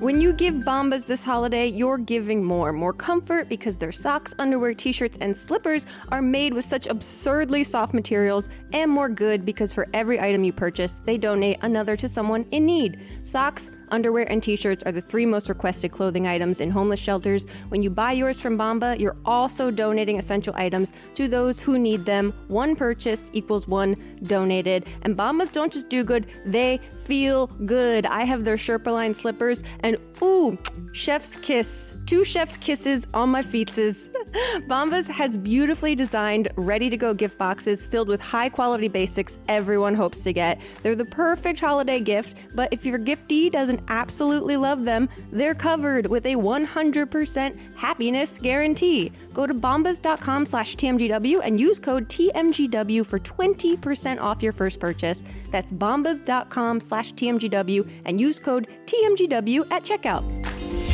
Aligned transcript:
When 0.00 0.20
you 0.20 0.32
give 0.32 0.54
Bombas 0.54 1.08
this 1.08 1.24
holiday, 1.24 1.66
you're 1.66 1.98
giving 1.98 2.44
more. 2.44 2.72
More 2.72 2.92
comfort 2.92 3.48
because 3.48 3.76
their 3.76 3.90
socks, 3.90 4.32
underwear, 4.38 4.72
t 4.72 4.92
shirts, 4.92 5.18
and 5.20 5.36
slippers 5.36 5.86
are 6.10 6.22
made 6.22 6.54
with 6.54 6.64
such 6.64 6.86
absurdly 6.86 7.64
soft 7.64 7.94
materials, 7.94 8.48
and 8.72 8.92
more 8.92 9.08
good 9.08 9.44
because 9.44 9.72
for 9.72 9.88
every 9.92 10.20
item 10.20 10.44
you 10.44 10.52
purchase, 10.52 10.98
they 10.98 11.18
donate 11.18 11.58
another 11.62 11.96
to 11.96 12.08
someone 12.08 12.46
in 12.52 12.64
need. 12.64 13.00
Socks, 13.22 13.72
underwear, 13.90 14.30
and 14.30 14.42
t 14.42 14.56
shirts 14.56 14.84
are 14.84 14.92
the 14.92 15.00
three 15.00 15.26
most 15.26 15.48
requested 15.48 15.92
clothing 15.92 16.26
items 16.26 16.60
in 16.60 16.70
homeless 16.70 17.00
shelters. 17.00 17.46
When 17.68 17.82
you 17.82 17.90
buy 17.90 18.12
yours 18.12 18.40
from 18.40 18.58
Bamba, 18.58 18.98
you're 18.98 19.16
also 19.24 19.70
donating 19.70 20.18
essential 20.18 20.54
items 20.56 20.92
to 21.14 21.28
those 21.28 21.60
who 21.60 21.78
need 21.78 22.04
them. 22.04 22.32
One 22.48 22.76
purchased 22.76 23.30
equals 23.34 23.66
one 23.68 23.96
donated. 24.22 24.86
And 25.02 25.16
Bombas 25.16 25.52
don't 25.52 25.72
just 25.72 25.88
do 25.88 26.04
good, 26.04 26.26
they 26.44 26.80
feel 27.04 27.46
good. 27.46 28.06
I 28.06 28.24
have 28.24 28.44
their 28.44 28.56
Sherpa 28.56 28.92
line 28.92 29.14
slippers, 29.14 29.62
and 29.80 29.96
ooh, 30.22 30.58
chef's 30.92 31.36
kiss. 31.36 31.96
Two 32.06 32.24
chef's 32.24 32.56
kisses 32.56 33.06
on 33.14 33.30
my 33.30 33.42
feetses. 33.42 34.08
Bombas 34.68 35.08
has 35.08 35.36
beautifully 35.36 35.94
designed, 35.94 36.48
ready 36.56 36.90
to 36.90 36.96
go 36.96 37.14
gift 37.14 37.38
boxes 37.38 37.84
filled 37.86 38.08
with 38.08 38.20
high 38.20 38.48
quality 38.48 38.88
basics 38.88 39.38
everyone 39.48 39.94
hopes 39.94 40.22
to 40.24 40.32
get. 40.32 40.60
They're 40.82 40.94
the 40.94 41.04
perfect 41.04 41.60
holiday 41.60 42.00
gift, 42.00 42.36
but 42.54 42.68
if 42.72 42.84
your 42.84 42.98
giftee 42.98 43.50
doesn't 43.50 43.80
absolutely 43.88 44.56
love 44.56 44.84
them, 44.84 45.08
they're 45.32 45.54
covered 45.54 46.06
with 46.06 46.26
a 46.26 46.34
100% 46.34 47.76
happiness 47.76 48.38
guarantee. 48.38 49.12
Go 49.32 49.46
to 49.46 49.54
bombas.com 49.54 50.46
slash 50.46 50.76
TMGW 50.76 51.40
and 51.42 51.60
use 51.60 51.78
code 51.78 52.08
TMGW 52.08 53.06
for 53.06 53.18
20% 53.18 54.20
off 54.20 54.42
your 54.42 54.52
first 54.52 54.80
purchase. 54.80 55.24
That's 55.50 55.72
bombas.com 55.72 56.80
slash 56.80 57.12
TMGW 57.14 57.88
and 58.04 58.20
use 58.20 58.38
code 58.38 58.68
TMGW 58.86 59.70
at 59.70 59.84
checkout. 59.84 60.87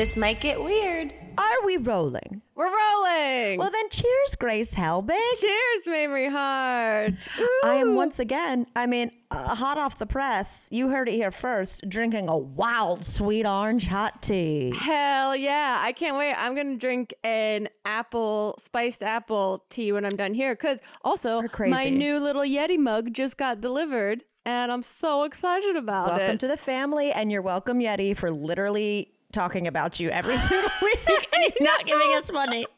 This 0.00 0.16
might 0.16 0.40
get 0.40 0.64
weird. 0.64 1.12
Are 1.36 1.66
we 1.66 1.76
rolling? 1.76 2.40
We're 2.54 2.74
rolling. 2.74 3.58
Well, 3.58 3.70
then 3.70 3.90
cheers, 3.90 4.34
Grace 4.38 4.74
Helbig. 4.74 5.10
cheers, 5.38 5.84
Mamrie 5.86 6.30
Hart. 6.30 7.28
I 7.66 7.74
am 7.74 7.94
once 7.96 8.18
again, 8.18 8.64
I 8.74 8.86
mean, 8.86 9.10
uh, 9.30 9.54
hot 9.54 9.76
off 9.76 9.98
the 9.98 10.06
press. 10.06 10.70
You 10.72 10.88
heard 10.88 11.10
it 11.10 11.12
here 11.12 11.30
first, 11.30 11.86
drinking 11.86 12.30
a 12.30 12.38
wild 12.38 13.04
sweet 13.04 13.44
orange 13.44 13.88
hot 13.88 14.22
tea. 14.22 14.72
Hell 14.74 15.36
yeah. 15.36 15.82
I 15.82 15.92
can't 15.92 16.16
wait. 16.16 16.32
I'm 16.32 16.54
going 16.54 16.70
to 16.70 16.78
drink 16.78 17.12
an 17.22 17.68
apple, 17.84 18.54
spiced 18.58 19.02
apple 19.02 19.66
tea 19.68 19.92
when 19.92 20.06
I'm 20.06 20.16
done 20.16 20.32
here. 20.32 20.54
Because 20.54 20.78
also, 21.04 21.42
my 21.58 21.90
new 21.90 22.18
little 22.18 22.40
Yeti 22.40 22.78
mug 22.78 23.12
just 23.12 23.36
got 23.36 23.60
delivered. 23.60 24.24
And 24.46 24.72
I'm 24.72 24.82
so 24.82 25.24
excited 25.24 25.76
about 25.76 26.06
Welcome 26.06 26.16
it. 26.16 26.22
Welcome 26.22 26.38
to 26.38 26.48
the 26.48 26.56
family, 26.56 27.12
and 27.12 27.30
you're 27.30 27.42
welcome, 27.42 27.80
Yeti, 27.80 28.16
for 28.16 28.30
literally 28.30 29.12
talking 29.32 29.66
about 29.66 30.00
you 30.00 30.10
every 30.10 30.36
single 30.48 30.70
week 30.82 30.98
and 31.08 31.42
you're 31.58 31.68
not 31.68 31.84
giving 31.86 32.12
us 32.14 32.30
money. 32.32 32.66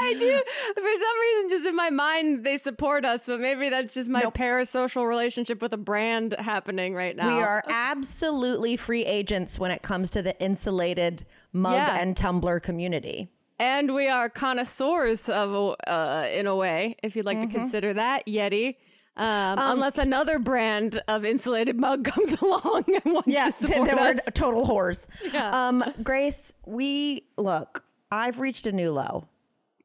I 0.00 0.12
do. 0.14 0.42
For 0.74 0.82
some 0.82 1.20
reason, 1.20 1.50
just 1.50 1.66
in 1.66 1.76
my 1.76 1.90
mind, 1.90 2.44
they 2.44 2.56
support 2.56 3.04
us, 3.04 3.26
but 3.26 3.40
maybe 3.40 3.68
that's 3.68 3.94
just 3.94 4.10
my 4.10 4.20
Nope. 4.20 4.34
parasocial 4.34 5.08
relationship 5.08 5.62
with 5.62 5.72
a 5.72 5.76
brand 5.78 6.34
happening 6.38 6.94
right 6.94 7.16
now. 7.16 7.36
We 7.36 7.42
are 7.42 7.62
absolutely 7.68 8.76
free 8.76 9.04
agents 9.04 9.58
when 9.58 9.70
it 9.70 9.82
comes 9.82 10.10
to 10.12 10.22
the 10.22 10.38
insulated 10.40 11.24
mug 11.52 11.74
Yeah. 11.74 11.98
and 12.00 12.16
tumbler 12.16 12.60
community. 12.60 13.28
And 13.58 13.94
we 13.94 14.08
are 14.08 14.28
connoisseurs 14.28 15.28
of, 15.28 15.76
uh, 15.86 16.26
in 16.32 16.46
a 16.48 16.56
way, 16.56 16.96
if 17.02 17.14
you'd 17.14 17.24
like 17.24 17.38
Mm-hmm. 17.38 17.50
to 17.52 17.58
consider 17.58 17.92
that, 17.94 18.26
Yeti. 18.26 18.76
Um, 19.16 19.56
unless 19.58 19.96
another 19.98 20.38
brand 20.40 21.00
of 21.06 21.24
insulated 21.24 21.78
mug 21.78 22.04
comes 22.12 22.34
along 22.42 22.84
and 22.88 23.14
wants 23.14 23.28
Yeah, 23.32 23.46
to 23.46 23.52
support 23.52 23.88
they 23.88 23.94
were 23.94 24.00
us. 24.00 24.20
total 24.34 24.66
whores. 24.66 25.06
Yeah. 25.32 25.50
Um, 25.50 25.84
Grace, 26.02 26.52
we 26.66 27.26
look. 27.36 27.84
I've 28.10 28.40
reached 28.40 28.66
a 28.66 28.72
new 28.72 28.90
low. 28.92 29.28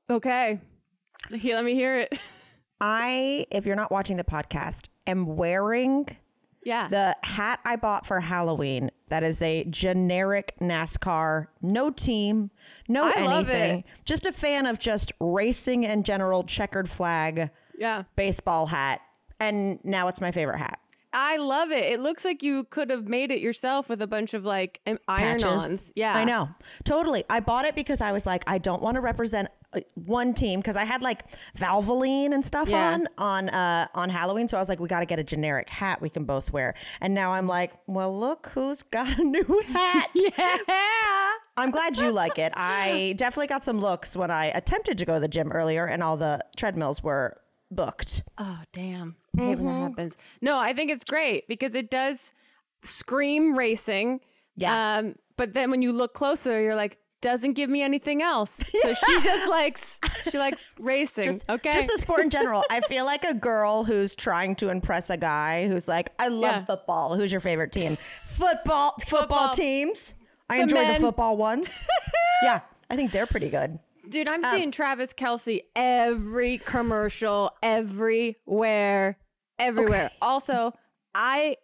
Okay. 0.10 0.60
Here, 1.32 1.56
let 1.56 1.64
me 1.66 1.74
hear 1.76 1.98
it. 2.00 2.20
I, 2.82 3.46
if 3.52 3.66
you're 3.66 3.76
not 3.76 3.92
watching 3.92 4.18
the 4.18 4.24
podcast, 4.24 4.88
am 5.06 5.36
wearing 5.36 6.08
Yeah. 6.64 6.88
the 6.88 7.16
hat 7.24 7.60
I 7.66 7.76
bought 7.76 8.06
for 8.08 8.20
Halloween. 8.22 8.90
That 9.10 9.24
is 9.24 9.42
a 9.42 9.64
generic 9.66 10.54
NASCAR, 10.62 11.48
no 11.62 11.92
team, 11.92 12.52
no 12.88 13.06
I 13.08 13.14
anything. 13.18 13.84
Just 14.06 14.26
a 14.26 14.32
fan 14.32 14.66
of 14.66 14.80
just 14.80 15.12
racing 15.20 15.84
in 15.84 16.04
general, 16.04 16.44
checkered 16.44 16.90
flag, 16.90 17.50
yeah. 17.78 18.04
baseball 18.16 18.68
hat. 18.68 19.02
And 19.40 19.80
now 19.84 20.08
it's 20.08 20.22
my 20.22 20.32
favorite 20.32 20.58
hat. 20.58 20.80
I 21.12 21.38
love 21.38 21.72
it. 21.72 21.86
It 21.86 22.00
looks 22.02 22.24
like 22.24 22.44
you 22.44 22.66
could 22.66 22.92
have 22.92 23.08
made 23.08 23.32
it 23.32 23.40
yourself 23.40 23.90
with 23.90 24.00
a 24.00 24.06
bunch 24.06 24.36
of 24.36 24.46
like 24.46 24.80
iron 25.08 25.44
ons. 25.44 25.92
Yeah. 25.96 26.16
I 26.16 26.24
know. 26.24 26.50
Totally. 26.84 27.24
I 27.32 27.40
bought 27.40 27.66
it 27.66 27.74
because 27.74 28.00
I 28.00 28.12
was 28.12 28.28
like, 28.28 28.44
I 28.46 28.60
don't 28.60 28.80
want 28.80 28.94
to 28.94 29.02
represent 29.02 29.48
uh, 29.74 29.80
one 29.96 30.36
team 30.36 30.60
because 30.60 30.76
I 30.76 30.86
had 30.86 31.02
like 31.02 31.24
Valvoline 31.58 32.32
and 32.32 32.46
stuff 32.46 32.70
Yeah. 32.70 32.94
on 32.94 33.08
on 33.18 33.50
uh 33.50 33.88
on 33.96 34.12
Halloween. 34.12 34.48
So 34.48 34.58
I 34.58 34.60
was 34.60 34.70
like, 34.70 34.80
we 34.80 34.88
got 34.88 35.00
to 35.00 35.08
get 35.08 35.18
a 35.18 35.24
generic 35.24 35.68
hat 35.68 36.00
we 36.00 36.12
can 36.12 36.26
both 36.26 36.54
wear. 36.54 36.76
And 37.02 37.16
now 37.16 37.32
I'm 37.34 37.48
like, 37.48 37.72
well, 37.88 38.16
look 38.16 38.52
who's 38.54 38.84
got 38.84 39.18
a 39.18 39.24
new 39.36 39.62
hat. 39.70 40.10
Yeah. 40.14 41.32
I'm 41.58 41.72
glad 41.72 41.98
you 41.98 42.12
like 42.12 42.38
it. 42.38 42.54
I 42.56 43.16
definitely 43.18 43.48
got 43.48 43.64
some 43.64 43.80
looks 43.80 44.16
when 44.16 44.30
I 44.30 44.46
attempted 44.48 45.00
to 45.00 45.06
go 45.06 45.16
to 45.16 45.20
the 45.20 45.28
gym 45.28 45.52
earlier 45.52 45.86
and 45.86 46.04
all 46.04 46.18
the 46.18 46.40
treadmills 46.56 47.02
were 47.04 47.42
booked. 47.72 48.24
Oh, 48.38 48.60
damn. 48.74 49.16
I 49.38 49.42
hate 49.42 49.48
when 49.50 49.58
Mm-hmm. 49.58 49.68
that 49.68 49.90
happens. 49.90 50.18
No, 50.42 50.58
I 50.58 50.74
think 50.74 50.92
it's 50.92 51.04
great 51.04 51.48
because 51.48 51.76
it 51.76 51.90
does 51.92 52.34
scream 52.84 53.58
racing. 53.58 54.22
Yeah. 54.56 54.98
Um, 55.00 55.16
but 55.38 55.54
then 55.54 55.72
when 55.72 55.82
you 55.82 55.94
look 55.94 56.14
closer, 56.14 56.60
you're 56.62 56.76
like, 56.76 56.98
doesn't 57.22 57.54
give 57.54 57.70
me 57.70 57.82
anything 57.82 58.22
else. 58.22 58.60
So 58.82 58.94
she 58.94 59.22
just 59.22 59.50
likes 59.50 60.00
she 60.32 60.38
likes 60.38 60.74
racing. 60.80 61.26
Just, 61.26 61.50
okay. 61.50 61.72
Just 61.72 61.90
the 61.90 61.98
sport 61.98 62.22
in 62.22 62.30
general. 62.30 62.64
I 62.70 62.80
feel 62.82 63.04
like 63.06 63.26
a 63.26 63.34
girl 63.34 63.84
who's 63.84 64.16
trying 64.16 64.56
to 64.56 64.70
impress 64.70 65.10
a 65.10 65.18
guy 65.18 65.68
who's 65.68 65.88
like, 65.90 66.12
I 66.18 66.30
love 66.30 66.56
Yeah. 66.56 66.66
football. 66.66 67.16
Who's 67.18 67.30
your 67.32 67.42
favorite 67.42 67.74
team? 67.74 67.98
Football, 68.26 68.96
football, 69.02 69.20
Football. 69.20 69.50
teams. 69.54 70.14
I 70.50 70.58
The 70.58 70.64
enjoy 70.64 70.76
men. 70.76 70.94
the 70.94 71.00
football 71.08 71.36
ones. 71.36 71.84
yeah, 72.42 72.62
I 72.90 72.96
think 72.96 73.12
they're 73.12 73.28
pretty 73.28 73.50
good. 73.50 73.80
Dude, 74.10 74.30
I'm 74.30 74.44
Um, 74.44 74.52
seeing 74.56 74.72
Travis 74.72 75.14
Kelce 75.14 75.62
every 75.76 76.58
commercial, 76.58 77.52
everywhere, 77.62 79.18
everywhere. 79.60 80.12
Also, 80.22 80.74
I, 81.14 81.58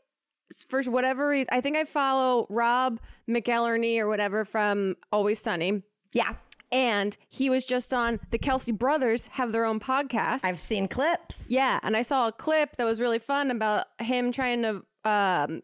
for 0.70 0.84
whatever 0.84 1.28
reason, 1.30 1.48
I 1.52 1.62
think 1.62 1.76
I 1.78 1.86
follow 1.86 2.46
Rob 2.50 3.00
McElhenney 3.28 4.00
or 4.00 4.08
whatever 4.08 4.46
from 4.46 4.96
Always 5.12 5.40
Sunny. 5.40 5.82
Yeah, 6.14 6.34
And 6.72 7.18
he 7.30 7.50
was 7.50 7.66
just 7.66 7.94
on 7.94 8.20
the 8.32 8.40
Kelce 8.40 8.78
brothers 8.78 9.28
have 9.34 9.52
their 9.52 9.66
own 9.66 9.80
podcast. 9.80 10.46
I've 10.46 10.60
seen 10.60 10.88
clips. 10.88 11.52
yeah, 11.52 11.80
and 11.84 11.98
I 11.98 12.02
saw 12.04 12.28
a 12.28 12.32
clip 12.32 12.78
that 12.78 12.86
was 12.86 13.00
really 13.02 13.20
fun 13.20 13.50
about 13.52 13.88
him 14.00 14.32
trying 14.32 14.62
to 14.62 14.70
um 15.04 15.62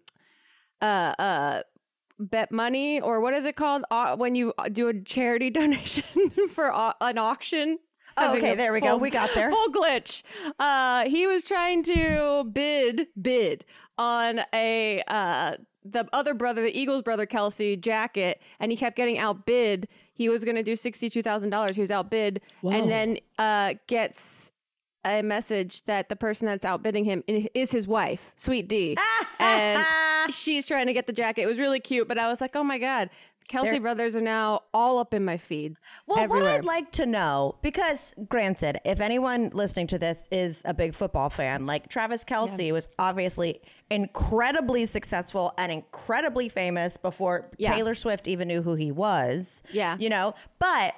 uh 0.81 1.13
uh 1.19 1.61
bet 2.21 2.51
money 2.51 3.01
or 3.01 3.19
what 3.21 3.33
is 3.33 3.45
it 3.45 3.55
called 3.55 3.83
uh, 3.91 4.15
when 4.15 4.35
you 4.35 4.53
do 4.71 4.87
a 4.87 4.93
charity 5.01 5.49
donation 5.61 6.03
for 6.53 6.73
au- 6.73 6.93
an 7.01 7.17
auction. 7.17 7.79
Oh, 8.17 8.35
okay, 8.37 8.55
there 8.55 8.73
we 8.73 8.81
go. 8.81 8.97
We 8.97 9.09
got 9.09 9.29
there. 9.33 9.49
Full 9.51 9.69
glitch. 9.69 10.21
Uh, 10.59 11.07
he 11.09 11.25
was 11.27 11.43
trying 11.45 11.81
to 11.83 12.43
bid 12.51 13.07
bid 13.19 13.65
on 13.97 14.41
a 14.53 15.01
uh 15.07 15.53
the 15.83 16.07
other 16.13 16.33
brother, 16.35 16.61
the 16.61 16.77
Eagles 16.77 17.01
brother 17.01 17.25
Kelce 17.25 17.79
jacket, 17.79 18.39
and 18.59 18.69
he 18.69 18.77
kept 18.77 18.95
getting 18.95 19.17
outbid. 19.17 19.87
He 20.13 20.29
was 20.29 20.43
going 20.43 20.57
to 20.57 20.61
do 20.63 20.75
sixty 20.75 21.09
two 21.09 21.23
thousand 21.23 21.49
dollars. 21.51 21.75
He 21.75 21.81
was 21.81 21.89
outbid, 21.89 22.41
and 22.63 22.89
then 22.91 23.17
uh 23.39 23.75
gets 23.87 24.51
a 25.05 25.21
message 25.21 25.83
that 25.85 26.09
the 26.09 26.15
person 26.15 26.45
that's 26.47 26.65
outbidding 26.65 27.05
him 27.05 27.23
is 27.27 27.71
his 27.71 27.87
wife, 27.87 28.33
Sweet 28.35 28.67
Dee, 28.67 28.97
and 29.39 29.83
she's 30.33 30.67
trying 30.67 30.85
to 30.87 30.93
get 30.93 31.07
the 31.07 31.13
jacket. 31.13 31.41
It 31.43 31.47
was 31.47 31.59
really 31.59 31.79
cute, 31.79 32.07
but 32.07 32.17
I 32.17 32.27
was 32.27 32.41
like, 32.41 32.55
oh 32.55 32.63
my 32.63 32.77
god, 32.77 33.09
Kelce 33.49 33.71
They're- 33.71 33.81
brothers 33.81 34.15
are 34.15 34.21
now 34.21 34.61
all 34.73 34.99
up 34.99 35.13
in 35.13 35.25
my 35.25 35.37
feed. 35.37 35.75
Well, 36.07 36.19
everywhere. 36.19 36.43
what 36.43 36.51
I'd 36.53 36.65
like 36.65 36.91
to 36.93 37.05
know, 37.05 37.57
because 37.61 38.13
granted, 38.29 38.79
if 38.85 39.01
anyone 39.01 39.49
listening 39.53 39.87
to 39.87 39.99
this 39.99 40.27
is 40.31 40.61
a 40.65 40.73
big 40.73 40.93
football 40.93 41.29
fan, 41.29 41.65
like 41.65 41.89
Travis 41.89 42.23
Kelce 42.23 42.71
was 42.71 42.87
obviously 42.99 43.59
incredibly 43.89 44.85
successful 44.85 45.53
and 45.57 45.71
incredibly 45.71 46.47
famous 46.47 46.95
before 46.97 47.49
Yeah. 47.57 47.73
Taylor 47.75 47.93
Swift 47.95 48.27
even 48.27 48.47
knew 48.47 48.61
who 48.61 48.75
he 48.75 48.91
was. 48.91 49.61
Yeah. 49.73 49.97
You 49.99 50.09
know, 50.09 50.33
but 50.59 50.93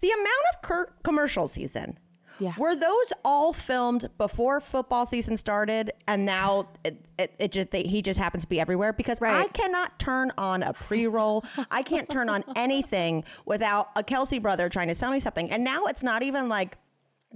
the 0.00 0.10
amount 0.10 0.28
of 0.54 0.62
cur- 0.62 0.92
commercials 1.02 1.54
he's 1.54 1.74
in. 1.74 1.98
Yeah. 2.40 2.54
Were 2.58 2.74
those 2.76 3.12
all 3.24 3.52
filmed 3.52 4.08
before 4.18 4.60
football 4.60 5.06
season 5.06 5.36
started, 5.36 5.92
and 6.06 6.24
now 6.24 6.68
it, 6.84 7.04
it, 7.18 7.34
it 7.38 7.52
just 7.52 7.70
they, 7.70 7.82
he 7.82 8.02
just 8.02 8.18
happens 8.18 8.44
to 8.44 8.48
be 8.48 8.60
everywhere? 8.60 8.92
Because 8.92 9.20
right. 9.20 9.44
I 9.44 9.48
cannot 9.48 9.98
turn 9.98 10.30
on 10.38 10.62
a 10.62 10.72
pre-roll. 10.72 11.44
I 11.70 11.82
can't 11.82 12.08
turn 12.08 12.28
on 12.28 12.44
anything 12.56 13.24
without 13.44 13.88
a 13.96 14.02
Kelce 14.02 14.40
brother 14.40 14.68
trying 14.68 14.88
to 14.88 14.94
sell 14.94 15.10
me 15.10 15.20
something. 15.20 15.50
And 15.50 15.64
now 15.64 15.86
it's 15.86 16.02
not 16.02 16.22
even 16.22 16.48
like 16.48 16.78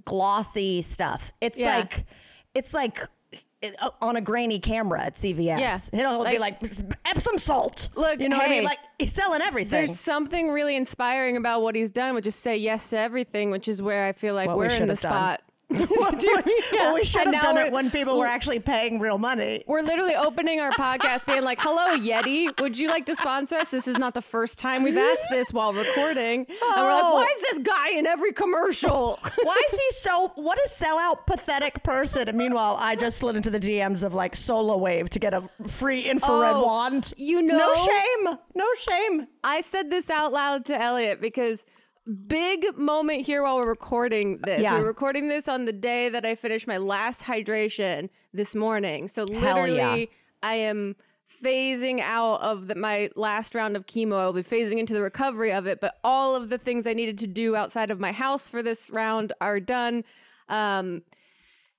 glossy 0.05 0.83
stuff. 0.83 1.33
It's 1.41 1.59
Yeah. 1.59 1.77
like 1.77 2.07
it's 2.55 2.75
like 2.75 3.01
Uh, 3.63 3.91
on 4.01 4.17
a 4.17 4.21
grainy 4.21 4.59
camera 4.59 5.01
at 5.05 5.15
CVS. 5.15 5.59
Yeah. 5.61 5.79
He'll 5.93 6.25
be 6.25 6.39
Like- 6.39 6.61
like 6.61 6.73
Epsom 7.07 7.39
salt. 7.39 7.89
Look, 7.95 8.21
you 8.21 8.29
know 8.29 8.37
what 8.37 8.47
I 8.47 8.51
mean? 8.51 8.65
Like 8.65 8.79
he's 8.99 9.13
selling 9.13 9.41
everything. 9.41 9.71
There's 9.71 9.99
something 9.99 10.51
really 10.51 10.75
inspiring 10.75 11.37
about 11.37 11.63
what 11.63 11.77
he's 11.77 11.91
done, 11.91 12.15
which 12.15 12.27
is 12.27 12.35
say 12.35 12.57
yes 12.57 12.91
to 12.91 12.99
everything, 12.99 13.51
which 13.53 13.69
is 13.69 13.81
where 13.81 14.07
I 14.07 14.13
feel 14.13 14.35
like 14.35 14.49
What 14.49 14.59
we 14.59 14.65
we're 14.67 14.71
should 14.71 14.83
in 14.83 14.89
the 14.89 14.97
spot. 14.97 15.43
well, 16.73 16.95
we 16.95 17.05
should 17.05 17.33
have 17.33 17.43
done 17.43 17.57
it 17.59 17.73
when 17.73 17.91
people 17.91 18.19
were 18.19 18.27
actually 18.27 18.59
paying 18.61 18.99
real 18.99 19.19
money. 19.19 19.65
We're 19.67 19.83
literally 19.83 20.15
opening 20.15 20.61
our 20.61 20.71
podcast 20.73 21.27
being 21.27 21.43
like, 21.43 21.59
hello, 21.61 21.99
Yeti. 21.99 22.59
Would 22.61 22.79
you 22.79 22.89
like 22.89 23.07
to 23.07 23.17
sponsor 23.17 23.57
us? 23.57 23.71
This 23.71 23.89
is 23.89 23.99
not 23.99 24.15
the 24.15 24.23
first 24.23 24.59
time 24.59 24.83
we've 24.83 24.97
asked 24.97 25.27
this 25.31 25.53
while 25.53 25.73
recording. 25.73 26.41
And 26.41 26.49
we're 26.49 26.93
like, 26.93 27.03
Oh. 27.05 27.15
why 27.17 27.35
is 27.37 27.43
this 27.43 27.59
guy 27.61 27.91
in 27.99 28.07
every 28.07 28.33
commercial? 28.33 29.19
Why 29.43 29.61
is 29.73 29.79
he 29.79 29.91
so? 29.93 30.33
What 30.37 30.59
a 30.59 30.69
sellout, 30.69 31.27
pathetic 31.27 31.83
person! 31.83 32.29
And 32.29 32.39
meanwhile, 32.39 32.77
I 32.79 32.97
just 32.97 33.19
slid 33.19 33.37
into 33.37 33.51
the 33.51 33.59
DMs 33.61 34.03
of 34.05 34.15
like 34.15 34.35
SolaWave 34.35 35.09
to 35.11 35.19
get 35.19 35.35
a 35.35 35.49
free 35.67 36.01
infrared 36.03 36.57
Oh, 36.57 36.65
wand. 36.67 37.13
you 37.17 37.43
know, 37.43 37.59
no 37.59 37.75
shame, 37.75 38.39
no 38.55 38.67
shame. 38.79 39.27
I 39.43 39.61
said 39.61 39.91
this 39.91 40.11
out 40.11 40.33
loud 40.33 40.65
to 40.67 40.81
Elliot 40.81 41.21
because 41.21 41.65
big 42.07 42.77
moment 42.77 43.25
here 43.27 43.43
while 43.43 43.57
we're 43.57 43.69
recording 43.69 44.39
this. 44.39 44.63
Yeah. 44.63 44.79
We're 44.79 44.87
recording 44.87 45.29
this 45.29 45.49
on 45.49 45.65
the 45.65 45.73
day 45.73 46.09
that 46.09 46.25
I 46.25 46.35
finished 46.35 46.67
my 46.67 46.79
last 46.79 47.23
hydration 47.23 48.09
this 48.33 48.55
morning. 48.55 49.09
So 49.09 49.27
Hell 49.27 49.63
literally, 49.63 50.01
yeah. 50.01 50.07
I 50.43 50.55
am 50.55 50.97
phasing 51.43 52.01
out 52.01 52.43
of 52.43 52.69
the, 52.69 52.75
my 52.75 53.11
last 53.17 53.55
round 53.55 53.77
of 53.77 53.87
chemo. 53.87 54.19
I'll 54.19 54.33
be 54.33 54.43
phasing 54.43 54.79
into 54.79 54.95
the 54.95 55.03
recovery 55.03 55.53
of 55.53 55.67
it, 55.67 55.81
but 55.81 55.99
all 56.05 56.35
of 56.35 56.49
the 56.49 56.59
things 56.59 56.87
I 56.87 56.93
needed 56.93 57.19
to 57.19 57.27
do 57.27 57.57
outside 57.57 57.91
of 57.91 58.01
my 58.01 58.13
house 58.13 58.49
for 58.49 58.63
this 58.63 58.91
round 58.91 59.33
are 59.41 59.61
done. 59.61 60.05
Um, 60.49 61.03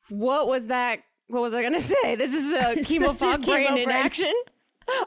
what 0.09 0.47
was 0.47 0.67
that? 0.67 1.01
What 1.27 1.41
was 1.41 1.53
I 1.53 1.61
going 1.61 1.73
to 1.79 1.79
say? 1.81 2.15
This 2.15 2.33
is 2.33 2.53
a 2.53 2.57
chemo 2.83 3.15
fog 3.15 3.45
brain 3.45 3.67
chemo 3.67 3.83
in 3.83 3.91
action. 3.91 4.33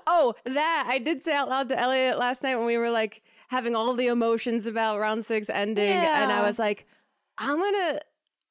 Oh, 0.07 0.33
that 0.47 0.87
I 0.89 0.99
did 0.99 1.21
say 1.21 1.35
out 1.35 1.51
loud 1.51 1.69
to 1.69 1.79
Elliot 1.79 2.19
last 2.19 2.43
night 2.43 2.57
when 2.57 2.65
we 2.65 2.79
were 2.79 2.91
like 2.91 3.23
having 3.49 3.75
all 3.77 3.95
the 3.95 4.07
emotions 4.09 4.67
about 4.67 4.99
round 4.99 5.25
six 5.25 5.49
ending, 5.49 5.89
and 5.89 6.33
I 6.33 6.47
was 6.47 6.59
like, 6.59 6.87
I'm 7.39 7.59
gonna, 7.59 8.01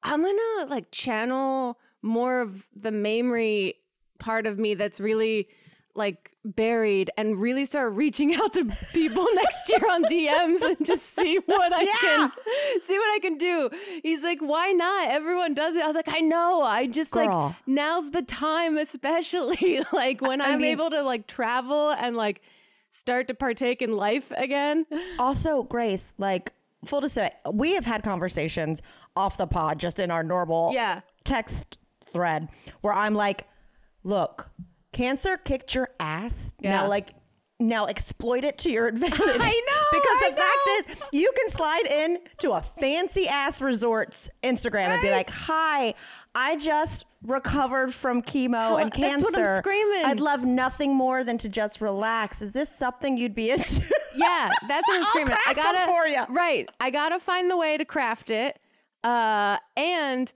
I'm 0.02 0.22
gonna 0.22 0.70
like 0.70 0.90
channel 0.90 1.78
more 2.02 2.40
of 2.40 2.66
the 2.74 2.92
memory 2.92 3.74
part 4.18 4.46
of 4.46 4.58
me 4.58 4.74
that's 4.74 5.00
really 5.00 5.48
like 5.96 6.32
buried 6.44 7.10
and 7.16 7.40
really 7.40 7.64
start 7.64 7.94
reaching 7.94 8.34
out 8.34 8.52
to 8.52 8.64
people 8.92 9.26
next 9.34 9.68
year 9.68 9.80
on 9.90 10.04
DMs 10.04 10.60
and 10.62 10.86
just 10.86 11.02
see 11.14 11.38
what 11.46 11.72
I 11.74 11.84
can 11.84 12.30
see 12.82 12.98
what 12.98 13.14
I 13.14 13.18
can 13.20 13.38
do. 13.38 13.70
He's 14.02 14.22
like, 14.22 14.40
why 14.40 14.72
not? 14.72 15.08
Everyone 15.08 15.54
does 15.54 15.74
it. 15.74 15.82
I 15.82 15.86
was 15.86 15.96
like, 15.96 16.08
I 16.08 16.20
know. 16.20 16.62
I 16.62 16.86
just 16.86 17.10
Girl. 17.10 17.26
like 17.26 17.56
now's 17.66 18.10
the 18.10 18.22
time, 18.22 18.76
especially 18.76 19.80
like 19.92 20.20
when 20.20 20.40
I'm 20.40 20.60
mean- 20.60 20.72
able 20.72 20.90
to 20.90 21.02
like 21.02 21.26
travel 21.26 21.90
and 21.90 22.16
like 22.16 22.42
start 22.96 23.28
to 23.28 23.34
partake 23.34 23.82
in 23.82 23.94
life 23.96 24.32
again. 24.36 24.86
Also, 25.18 25.62
Grace, 25.62 26.14
like 26.18 26.52
full 26.84 27.00
display, 27.00 27.30
we 27.52 27.74
have 27.74 27.84
had 27.84 28.02
conversations 28.02 28.80
off 29.14 29.36
the 29.36 29.46
pod, 29.46 29.78
just 29.78 29.98
in 29.98 30.10
our 30.10 30.22
normal 30.22 30.70
Yeah. 30.72 31.00
text 31.24 31.78
thread, 32.12 32.48
where 32.80 32.94
I'm 32.94 33.14
like, 33.14 33.44
look, 34.04 34.50
cancer 34.92 35.36
kicked 35.36 35.74
your 35.74 35.90
ass. 36.00 36.54
Yeah. 36.60 36.82
Now, 36.82 36.88
like. 36.88 37.10
Now 37.58 37.86
exploit 37.86 38.44
it 38.44 38.58
to 38.58 38.70
your 38.70 38.86
advantage. 38.86 39.18
I 39.18 39.24
know, 39.24 39.84
because 39.90 40.18
I 40.20 40.28
the 40.28 40.36
fact 40.36 41.00
is, 41.00 41.02
you 41.18 41.32
can 41.34 41.48
slide 41.48 41.86
in 41.90 42.18
to 42.40 42.50
a 42.52 42.60
fancy 42.60 43.26
ass 43.28 43.62
resort's 43.62 44.28
Instagram 44.42 44.88
and 44.88 45.00
be 45.00 45.10
like, 45.10 45.30
"Hi, 45.30 45.94
I 46.38 46.56
just 46.56 47.06
recovered 47.22 47.94
from 47.94 48.20
chemo 48.22 48.80
and 48.80 48.92
cancer. 48.92 49.24
That's 49.24 49.36
what 49.36 49.46
I'm 49.48 49.56
screaming. 49.58 50.04
I'd 50.04 50.20
love 50.20 50.44
nothing 50.44 50.94
more 50.94 51.24
than 51.24 51.38
to 51.38 51.48
just 51.48 51.80
relax. 51.80 52.42
Is 52.42 52.52
this 52.52 52.68
something 52.68 53.16
you'd 53.16 53.34
be 53.34 53.50
into?" 53.50 53.82
Yeah, 54.18 54.50
that's 54.66 54.88
what 54.88 54.98
I'm 54.98 55.04
screaming. 55.06 55.36
I 55.46 55.52
gotta 55.52 55.80
for 55.86 56.06
ya. 56.06 56.24
right. 56.30 56.66
I 56.80 56.88
gotta 56.90 57.18
find 57.18 57.50
the 57.50 57.56
way 57.56 57.76
to 57.76 57.84
craft 57.84 58.30
it, 58.30 58.58
uh, 59.04 59.58
and 59.76 60.32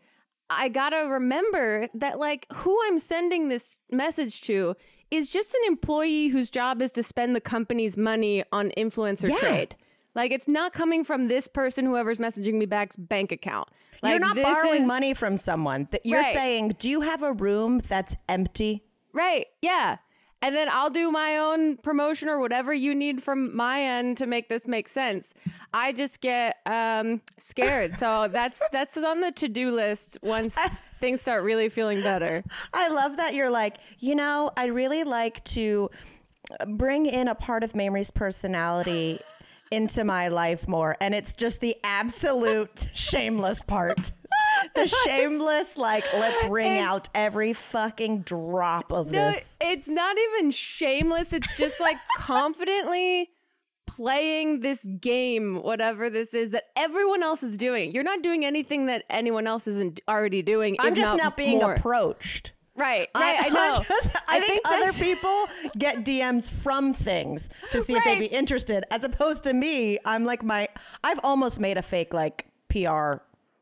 I 0.50 0.68
gotta 0.68 1.06
remember 1.08 1.88
that 1.94 2.18
like 2.18 2.46
who 2.52 2.78
I'm 2.86 2.98
sending 2.98 3.48
this 3.48 3.80
message 3.90 4.42
to 4.42 4.74
is 5.10 5.30
just 5.30 5.54
an 5.54 5.60
employee 5.66 6.28
whose 6.28 6.50
job 6.50 6.82
is 6.82 6.92
to 6.92 7.02
spend 7.02 7.34
the 7.34 7.40
company's 7.40 7.96
money 7.96 8.44
on 8.52 8.70
influencer 8.76 9.30
Yeah. 9.30 9.36
trade. 9.36 9.76
Like 10.14 10.32
it's 10.32 10.48
not 10.48 10.72
coming 10.72 11.04
from 11.04 11.28
this 11.28 11.46
person, 11.48 11.84
whoever's 11.84 12.18
messaging 12.18 12.54
me 12.54 12.66
back's 12.66 12.96
bank 12.96 13.32
account. 13.32 13.68
Like, 14.02 14.10
You're 14.12 14.20
not 14.20 14.36
borrowing 14.36 14.82
is- 14.82 14.88
money 14.88 15.14
from 15.14 15.36
someone. 15.36 15.88
You're 16.04 16.20
Right. 16.20 16.34
saying, 16.34 16.68
"Do 16.78 16.88
you 16.88 17.02
have 17.02 17.22
a 17.22 17.32
room 17.32 17.78
that's 17.80 18.16
empty?" 18.28 18.82
Right. 19.12 19.46
Yeah. 19.62 19.98
And 20.42 20.54
then 20.54 20.68
I'll 20.70 20.88
do 20.88 21.10
my 21.12 21.36
own 21.36 21.76
promotion 21.76 22.26
or 22.26 22.40
whatever 22.40 22.72
you 22.72 22.94
need 22.94 23.22
from 23.22 23.54
my 23.54 23.82
end 23.82 24.16
to 24.18 24.26
make 24.26 24.48
this 24.48 24.66
make 24.66 24.88
sense. 24.88 25.34
I 25.74 25.92
just 25.92 26.22
get 26.22 26.56
um, 26.64 27.20
scared. 27.36 27.94
So 27.94 28.26
that's 28.32 28.62
that's 28.72 28.96
on 28.96 29.20
the 29.20 29.32
to-do 29.32 29.70
list 29.76 30.16
once 30.22 30.56
things 30.98 31.20
start 31.20 31.44
really 31.44 31.68
feeling 31.68 32.00
better. 32.02 32.42
I 32.72 32.88
love 32.88 33.18
that 33.18 33.34
you're 33.34 33.50
like, 33.50 33.76
you 33.98 34.14
know, 34.14 34.50
I'd 34.56 34.72
really 34.72 35.04
like 35.04 35.44
to 35.44 35.90
bring 36.66 37.04
in 37.04 37.28
a 37.28 37.34
part 37.34 37.62
of 37.62 37.74
Mamrie's 37.74 38.10
personality 38.10 39.20
into 39.70 40.04
my 40.04 40.28
life 40.28 40.66
more, 40.68 40.96
and 41.00 41.14
it's 41.14 41.34
just 41.36 41.60
the 41.60 41.76
absolute 41.84 42.88
shameless 42.94 43.62
part. 43.62 44.12
The 44.74 44.86
shameless, 45.06 45.76
like, 45.78 46.04
let's 46.14 46.42
wring 46.44 46.72
It's- 46.72 46.86
out 46.86 47.08
every 47.14 47.52
fucking 47.52 48.22
drop 48.22 48.90
of 48.92 49.10
No, 49.10 49.30
this. 49.30 49.58
it's 49.60 49.88
not 49.88 50.16
even 50.18 50.50
shameless. 50.50 51.32
It's 51.32 51.56
just 51.56 51.80
like 51.80 51.96
confidently 52.18 53.30
playing 53.86 54.60
this 54.60 54.84
game, 55.00 55.56
whatever 55.62 56.08
this 56.10 56.32
is 56.34 56.52
that 56.52 56.64
everyone 56.76 57.22
else 57.22 57.42
is 57.42 57.56
doing. 57.56 57.92
You're 57.92 58.04
not 58.04 58.22
doing 58.22 58.44
anything 58.44 58.86
that 58.86 59.04
anyone 59.10 59.46
else 59.46 59.66
isn't 59.66 60.00
already 60.08 60.42
doing. 60.42 60.76
I'm 60.80 60.94
just 60.94 61.16
not 61.16 61.22
not 61.22 61.36
being 61.36 61.58
more. 61.58 61.74
approached. 61.74 62.52
Right, 62.80 63.08
right. 63.14 63.40
I, 63.40 63.46
I'm 63.46 63.52
know. 63.52 63.74
just- 63.86 64.08
I, 64.28 64.40
think, 64.40 64.62
other 64.66 64.92
people 65.04 65.46
get 65.78 66.04
DMs 66.04 66.50
from 66.62 66.94
things 66.94 67.48
to 67.72 67.82
see 67.82 67.94
if 67.94 68.04
they'd 68.04 68.18
be 68.18 68.26
interested, 68.26 68.84
as 68.90 69.04
opposed 69.04 69.44
to 69.44 69.52
me. 69.52 69.98
I'm 70.04 70.24
like 70.24 70.42
my. 70.42 70.68
I've 71.04 71.20
almost 71.22 71.60
made 71.60 71.76
a 71.76 71.82
fake 71.82 72.14
like 72.14 72.46
PR 72.68 73.16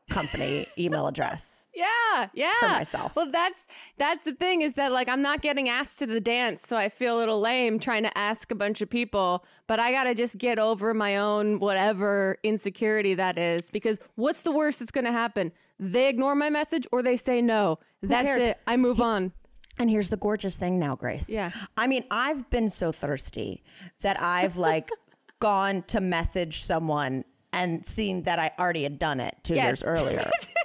company 0.09 0.67
email 0.77 1.07
address. 1.07 1.67
Yeah, 1.75 2.29
yeah. 2.33 2.51
For 2.59 2.67
myself. 2.67 3.15
Well, 3.15 3.29
that's 3.31 3.67
that's 3.97 4.23
the 4.23 4.33
thing 4.33 4.61
is 4.61 4.73
that 4.73 4.91
like 4.91 5.07
I'm 5.07 5.21
not 5.21 5.41
getting 5.41 5.69
asked 5.69 5.99
to 5.99 6.05
the 6.05 6.19
dance, 6.19 6.67
so 6.67 6.77
I 6.77 6.89
feel 6.89 7.17
a 7.17 7.19
little 7.19 7.39
lame 7.39 7.79
trying 7.79 8.03
to 8.03 8.17
ask 8.17 8.51
a 8.51 8.55
bunch 8.55 8.81
of 8.81 8.89
people. 8.89 9.45
But 9.67 9.79
I 9.79 9.91
gotta 9.91 10.15
just 10.15 10.37
get 10.37 10.59
over 10.59 10.93
my 10.93 11.17
own 11.17 11.59
whatever 11.59 12.37
insecurity 12.43 13.13
that 13.15 13.37
is, 13.37 13.69
because 13.69 13.99
what's 14.15 14.41
the 14.41 14.51
worst 14.51 14.79
that's 14.79 14.91
gonna 14.91 15.11
happen? 15.11 15.51
They 15.79 16.09
ignore 16.09 16.35
my 16.35 16.49
message 16.49 16.85
or 16.91 17.01
they 17.01 17.15
say 17.15 17.41
no. 17.41 17.79
That's 18.01 18.25
cares? 18.25 18.43
it. 18.43 18.59
I 18.67 18.75
move 18.77 18.99
on. 19.01 19.31
And 19.77 19.89
here's 19.89 20.09
the 20.09 20.17
gorgeous 20.17 20.57
thing 20.57 20.77
now, 20.77 20.95
Grace. 20.95 21.29
Yeah. 21.29 21.51
I 21.77 21.87
mean, 21.87 22.03
I've 22.11 22.49
been 22.49 22.69
so 22.69 22.91
thirsty 22.91 23.63
that 24.01 24.21
I've 24.21 24.57
like 24.57 24.89
gone 25.39 25.83
to 25.83 26.01
message 26.01 26.63
someone 26.63 27.23
and 27.53 27.85
seen 27.85 28.23
that 28.23 28.39
I 28.39 28.51
already 28.59 28.83
had 28.83 28.99
done 28.99 29.19
it 29.21 29.35
two 29.43 29.55
Yes. 29.55 29.65
years 29.65 29.83
earlier. 29.83 30.29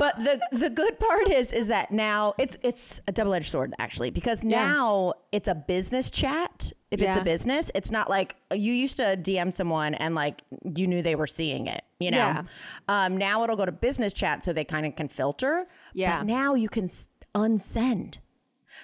but 0.00 0.16
the 0.18 0.40
the 0.52 0.70
good 0.70 0.98
part 0.98 1.28
is 1.30 1.52
is 1.52 1.68
that 1.68 1.90
now 1.92 2.34
it's 2.38 2.56
it's 2.62 3.00
a 3.08 3.12
double 3.12 3.34
edged 3.34 3.46
sword 3.50 3.72
actually 3.78 4.10
because 4.10 4.42
Yeah. 4.42 4.64
now 4.64 5.14
it's 5.32 5.48
a 5.48 5.54
business 5.54 6.10
chat. 6.10 6.72
If 6.90 7.02
it's 7.02 7.16
a 7.16 7.24
business, 7.24 7.72
it's 7.74 7.90
not 7.90 8.08
like 8.08 8.36
you 8.52 8.72
used 8.72 8.98
to 8.98 9.16
DM 9.16 9.52
someone 9.52 9.94
and 9.94 10.14
like 10.14 10.42
you 10.76 10.86
knew 10.86 11.02
they 11.02 11.16
were 11.16 11.26
seeing 11.26 11.66
it. 11.66 11.82
You 11.98 12.12
know. 12.12 12.18
Yeah. 12.18 12.42
Um, 12.88 13.16
now 13.16 13.42
it'll 13.42 13.56
go 13.56 13.66
to 13.66 13.72
business 13.72 14.12
chat 14.12 14.44
so 14.44 14.52
they 14.52 14.64
kind 14.64 14.86
of 14.86 14.94
can 14.94 15.08
filter. 15.08 15.66
Yeah. 15.92 16.18
But 16.18 16.26
now 16.26 16.54
you 16.54 16.68
can 16.68 16.88
unsend. 17.34 18.18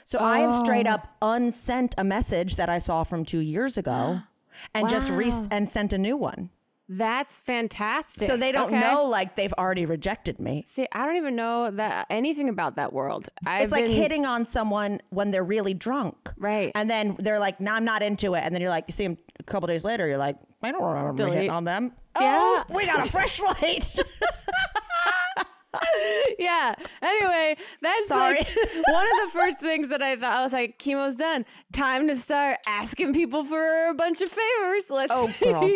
So 0.05 0.19
I 0.19 0.41
have 0.41 0.53
straight 0.53 0.89
Oh. 0.89 0.93
up 0.95 1.09
unsent 1.23 1.95
a 1.99 2.03
message 2.05 2.57
that 2.57 2.69
I 2.69 2.79
saw 2.79 3.05
from 3.05 3.25
two 3.25 3.39
years 3.39 3.77
ago, 3.77 4.23
and 4.75 4.89
just 4.89 5.11
re- 5.11 5.33
and 5.51 5.69
sent 5.69 5.93
a 5.93 5.99
new 5.99 6.17
one. 6.17 6.51
That's 6.93 7.41
fantastic. 7.41 8.27
So 8.29 8.37
they 8.37 8.51
don't 8.51 8.67
Okay. 8.75 8.81
know 8.81 9.05
like 9.05 9.37
they've 9.37 9.53
already 9.53 9.87
rejected 9.87 10.41
me. 10.41 10.65
See, 10.67 10.89
I 10.91 11.07
don't 11.07 11.15
even 11.17 11.37
know 11.37 11.71
that 11.71 12.09
anything 12.11 12.49
about 12.49 12.75
that 12.77 12.93
world. 12.93 13.29
I've 13.47 13.63
It's 13.63 13.73
like 13.73 13.85
been- 13.85 13.93
hitting 13.95 14.27
on 14.27 14.45
someone 14.45 15.01
when 15.11 15.31
they're 15.31 15.45
really 15.45 15.73
drunk, 15.73 16.17
Right. 16.37 16.73
And 16.75 16.91
then 16.91 17.15
they're 17.21 17.39
like, 17.39 17.61
"No, 17.61 17.75
I'm 17.75 17.85
not 17.85 18.03
into 18.03 18.35
it." 18.35 18.41
And 18.45 18.53
then 18.53 18.61
you're 18.61 18.71
like, 18.71 18.87
you 18.89 18.93
see 18.93 19.07
them 19.07 19.19
a 19.39 19.45
couple 19.45 19.69
days 19.69 19.85
later, 19.85 20.09
you're 20.09 20.19
like, 20.19 20.37
"I 20.65 20.73
don't 20.73 20.83
remember 20.83 21.13
me 21.13 21.17
Delete. 21.19 21.35
hitting 21.35 21.51
on 21.51 21.63
them." 21.65 21.93
Yeah. 22.21 22.37
Oh, 22.41 22.65
we 22.75 22.87
got 22.87 23.07
a 23.07 23.09
fresh 23.09 23.41
light. 23.63 23.89
yeah. 26.39 26.75
Anyway, 27.03 27.57
that's 27.81 28.09
Sorry. 28.09 28.37
like 28.37 28.49
one 28.89 29.05
of 29.05 29.13
the 29.25 29.31
first 29.33 29.61
things 29.61 29.89
that 29.91 30.03
I 30.03 30.17
thought 30.17 30.37
I 30.39 30.43
was 30.43 30.53
like, 30.53 30.79
chemo's 30.79 31.17
done. 31.17 31.45
Time 31.73 32.09
to 32.09 32.17
start 32.17 32.59
asking 32.67 33.15
people 33.15 33.45
for 33.45 33.89
a 33.89 33.95
bunch 33.95 34.21
of 34.21 34.29
favors. 34.29 34.91
Let's 34.91 35.13
oh, 35.15 35.29
see. 35.39 35.45
girl, 35.45 35.71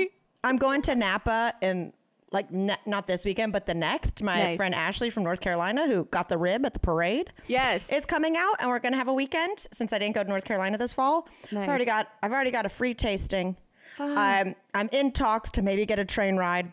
I'm 0.44 0.56
going 0.56 0.82
to 0.82 0.94
Napa 0.94 1.54
and 1.62 1.92
like 2.32 2.50
ne- 2.50 2.76
not 2.86 3.06
this 3.06 3.24
weekend, 3.24 3.52
but 3.52 3.64
the 3.66 3.74
next. 3.74 4.22
My 4.22 4.42
Nice. 4.42 4.56
friend 4.56 4.74
Ashley 4.74 5.08
from 5.08 5.22
North 5.22 5.40
Carolina, 5.40 5.86
who 5.86 6.04
got 6.06 6.28
the 6.28 6.36
rib 6.36 6.66
at 6.66 6.72
the 6.72 6.80
parade, 6.80 7.32
Yes. 7.46 7.88
is 7.88 8.04
coming 8.06 8.36
out, 8.36 8.56
and 8.60 8.68
we're 8.68 8.80
gonna 8.80 8.96
have 8.96 9.08
a 9.08 9.14
weekend. 9.14 9.66
Since 9.72 9.92
I 9.92 9.98
didn't 9.98 10.14
go 10.16 10.22
to 10.22 10.28
North 10.28 10.44
Carolina 10.44 10.76
this 10.78 10.92
fall, 10.92 11.28
I've 11.50 11.68
already 11.68 11.84
got 11.84 12.08
I've 12.22 12.32
already 12.32 12.50
got 12.50 12.66
a 12.66 12.68
free 12.68 12.92
tasting. 12.94 13.56
Fun. 13.96 14.18
I'm 14.18 14.54
I'm 14.74 14.88
in 14.92 15.12
talks 15.12 15.50
to 15.52 15.62
maybe 15.62 15.86
get 15.86 15.98
a 15.98 16.04
train 16.04 16.36
ride. 16.36 16.72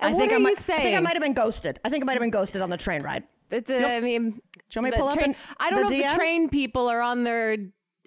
And 0.00 0.10
I 0.10 0.12
what 0.12 0.20
think 0.20 0.32
I 0.32 0.36
you 0.36 0.42
might, 0.44 0.58
I 0.58 0.82
think 0.82 0.96
I 0.96 1.00
might 1.00 1.14
have 1.14 1.22
been 1.22 1.34
ghosted. 1.34 1.80
I 1.84 1.88
think 1.90 2.04
I 2.04 2.06
might 2.06 2.12
have 2.12 2.20
been 2.20 2.30
ghosted 2.30 2.62
on 2.62 2.70
the 2.70 2.76
train 2.76 3.02
ride. 3.02 3.24
It's 3.50 3.70
uh, 3.70 3.74
a, 3.74 3.96
I 3.96 4.00
mean, 4.00 4.30
Do 4.30 4.36
you 4.36 4.82
want 4.82 4.84
me 4.84 4.90
to 4.92 4.96
pull 4.98 5.08
up 5.08 5.18
train- 5.18 5.30
in 5.30 5.36
I 5.58 5.70
don't 5.70 5.86
know 5.86 5.90
if 5.96 6.10
the 6.10 6.14
train 6.16 6.48
people 6.48 6.88
are 6.88 7.00
on 7.00 7.24
their 7.24 7.56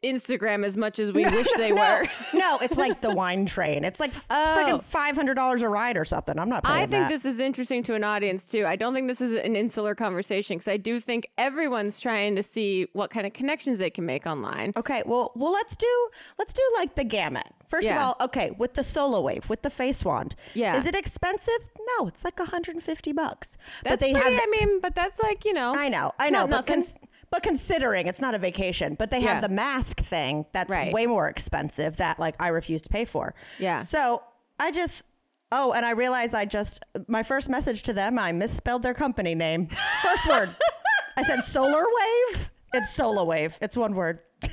Instagram 0.04 0.66
as 0.66 0.78
much 0.78 0.98
as 1.00 1.12
we 1.12 1.24
wish 1.26 1.48
they 1.58 1.70
no, 1.72 1.76
were. 1.82 2.08
no, 2.34 2.58
it's 2.62 2.78
like 2.78 3.02
the 3.02 3.14
wine 3.14 3.46
train. 3.46 3.84
It's 3.84 4.00
like 4.00 4.14
Oh. 4.30 4.80
five 4.80 5.16
hundred 5.16 5.36
dollars 5.36 5.62
a 5.62 5.70
ride 5.70 5.96
or 5.98 6.06
something. 6.06 6.40
I'm 6.40 6.50
not 6.50 6.62
I 6.66 6.80
think 6.82 6.92
that. 6.92 7.10
this 7.10 7.24
is 7.26 7.40
interesting 7.40 7.84
to 7.84 7.94
an 7.96 8.04
audience 8.04 8.46
too. 8.46 8.66
I 8.66 8.76
don't 8.76 8.94
think 8.94 9.08
this 9.08 9.22
is 9.22 9.34
an 9.34 9.56
insular 9.56 9.94
conversation 9.96 10.58
because 10.58 10.68
I 10.68 10.78
do 10.78 11.00
think 11.00 11.28
everyone's 11.38 12.00
trying 12.00 12.36
to 12.36 12.44
see 12.44 12.88
what 12.94 13.12
kind 13.12 13.28
of 13.28 13.34
connections 13.34 13.78
they 13.78 13.90
can 13.92 14.06
make 14.06 14.26
online. 14.26 14.74
Okay, 14.76 15.04
well, 15.06 15.32
well, 15.36 15.52
let's 15.54 15.76
do 15.76 16.10
let's 16.40 16.54
do 16.54 16.62
like 16.78 16.96
the 16.96 17.04
gamut. 17.04 17.48
First 17.68 17.88
of 17.90 17.96
all, 17.96 18.16
okay, 18.20 18.52
with 18.58 18.74
the 18.74 18.82
SolaWave, 18.82 19.48
with 19.48 19.62
the 19.62 19.70
face 19.70 20.04
wand, 20.04 20.36
Yeah. 20.56 20.76
is 20.76 20.86
it 20.86 20.94
expensive? 20.94 21.70
No, 22.00 22.08
it's 22.08 22.26
like 22.26 22.38
150 22.38 23.14
bucks. 23.14 23.58
That's 23.84 23.94
but 23.94 24.00
they 24.02 24.12
pretty, 24.12 24.34
have. 24.36 24.44
I 24.44 24.48
mean, 24.52 24.82
but 24.82 24.94
that's 24.94 25.20
like 25.22 25.46
you 25.46 25.54
know. 25.54 25.74
I 25.76 25.88
know, 25.88 26.12
I 26.20 26.30
know, 26.32 26.48
but 26.48 26.68
cons- 26.68 27.00
but 27.32 27.42
considering 27.44 28.08
it's 28.08 28.22
not 28.22 28.36
a 28.36 28.38
vacation, 28.40 28.96
but 28.96 29.10
they 29.10 29.22
have 29.22 29.38
Yeah. 29.38 29.48
the 29.48 29.54
mask 29.54 30.02
thing 30.02 30.46
that's 30.52 30.76
Right. 30.76 30.94
way 30.94 31.08
more 31.08 31.28
expensive 31.28 31.98
that 31.98 32.20
like 32.20 32.36
I 32.40 32.50
refuse 32.50 32.82
to 32.84 32.90
pay 32.90 33.06
for. 33.06 33.34
Yeah. 33.58 33.80
So 33.80 34.22
I 34.60 34.72
just. 34.72 35.06
Oh, 35.54 35.74
and 35.74 35.86
I 35.86 35.92
realized 35.92 36.34
I 36.34 36.46
just 36.46 36.82
my 37.10 37.24
first 37.24 37.50
message 37.50 37.84
to 37.84 37.92
them 37.94 38.18
I 38.18 38.32
misspelled 38.32 38.84
their 38.84 38.94
company 38.94 39.36
name. 39.36 39.68
First 40.02 40.26
word, 40.28 40.56
I 41.18 41.24
said 41.24 41.44
solar 41.44 41.84
wave. 41.84 42.52
It's 42.74 42.94
solar 42.94 43.26
wave. 43.26 43.58
It's 43.62 43.76
one 43.76 43.94
word. 43.96 44.20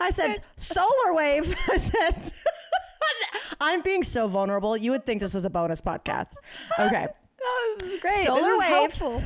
I 0.00 0.10
said 0.10 0.38
solar 0.56 1.14
wave. 1.14 1.52
I 1.72 1.76
said 1.78 2.32
I'm 3.60 3.82
being 3.82 4.02
so 4.04 4.28
vulnerable. 4.28 4.76
You 4.76 4.90
would 4.92 5.04
think 5.06 5.20
this 5.20 5.34
was 5.34 5.44
a 5.44 5.50
bonus 5.50 5.80
podcast. 5.80 6.34
Okay. 6.78 7.08
Oh, 7.42 7.76
this 7.80 7.90
is 7.94 8.00
great. 8.00 8.12
Solar 8.26 8.40
this 8.42 8.52
is 8.52 8.60
wave. 8.60 8.68
helpful. 8.68 9.22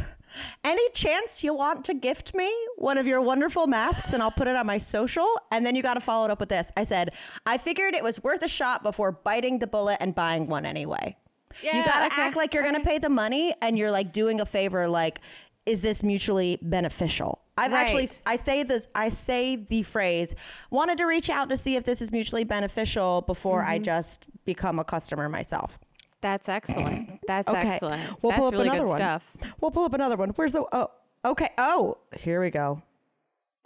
Any 0.64 0.88
chance 0.90 1.42
you 1.42 1.54
want 1.54 1.84
to 1.86 1.94
gift 1.94 2.34
me 2.34 2.52
one 2.76 2.98
of 2.98 3.06
your 3.06 3.20
wonderful 3.22 3.66
masks 3.66 4.12
and 4.12 4.22
I'll 4.22 4.30
put 4.30 4.48
it 4.48 4.56
on 4.56 4.66
my 4.66 4.78
social? 4.78 5.28
And 5.50 5.64
then 5.64 5.74
you 5.74 5.82
got 5.82 5.94
to 5.94 6.00
follow 6.00 6.26
it 6.26 6.30
up 6.30 6.40
with 6.40 6.48
this. 6.48 6.70
I 6.76 6.84
said, 6.84 7.12
I 7.46 7.58
figured 7.58 7.94
it 7.94 8.02
was 8.02 8.22
worth 8.22 8.42
a 8.42 8.48
shot 8.48 8.82
before 8.82 9.12
biting 9.12 9.58
the 9.58 9.66
bullet 9.66 9.98
and 10.00 10.14
buying 10.14 10.46
one 10.46 10.66
anyway. 10.66 11.16
Yeah, 11.62 11.78
you 11.78 11.84
got 11.84 12.00
to 12.00 12.06
okay, 12.06 12.22
act 12.22 12.36
like 12.36 12.54
you're 12.54 12.62
going 12.62 12.76
to 12.76 12.80
pay 12.84 12.98
the 12.98 13.08
money 13.08 13.54
and 13.60 13.76
you're 13.76 13.90
like 13.90 14.12
doing 14.12 14.40
a 14.40 14.46
favor 14.46 14.88
like 14.88 15.20
is 15.66 15.82
this 15.82 16.02
mutually 16.02 16.58
beneficial? 16.62 17.42
I've 17.58 17.72
actually 17.72 18.08
I 18.24 18.36
say 18.36 18.62
this 18.62 18.88
I 18.94 19.10
say 19.10 19.56
the 19.56 19.82
phrase 19.82 20.34
wanted 20.70 20.96
to 20.98 21.04
reach 21.04 21.28
out 21.28 21.50
to 21.50 21.56
see 21.56 21.76
if 21.76 21.84
this 21.84 22.00
is 22.00 22.10
mutually 22.10 22.44
beneficial 22.44 23.22
before 23.22 23.60
Mm-hmm. 23.60 23.70
I 23.70 23.78
just 23.78 24.28
become 24.44 24.78
a 24.78 24.84
customer 24.84 25.28
myself. 25.28 25.78
That's 26.20 26.48
excellent. 26.48 27.20
That's 27.26 27.48
Okay. 27.48 27.68
excellent. 27.68 28.02
We'll 28.22 28.30
That's 28.30 28.38
pull 28.40 28.46
up 28.48 28.52
really 28.52 28.64
another 28.68 28.80
good 28.84 28.88
one. 28.88 28.98
stuff. 28.98 29.36
We'll 29.60 29.70
pull 29.70 29.84
up 29.84 29.94
another 29.94 30.16
one. 30.16 30.30
Where's 30.30 30.52
the 30.52 30.64
oh 30.72 30.90
okay. 31.24 31.48
Oh, 31.58 31.96
here 32.16 32.40
we 32.40 32.50
go. 32.50 32.82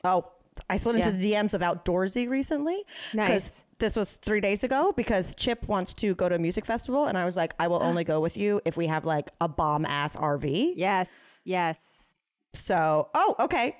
Oh, 0.05 0.31
I 0.71 0.77
slid 0.77 0.97
into 0.97 1.11
the 1.11 1.33
DMs 1.33 1.55
of 1.55 1.61
outdoorsy 1.63 2.29
recently. 2.29 2.83
Nice. 3.13 3.65
This 3.79 3.97
was 3.97 4.15
three 4.17 4.41
days 4.41 4.63
ago 4.63 4.93
because 4.97 5.35
Chip 5.35 5.67
wants 5.67 5.95
to 5.95 6.15
go 6.15 6.29
to 6.29 6.37
a 6.37 6.39
music 6.39 6.65
festival 6.65 7.07
and 7.07 7.19
I 7.19 7.25
was 7.25 7.37
like, 7.37 7.55
I 7.59 7.67
will 7.67 7.83
only 7.83 8.05
go 8.13 8.21
with 8.21 8.37
you 8.37 8.61
if 8.65 8.77
we 8.77 8.87
have 8.87 9.05
like 9.05 9.31
a 9.41 9.49
bomb 9.49 9.85
ass 9.85 10.15
RV. 10.15 10.75
Yes. 10.77 11.41
Yes. 11.45 12.05
So 12.53 13.09
oh, 13.15 13.35
okay. 13.41 13.77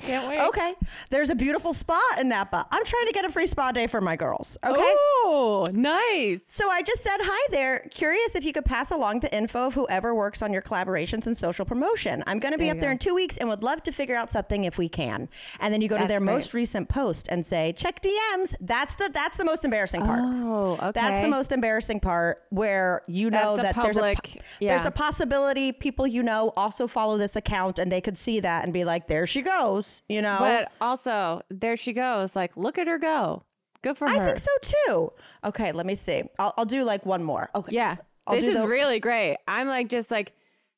Can't 0.00 0.28
wait. 0.28 0.40
Okay. 0.40 0.74
There's 1.10 1.30
a 1.30 1.34
beautiful 1.34 1.72
spot 1.72 2.02
in 2.20 2.28
Napa. 2.28 2.66
I'm 2.70 2.84
trying 2.84 3.06
to 3.06 3.12
get 3.12 3.24
a 3.24 3.30
free 3.30 3.46
spa 3.46 3.72
day 3.72 3.86
for 3.86 4.00
my 4.00 4.14
girls. 4.14 4.58
Okay. 4.64 4.78
Oh, 4.78 5.66
nice. 5.72 6.42
So 6.46 6.68
I 6.68 6.82
just 6.82 7.02
said 7.02 7.16
hi 7.20 7.48
there. 7.50 7.86
Curious 7.90 8.34
if 8.34 8.44
you 8.44 8.52
could 8.52 8.64
pass 8.66 8.90
along 8.90 9.20
the 9.20 9.34
info 9.34 9.66
of 9.68 9.74
whoever 9.74 10.14
works 10.14 10.42
on 10.42 10.52
your 10.52 10.60
collaborations 10.62 11.26
and 11.26 11.36
social 11.36 11.64
promotion. 11.64 12.22
I'm 12.26 12.38
going 12.38 12.52
to 12.52 12.58
be 12.58 12.66
There 12.66 12.74
up 12.74 12.80
there 12.80 12.90
go. 12.90 12.92
in 12.92 12.98
two 12.98 13.14
weeks 13.14 13.38
and 13.38 13.48
would 13.48 13.62
love 13.62 13.82
to 13.84 13.92
figure 13.92 14.14
out 14.14 14.30
something 14.30 14.64
if 14.64 14.76
we 14.76 14.88
can. 14.88 15.28
And 15.60 15.72
then 15.72 15.80
you 15.80 15.88
go 15.88 15.96
to 15.98 16.06
their 16.06 16.20
great. 16.20 16.32
most 16.32 16.52
recent 16.52 16.88
post 16.88 17.28
and 17.30 17.44
say 17.44 17.72
check 17.72 18.02
DMs. 18.02 18.54
That's 18.60 18.94
the 18.96 19.10
that's 19.12 19.36
the 19.38 19.44
most 19.44 19.64
embarrassing 19.64 20.02
part. 20.02 20.20
Oh, 20.22 20.72
okay. 20.74 20.90
That's 20.92 21.20
the 21.20 21.28
most 21.28 21.52
embarrassing 21.52 22.00
part 22.00 22.42
where 22.50 23.02
you 23.06 23.30
know 23.30 23.56
That's 23.56 23.74
that 23.74 23.82
there's 23.82 23.96
a 23.96 24.14
yeah. 24.60 24.70
there's 24.70 24.84
a 24.84 24.90
possibility 24.90 25.72
people 25.72 26.06
you 26.06 26.22
know 26.22 26.52
also 26.56 26.86
follow 26.86 27.16
this 27.16 27.34
account 27.34 27.78
and 27.78 27.90
they 27.90 28.00
could 28.02 28.18
see 28.18 28.40
that 28.40 28.64
and 28.64 28.72
be 28.72 28.84
like 28.84 29.06
there 29.08 29.26
she 29.26 29.40
goes, 29.42 29.85
you 30.08 30.22
know. 30.22 30.36
But 30.40 30.72
also, 30.80 31.40
there 31.50 31.76
she 31.76 31.92
goes. 31.92 32.34
Like, 32.36 32.56
look 32.56 32.78
at 32.78 32.86
her 32.86 32.98
go. 32.98 33.44
Good 33.82 33.96
for 33.98 34.08
I 34.08 34.16
her. 34.16 34.22
I 34.22 34.26
think 34.26 34.38
so 34.38 34.50
too. 34.62 35.12
Okay, 35.44 35.72
let 35.72 35.86
me 35.86 35.94
see. 35.94 36.22
I'll, 36.38 36.52
I'll 36.56 36.64
do 36.64 36.82
like 36.84 37.04
one 37.06 37.22
more. 37.22 37.50
Okay. 37.54 37.72
Yeah. 37.74 37.96
I'll 38.26 38.34
this 38.34 38.44
is 38.44 38.56
the- 38.58 38.66
really 38.66 38.98
great. 39.00 39.36
I'm 39.46 39.68
like 39.68 39.88
just 39.88 40.10
like 40.10 40.32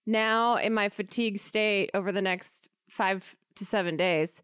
now 0.07 0.57
in 0.57 0.75
my 0.75 0.89
fatigue 0.89 1.39
state 1.39 1.91
over 1.95 2.13
the 2.13 2.23
next 2.23 2.69
five 2.89 3.35
to 3.57 3.65
seven 3.65 3.97
days. 3.97 4.43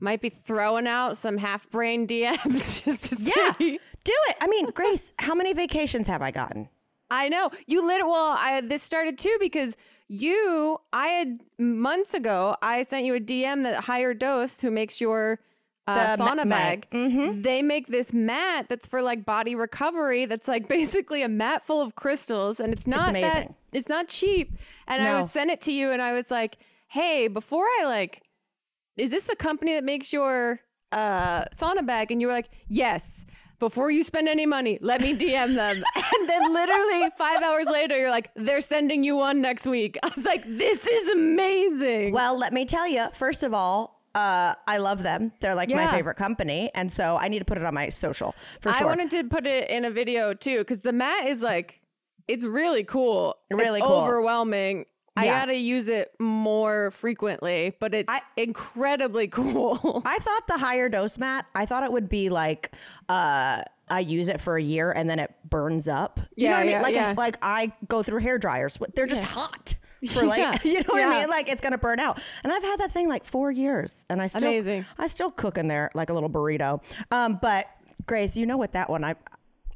Might 0.00 0.20
be 0.20 0.30
throwing 0.30 0.86
out 0.86 1.16
some 1.16 1.36
half 1.38 1.68
brain 1.70 2.06
DMs 2.08 2.82
just 2.84 3.04
to 3.10 3.16
Yeah, 3.22 3.52
see. 3.58 3.78
do 4.04 4.12
it. 4.28 4.36
I 4.40 4.46
mean, 4.46 4.70
Grace, 4.70 5.12
how 5.18 5.34
many 5.34 5.52
vacations 5.52 6.06
have 6.06 6.22
I 6.22 6.30
gotten? 6.30 6.68
I 7.10 7.28
know 7.28 7.50
you 7.66 7.86
lit. 7.86 8.00
Well, 8.06 8.34
I 8.38 8.60
this 8.62 8.82
started 8.82 9.18
too 9.18 9.36
because 9.40 9.76
you. 10.08 10.78
I 10.92 11.08
had 11.08 11.40
months 11.58 12.14
ago. 12.14 12.56
I 12.62 12.82
sent 12.82 13.04
you 13.06 13.14
a 13.14 13.20
DM 13.20 13.62
that 13.64 13.84
HigherDOSE, 13.84 14.60
who 14.62 14.70
makes 14.70 15.00
your 15.00 15.40
uh, 15.86 16.16
ma- 16.18 16.26
sauna 16.26 16.36
my- 16.38 16.44
bag. 16.44 16.86
They 17.42 17.62
make 17.62 17.88
this 17.88 18.12
mat 18.12 18.66
that's 18.68 18.86
for 18.86 19.02
like 19.02 19.24
body 19.24 19.54
recovery. 19.54 20.24
That's 20.26 20.48
like 20.48 20.68
basically 20.78 21.22
a 21.22 21.28
mat 21.28 21.64
full 21.64 21.80
of 21.80 21.94
crystals, 21.94 22.60
and 22.60 22.72
it's 22.72 22.86
not 22.86 23.06
that. 23.06 23.18
amazing. 23.18 23.54
It's 23.72 23.88
not 23.88 24.08
cheap. 24.08 24.56
And 24.86 25.02
I 25.02 25.06
No. 25.12 25.20
would 25.22 25.30
send 25.30 25.50
it 25.50 25.60
to 25.62 25.72
you, 25.72 25.90
and 25.90 26.00
I 26.00 26.12
was 26.12 26.30
like, 26.30 26.56
"Hey, 26.88 27.28
before 27.28 27.64
I 27.80 27.84
like, 27.84 28.22
is 28.96 29.10
this 29.10 29.24
the 29.24 29.36
company 29.36 29.74
that 29.74 29.84
makes 29.84 30.12
your 30.12 30.60
uh, 30.92 31.44
sauna 31.54 31.84
bag?" 31.84 32.10
And 32.10 32.20
you 32.20 32.28
were 32.28 32.32
like, 32.32 32.50
"Yes." 32.68 33.26
Before 33.64 33.90
you 33.90 34.04
spend 34.04 34.28
any 34.28 34.44
money, 34.44 34.78
let 34.82 35.00
me 35.00 35.16
DM 35.16 35.54
them. 35.54 35.82
and 35.96 36.28
then 36.28 36.52
literally 36.52 37.08
five 37.16 37.40
hours 37.42 37.66
later, 37.66 37.98
you're 37.98 38.10
like, 38.10 38.30
they're 38.36 38.60
sending 38.60 39.02
you 39.02 39.16
one 39.16 39.40
next 39.40 39.66
week. 39.66 39.96
I 40.02 40.10
was 40.14 40.22
like, 40.22 40.44
this 40.46 40.86
is 40.86 41.08
amazing. 41.12 42.12
Well, 42.12 42.38
let 42.38 42.52
me 42.52 42.66
tell 42.66 42.86
you. 42.86 43.06
First 43.14 43.42
of 43.42 43.54
all, 43.54 44.02
uh, 44.14 44.54
I 44.66 44.76
love 44.76 45.02
them. 45.02 45.32
They're 45.40 45.54
like 45.54 45.70
my 45.70 45.90
favorite 45.90 46.16
company, 46.16 46.70
and 46.74 46.92
so 46.92 47.16
I 47.16 47.28
need 47.28 47.38
to 47.38 47.46
put 47.46 47.56
it 47.56 47.64
on 47.64 47.72
my 47.72 47.88
social 47.88 48.34
for 48.60 48.70
sure. 48.70 48.82
I 48.82 48.84
wanted 48.86 49.08
to 49.12 49.24
put 49.24 49.46
it 49.46 49.70
in 49.70 49.86
a 49.86 49.90
video 49.90 50.34
too, 50.34 50.58
because 50.58 50.80
the 50.80 50.92
mat 50.92 51.26
is 51.26 51.40
like, 51.40 51.80
it's 52.28 52.44
really 52.44 52.84
cool. 52.84 53.36
Really 53.50 53.80
it's 53.80 53.88
cool. 53.88 53.96
overwhelming. 53.96 54.84
I 55.16 55.26
Yeah. 55.26 55.40
gotta 55.40 55.56
use 55.56 55.88
it 55.88 56.12
more 56.18 56.90
frequently, 56.90 57.74
but 57.78 57.94
it's 57.94 58.10
I- 58.12 58.22
incredibly 58.36 59.28
cool. 59.28 60.02
I 60.04 60.18
thought 60.18 60.46
the 60.46 60.54
HigherDOSE 60.64 61.18
mat. 61.18 61.46
I 61.54 61.66
thought 61.66 61.84
it 61.84 61.92
would 61.92 62.08
be 62.08 62.30
like 62.30 62.72
uh, 63.08 63.62
I 63.88 64.00
use 64.00 64.28
it 64.28 64.40
for 64.40 64.56
a 64.56 64.62
year 64.62 64.90
and 64.90 65.08
then 65.08 65.18
it 65.18 65.32
burns 65.48 65.86
up. 65.88 66.18
You 66.36 66.48
know 66.48 66.50
Yeah, 66.50 66.56
what 66.56 66.60
I 66.60 66.64
mean? 66.64 66.70
yeah, 66.72 66.82
like 66.82 66.94
yeah. 66.94 67.14
like 67.16 67.36
I 67.42 67.72
go 67.86 68.02
through 68.02 68.20
hair 68.20 68.38
dryers. 68.38 68.78
They're 68.94 69.06
just 69.06 69.24
hot. 69.24 69.74
For 70.10 70.22
like, 70.26 70.62
you 70.64 70.74
know 70.74 70.82
what 70.88 71.02
I 71.02 71.20
mean? 71.20 71.30
Like 71.30 71.48
it's 71.48 71.62
gonna 71.62 71.78
burn 71.78 71.98
out. 71.98 72.20
And 72.42 72.52
I've 72.52 72.62
had 72.62 72.80
that 72.80 72.90
thing 72.90 73.08
like 73.08 73.24
four 73.24 73.50
years, 73.50 74.04
and 74.10 74.20
I 74.20 74.26
still, 74.26 74.42
Amazing. 74.48 74.84
I 74.98 75.06
still 75.06 75.30
cook 75.30 75.56
in 75.56 75.66
there 75.68 75.90
like 75.94 76.10
a 76.10 76.12
little 76.12 76.28
burrito. 76.28 76.82
Um, 77.10 77.38
but 77.40 77.66
Grace, 78.06 78.36
you 78.36 78.44
know 78.44 78.58
what 78.58 78.72
that 78.72 78.90
one 78.90 79.02
I, 79.02 79.14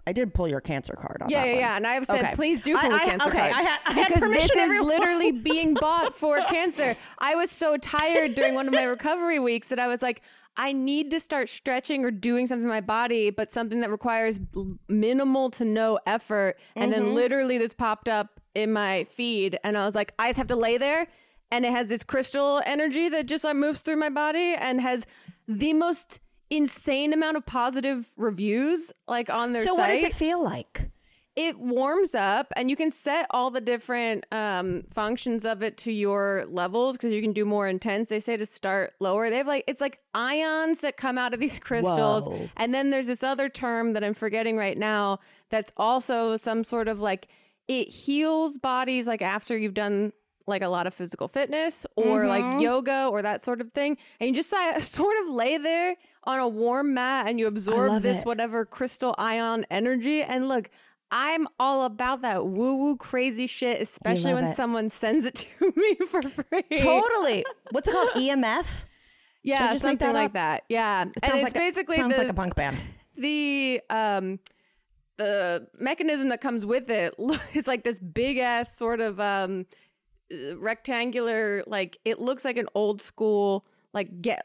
I 0.09 0.13
did 0.13 0.33
pull 0.33 0.49
your 0.49 0.61
cancer 0.61 0.95
card 0.95 1.19
on. 1.23 1.29
Yeah, 1.29 1.43
that 1.43 1.47
yeah, 1.47 1.53
one. 1.53 1.61
yeah. 1.61 1.77
And 1.77 1.87
I've 1.87 2.05
said, 2.07 2.25
Okay. 2.25 2.35
please 2.35 2.63
do 2.63 2.77
I- 2.77 2.81
pull 2.81 2.93
a 2.93 2.95
I- 2.97 3.05
cancer 3.05 3.29
okay, 3.29 3.39
card. 3.39 3.53
I 3.53 3.63
had- 3.63 3.79
I 3.87 3.93
had 3.93 4.09
because 4.09 4.31
this 4.31 4.51
is 4.51 4.81
literally 4.95 5.33
being 5.33 5.75
bought 5.75 6.15
for 6.15 6.39
cancer. 6.49 6.95
I 7.19 7.35
was 7.35 7.51
so 7.51 7.77
tired 7.77 8.35
during 8.35 8.55
one 8.55 8.67
of 8.69 8.73
my 8.75 8.85
recovery 8.85 9.39
weeks 9.39 9.69
that 9.69 9.79
I 9.79 9.87
was 9.87 10.01
like, 10.03 10.23
I 10.57 10.73
need 10.73 11.11
to 11.13 11.21
start 11.21 11.49
stretching 11.49 12.05
or 12.05 12.11
doing 12.11 12.47
something 12.49 12.65
in 12.65 12.69
my 12.69 12.81
body, 12.81 13.31
but 13.31 13.51
something 13.51 13.81
that 13.81 13.91
requires 13.91 14.41
minimal 14.89 15.51
to 15.51 15.65
no 15.65 15.99
effort. 16.07 16.59
And 16.75 16.93
Mm-hmm. 16.93 17.03
then 17.05 17.15
literally 17.15 17.59
this 17.59 17.75
popped 17.75 18.09
up 18.09 18.41
in 18.55 18.73
my 18.73 19.05
feed, 19.05 19.59
and 19.63 19.77
I 19.79 19.85
was 19.85 19.95
like, 19.95 20.15
I 20.19 20.31
just 20.31 20.39
have 20.39 20.49
to 20.49 20.57
lay 20.57 20.79
there. 20.79 21.07
And 21.51 21.65
it 21.65 21.71
has 21.73 21.89
this 21.89 22.03
crystal 22.03 22.61
energy 22.67 23.09
that 23.09 23.27
just 23.27 23.45
like 23.45 23.57
moves 23.57 23.83
through 23.83 23.97
my 23.97 24.11
body 24.11 24.55
and 24.59 24.81
has 24.81 25.07
the 25.47 25.73
most 25.75 26.21
insane 26.51 27.13
amount 27.13 27.37
of 27.37 27.45
positive 27.47 28.09
reviews 28.17 28.93
like 29.07 29.29
on 29.31 29.53
their 29.53 29.63
So 29.63 29.71
site. 29.77 29.79
what 29.79 29.87
does 29.89 30.05
it 30.05 30.15
feel 30.15 30.43
like? 30.43 30.91
it 31.37 31.57
warms 31.57 32.17
up 32.17 32.53
and 32.57 32.69
you 32.69 32.75
can 32.75 32.91
set 32.91 33.25
all 33.31 33.49
the 33.49 33.61
different 33.61 34.27
um, 34.33 34.83
functions 34.93 35.45
of 35.45 35.63
it 35.63 35.77
to 35.77 35.93
your 35.93 36.45
levels 36.51 36.97
because 36.97 37.13
you 37.13 37.23
can 37.23 37.33
do 37.33 37.45
more 37.45 37.69
intense 37.69 38.09
they 38.09 38.19
say 38.19 38.37
to 38.37 38.45
start 38.45 38.95
lower 38.99 39.31
they 39.31 39.37
have 39.37 39.47
like 39.47 39.63
it's 39.69 39.81
like 39.81 40.01
ions 40.15 40.81
that 40.81 40.97
come 40.97 41.17
out 41.17 41.33
of 41.33 41.39
these 41.39 41.59
crystals 41.69 42.27
Whoa. 42.27 42.51
and 42.57 42.75
then 42.75 42.91
there's 42.91 43.07
this 43.07 43.23
other 43.23 43.49
term 43.49 43.93
that 43.93 44.03
i'm 44.03 44.15
forgetting 44.15 44.57
right 44.57 44.77
now 44.77 45.21
that's 45.49 45.71
also 45.77 46.37
some 46.37 46.65
sort 46.65 46.89
of 46.89 46.99
like 46.99 47.29
it 47.69 47.89
heals 47.89 48.59
bodies 48.59 49.07
like 49.07 49.23
after 49.23 49.57
you've 49.57 49.75
done 49.75 50.13
like 50.49 50.63
a 50.63 50.69
lot 50.69 50.89
of 50.89 50.95
physical 50.95 51.29
fitness 51.29 51.87
or 51.95 52.23
Mm-hmm. 52.25 52.29
like 52.31 52.61
yoga 52.63 53.07
or 53.13 53.23
that 53.23 53.43
sort 53.43 53.61
of 53.61 53.71
thing 53.73 53.97
and 54.19 54.29
you 54.31 54.35
just 54.35 54.51
sort 54.93 55.15
of 55.23 55.29
lay 55.31 55.57
there 55.57 55.95
on 56.29 56.39
a 56.39 56.47
warm 56.47 56.93
mat 56.93 57.27
and 57.27 57.41
you 57.41 57.47
absorb 57.47 58.03
this 58.03 58.19
it. 58.19 58.27
whatever 58.27 58.67
crystal 58.67 59.15
ion 59.19 59.65
energy 59.71 60.23
and 60.23 60.47
look 60.47 60.69
I'm 61.11 61.49
all 61.59 61.87
about 61.87 62.21
that 62.21 62.45
woo 62.47 62.77
woo 62.77 62.97
crazy 62.99 63.47
shit, 63.47 63.81
especially 63.81 64.35
when 64.35 64.45
it. 64.45 64.55
someone 64.55 64.91
sends 64.91 65.25
it 65.25 65.35
to 65.59 65.73
me 65.75 65.95
for 66.07 66.21
free. 66.21 66.65
Totally. 66.77 67.47
What's 67.71 67.89
it 67.89 67.93
called? 67.93 68.11
EMF? 68.15 68.67
Yeah, 69.43 69.71
just 69.71 69.81
something 69.81 70.07
that 70.07 70.15
like 70.15 70.27
up? 70.27 70.33
that. 70.35 70.65
Yeah. 70.69 71.03
and 71.03 71.15
Sounds 71.25 71.35
it's 71.37 71.45
like 71.45 71.55
basically 71.55 71.97
a, 71.97 72.01
sounds 72.01 72.17
the, 72.17 72.23
like 72.25 72.31
a 72.31 72.35
punk 72.35 72.55
band. 72.55 72.77
the 73.17 73.81
um 73.89 74.39
the 75.17 75.67
mechanism 75.81 76.29
that 76.29 76.43
comes 76.43 76.67
with 76.67 76.91
it 76.91 77.15
is 77.55 77.67
like 77.67 77.85
this 77.85 77.99
big 78.01 78.37
ass 78.37 78.77
sort 78.77 79.01
of 79.01 79.19
um 79.19 79.65
uh, 80.31 80.59
rectangular 80.59 81.65
like 81.67 81.97
it 82.05 82.19
looks 82.21 82.45
like 82.45 82.59
an 82.59 82.69
old 82.75 83.01
school 83.01 83.65
like 83.95 84.21
get 84.21 84.45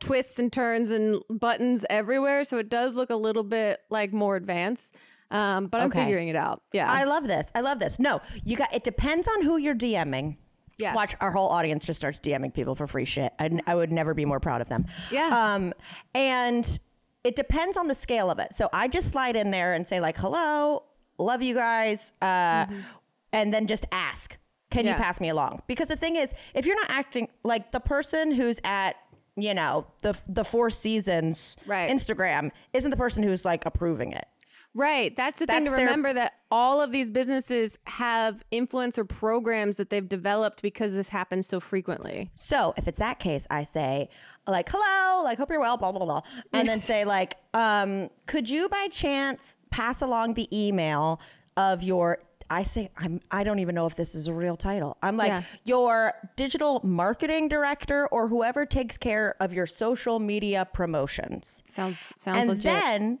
twists 0.00 0.38
and 0.38 0.52
turns 0.52 0.90
and 0.90 1.20
buttons 1.30 1.84
everywhere 1.90 2.42
so 2.44 2.58
it 2.58 2.68
does 2.68 2.96
look 2.96 3.10
a 3.10 3.14
little 3.16 3.44
bit 3.44 3.78
like 3.90 4.12
more 4.12 4.34
advanced 4.36 4.96
um 5.30 5.66
but 5.66 5.80
i'm 5.80 5.86
Okay. 5.88 6.04
figuring 6.04 6.28
it 6.28 6.36
out 6.36 6.62
yeah 6.72 6.90
I 6.90 7.04
love 7.04 7.26
this. 7.28 7.52
I 7.54 7.60
love 7.60 7.78
this. 7.78 7.98
No, 8.00 8.20
you 8.44 8.56
got. 8.56 8.72
It 8.74 8.82
depends 8.82 9.28
on 9.28 9.42
who 9.42 9.58
you're 9.58 9.74
DMing. 9.76 10.36
Yeah. 10.78 10.94
Watch 10.94 11.14
our 11.20 11.30
whole 11.30 11.48
audience 11.50 11.84
just 11.86 12.00
starts 12.00 12.18
DMing 12.18 12.52
people 12.54 12.74
for 12.74 12.86
free 12.86 13.04
shit. 13.04 13.32
I, 13.38 13.50
I 13.66 13.74
would 13.74 13.92
never 13.92 14.14
be 14.14 14.24
more 14.24 14.40
proud 14.40 14.60
of 14.62 14.68
them. 14.70 14.86
Yeah. 15.12 15.28
Um, 15.54 15.72
and 16.14 16.66
it 17.22 17.36
depends 17.36 17.76
on 17.76 17.86
the 17.86 17.94
scale 17.94 18.30
of 18.30 18.38
it. 18.38 18.54
So 18.54 18.70
I 18.72 18.88
just 18.88 19.10
slide 19.10 19.36
in 19.36 19.50
there 19.50 19.74
and 19.74 19.86
say 19.86 20.00
like, 20.00 20.16
"Hello, 20.16 20.84
love 21.18 21.42
you 21.42 21.54
guys," 21.54 22.12
uh, 22.22 22.64
and 23.32 23.52
then 23.54 23.66
just 23.66 23.84
ask, 23.92 24.36
"Can 24.70 24.86
you 24.86 24.92
Mm-hmm. 24.94 25.02
Pass 25.02 25.20
me 25.20 25.28
along?" 25.28 25.60
Because 25.66 25.88
the 25.88 25.96
thing 25.96 26.16
is, 26.16 26.32
if 26.54 26.64
you're 26.66 26.76
not 26.76 26.90
acting 26.90 27.28
like 27.44 27.72
the 27.72 27.80
person 27.80 28.32
who's 28.32 28.58
at 28.64 28.96
you 29.36 29.54
know 29.54 29.86
the 30.02 30.18
the 30.28 30.44
Four 30.44 30.70
Seasons 30.70 31.56
Right. 31.66 31.88
Instagram 31.90 32.50
isn't 32.72 32.90
the 32.90 32.96
person 32.96 33.22
who's 33.22 33.44
like 33.44 33.64
approving 33.66 34.12
it. 34.12 34.26
Right. 34.72 35.16
That's 35.16 35.40
the 35.40 35.46
thing 35.46 35.64
That's 35.64 35.70
to 35.70 35.76
their- 35.76 35.84
remember 35.86 36.12
that 36.12 36.34
all 36.48 36.80
of 36.80 36.92
these 36.92 37.10
businesses 37.10 37.76
have 37.86 38.44
influencer 38.52 39.08
programs 39.08 39.78
that 39.78 39.90
they've 39.90 40.08
developed 40.08 40.62
because 40.62 40.94
this 40.94 41.08
happens 41.08 41.48
so 41.48 41.58
frequently. 41.58 42.30
So 42.34 42.72
if 42.76 42.86
it's 42.86 43.00
that 43.00 43.18
case, 43.18 43.48
I 43.50 43.64
say 43.64 44.10
like, 44.46 44.68
hello, 44.70 45.24
like, 45.24 45.38
hope 45.38 45.50
you're 45.50 45.58
well, 45.60 45.76
blah, 45.76 45.90
blah, 45.90 46.04
blah. 46.04 46.20
And 46.52 46.68
then 46.68 46.82
say 46.92 47.04
like, 47.04 47.34
um, 47.52 48.10
could 48.26 48.48
you 48.48 48.68
by 48.68 48.86
chance 48.92 49.56
pass 49.70 50.02
along 50.02 50.34
the 50.34 50.48
email 50.56 51.20
of 51.56 51.82
your, 51.82 52.18
I 52.50 52.64
say, 52.64 52.90
I'm, 52.96 53.20
I 53.30 53.44
don't 53.44 53.60
even 53.60 53.74
know 53.76 53.86
if 53.86 53.94
this 53.94 54.14
is 54.14 54.26
a 54.26 54.34
real 54.34 54.56
title. 54.56 54.96
I'm 55.02 55.16
like 55.16 55.28
Yeah. 55.28 55.42
your 55.64 56.12
digital 56.36 56.80
marketing 56.82 57.48
director 57.48 58.08
or 58.08 58.26
whoever 58.28 58.66
takes 58.66 58.98
care 58.98 59.36
of 59.40 59.52
your 59.52 59.66
social 59.66 60.18
media 60.18 60.66
promotions. 60.72 61.62
Sounds 61.64 61.98
sounds 62.18 62.38
and 62.38 62.48
legit. 62.48 62.64
then 62.64 63.18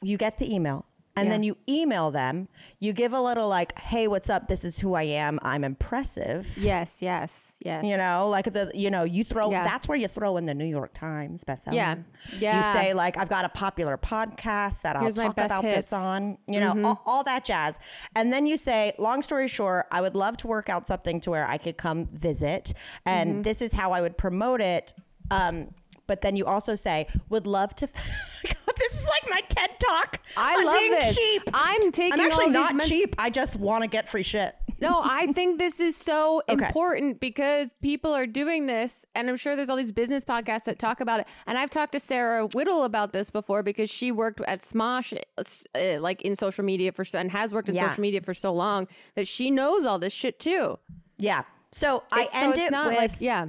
you 0.00 0.16
get 0.16 0.38
the 0.38 0.54
email. 0.54 0.86
And 1.18 1.26
Yeah. 1.26 1.32
then 1.34 1.42
you 1.42 1.56
email 1.68 2.10
them. 2.10 2.48
You 2.80 2.92
give 2.92 3.12
a 3.12 3.20
little 3.20 3.48
like, 3.48 3.76
"Hey, 3.78 4.06
what's 4.08 4.30
up? 4.30 4.46
This 4.48 4.64
is 4.64 4.78
who 4.78 4.94
I 4.94 5.02
am. 5.02 5.38
I'm 5.42 5.64
impressive." 5.64 6.46
yes, 6.56 6.98
yes, 7.00 7.56
yes. 7.64 7.84
You 7.84 7.96
know, 7.96 8.28
like 8.28 8.44
the 8.52 8.70
you 8.74 8.90
know, 8.90 9.02
you 9.04 9.24
throw 9.24 9.50
Yeah. 9.50 9.64
that's 9.64 9.88
where 9.88 9.98
you 9.98 10.06
throw 10.08 10.36
in 10.36 10.46
the 10.46 10.54
New 10.54 10.64
York 10.66 10.92
Times 10.94 11.42
bestseller. 11.44 11.74
Yeah. 11.74 11.96
yeah. 12.38 12.56
You 12.58 12.80
say 12.80 12.94
like 12.94 13.16
I've 13.18 13.28
got 13.28 13.44
a 13.44 13.48
popular 13.48 13.96
podcast 13.98 14.82
that 14.82 14.96
I'll 14.96 15.10
talk 15.12 15.36
about 15.38 15.64
hits. 15.64 15.76
this 15.76 15.92
on, 15.92 16.38
you 16.46 16.60
know, 16.60 16.74
all, 16.84 17.02
all 17.06 17.24
that 17.24 17.44
jazz. 17.44 17.78
And 18.14 18.32
then 18.32 18.46
you 18.46 18.56
say, 18.56 18.92
long 18.98 19.22
story 19.22 19.48
short, 19.48 19.86
I 19.90 20.00
would 20.00 20.14
love 20.14 20.36
to 20.38 20.46
work 20.46 20.68
out 20.68 20.86
something 20.86 21.20
to 21.22 21.30
where 21.30 21.46
I 21.48 21.58
could 21.58 21.76
come 21.76 22.06
visit 22.12 22.74
and 23.04 23.28
Mm-hmm. 23.30 23.42
this 23.42 23.60
is 23.60 23.72
how 23.72 23.92
I 23.92 24.00
would 24.00 24.16
promote 24.16 24.60
it. 24.60 24.94
Um 25.30 25.74
but 26.08 26.22
then 26.22 26.34
you 26.34 26.44
also 26.44 26.74
say, 26.74 27.06
would 27.28 27.46
love 27.46 27.76
to. 27.76 27.86
God, 28.44 28.74
this 28.76 28.98
is 28.98 29.04
like 29.06 29.30
my 29.30 29.40
TED 29.48 29.70
talk. 29.78 30.20
I 30.36 30.56
I'm 30.58 30.64
love 30.66 30.78
being 30.78 30.90
this. 30.90 31.14
Cheap. 31.16 31.42
I'm 31.54 31.92
taking 31.92 32.14
I'm 32.14 32.20
actually 32.26 32.46
all 32.46 32.50
not 32.50 32.74
men- 32.74 32.88
cheap. 32.88 33.14
I 33.18 33.30
just 33.30 33.54
want 33.56 33.82
to 33.84 33.88
get 33.88 34.08
free 34.08 34.22
shit. 34.24 34.56
No, 34.80 35.00
I 35.04 35.26
think 35.32 35.58
this 35.58 35.80
is 35.80 35.96
so 35.96 36.42
Okay. 36.48 36.66
important 36.66 37.20
because 37.20 37.74
people 37.82 38.12
are 38.12 38.26
doing 38.26 38.66
this, 38.66 39.04
and 39.14 39.28
I'm 39.28 39.36
sure 39.36 39.54
there's 39.56 39.68
all 39.70 39.76
these 39.76 39.90
business 39.92 40.24
podcasts 40.24 40.64
that 40.64 40.78
talk 40.78 41.00
about 41.00 41.20
it. 41.20 41.26
And 41.46 41.58
I've 41.58 41.70
talked 41.70 41.92
to 41.92 42.00
Sarah 42.00 42.46
Whittle 42.54 42.84
about 42.84 43.12
this 43.12 43.30
before 43.30 43.62
because 43.64 43.90
she 43.90 44.12
worked 44.12 44.40
at 44.46 44.60
Smosh, 44.60 45.16
uh, 45.38 46.00
like 46.00 46.22
in 46.22 46.36
social 46.36 46.64
media 46.64 46.92
for 46.92 47.04
and 47.14 47.30
has 47.32 47.52
worked 47.52 47.68
in 47.68 47.74
Yeah. 47.74 47.88
social 47.88 48.02
media 48.02 48.20
for 48.22 48.34
so 48.34 48.52
long 48.54 48.86
that 49.16 49.26
she 49.28 49.50
knows 49.50 49.84
all 49.84 49.98
this 49.98 50.12
shit 50.12 50.38
too. 50.38 50.78
Yeah. 51.18 51.42
So 51.72 52.04
I 52.12 52.20
It's- 52.22 52.32
so 52.32 52.38
end 52.40 52.52
it's 52.52 52.58
it 52.60 52.72
with 52.72 52.96
like 52.96 53.10
yeah. 53.20 53.46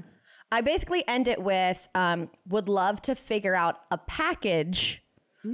I 0.51 0.62
basically 0.62 1.03
end 1.07 1.27
it 1.27 1.41
with 1.43 1.88
um, 1.95 2.29
would 2.47 2.69
love 2.69 3.01
to 3.03 3.15
figure 3.15 3.55
out 3.55 3.81
a 3.91 3.97
package 3.97 5.03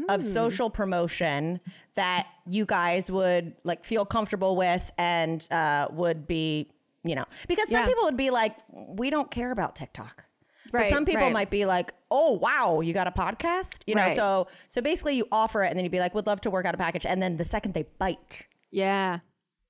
of 0.09 0.23
social 0.23 0.69
promotion 0.69 1.59
that 1.95 2.27
you 2.47 2.65
guys 2.65 3.11
would 3.11 3.53
like 3.63 3.85
feel 3.85 4.03
comfortable 4.05 4.55
with 4.55 4.91
and 4.97 5.47
uh, 5.51 5.87
would 5.91 6.25
be, 6.25 6.71
you 7.03 7.13
know, 7.15 7.25
because 7.47 7.69
some 7.69 7.81
Yeah. 7.81 7.87
people 7.87 8.03
would 8.05 8.17
be 8.17 8.29
like, 8.31 8.55
we 8.71 9.09
don't 9.09 9.29
care 9.29 9.51
about 9.51 9.75
TikTok. 9.75 10.25
But 10.71 10.87
some 10.87 11.05
people 11.05 11.21
right. 11.23 11.31
might 11.31 11.49
be 11.51 11.65
like, 11.65 11.93
"Oh 12.11 12.33
wow, 12.33 12.81
you 12.81 12.91
got 12.91 13.07
a 13.07 13.11
podcast?" 13.11 13.83
You 13.87 13.95
know, 13.95 14.01
Right. 14.01 14.15
so 14.15 14.47
so 14.67 14.81
basically 14.81 15.15
you 15.15 15.25
offer 15.31 15.63
it, 15.63 15.69
and 15.69 15.77
then 15.77 15.85
you'd 15.85 15.91
be 15.91 15.99
like, 16.01 16.13
"Would 16.15 16.27
love 16.27 16.41
to 16.41 16.49
work 16.49 16.65
out 16.65 16.73
a 16.73 16.77
package," 16.77 17.05
and 17.05 17.21
then 17.21 17.37
the 17.37 17.45
second 17.45 17.75
they 17.75 17.83
bite, 17.97 18.45
Yeah. 18.71 19.19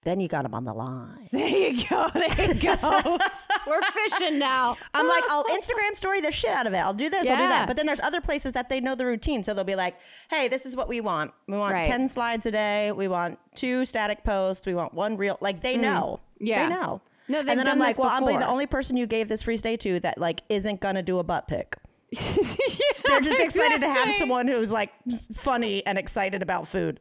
then 0.04 0.20
you 0.20 0.28
got 0.28 0.44
them 0.44 0.56
on 0.56 0.64
the 0.64 0.74
line. 0.74 1.30
There 1.32 1.48
you 1.48 1.86
go. 1.86 2.10
There 2.14 2.48
you 2.48 2.54
go. 2.56 3.20
We're 3.68 3.82
fishing 3.82 4.38
now. 4.40 4.78
I'm 4.94 5.08
like, 5.08 5.24
I'll 5.30 5.44
Instagram 5.46 5.94
story 5.96 6.22
the 6.22 6.32
shit 6.32 6.52
out 6.52 6.68
of 6.68 6.74
it. 6.74 6.78
I'll 6.78 6.94
do 6.94 7.10
this, 7.10 7.30
I'll 7.30 7.38
do 7.38 7.44
Yeah. 7.44 7.50
that. 7.50 7.68
But 7.68 7.78
then 7.78 7.86
there's 7.86 8.00
other 8.02 8.22
places 8.22 8.54
that 8.54 8.70
they 8.70 8.80
know 8.80 8.96
the 8.96 9.06
routine. 9.06 9.44
So 9.44 9.54
they'll 9.54 9.64
be 9.64 9.76
like, 9.76 9.96
hey, 10.30 10.48
this 10.48 10.66
is 10.66 10.76
what 10.76 10.88
we 10.88 11.02
want. 11.02 11.32
We 11.48 11.58
want 11.58 11.74
Right. 11.74 11.86
10 11.86 12.08
slides 12.08 12.46
a 12.46 12.52
day. 12.52 12.92
We 12.92 13.08
want 13.08 13.40
two 13.56 13.86
static 13.86 14.24
posts. 14.24 14.66
We 14.66 14.74
want 14.76 14.94
one 14.94 15.18
real. 15.18 15.38
Like 15.42 15.62
they 15.62 15.78
know. 15.78 16.20
Mm. 16.42 16.48
Yeah. 16.48 16.70
They 16.70 16.76
know. 16.76 17.02
No, 17.28 17.40
they've 17.40 17.50
and 17.50 17.60
then 17.60 17.68
I'm 17.68 17.80
like, 17.80 17.96
this 17.96 18.04
well, 18.04 18.10
I'm 18.12 18.24
like 18.24 18.36
the 18.36 18.40
before. 18.42 18.52
only 18.52 18.68
person 18.68 18.98
you 18.98 19.08
gave 19.08 19.30
this 19.30 19.42
free 19.42 19.58
stay 19.58 19.78
to 19.78 20.00
that 20.02 20.20
like 20.20 20.42
isn't 20.48 20.80
gonna 20.80 21.02
do 21.02 21.18
a 21.18 21.24
butt 21.24 21.48
pic. 21.48 21.76
Yeah, 22.12 22.22
They're 23.08 23.22
just 23.22 23.40
excited 23.40 23.82
to 23.82 23.90
have 23.90 24.14
someone 24.14 24.48
who's 24.48 24.72
like 24.72 24.92
funny 25.34 25.86
and 25.86 25.98
excited 25.98 26.42
about 26.42 26.68
food. 26.68 27.00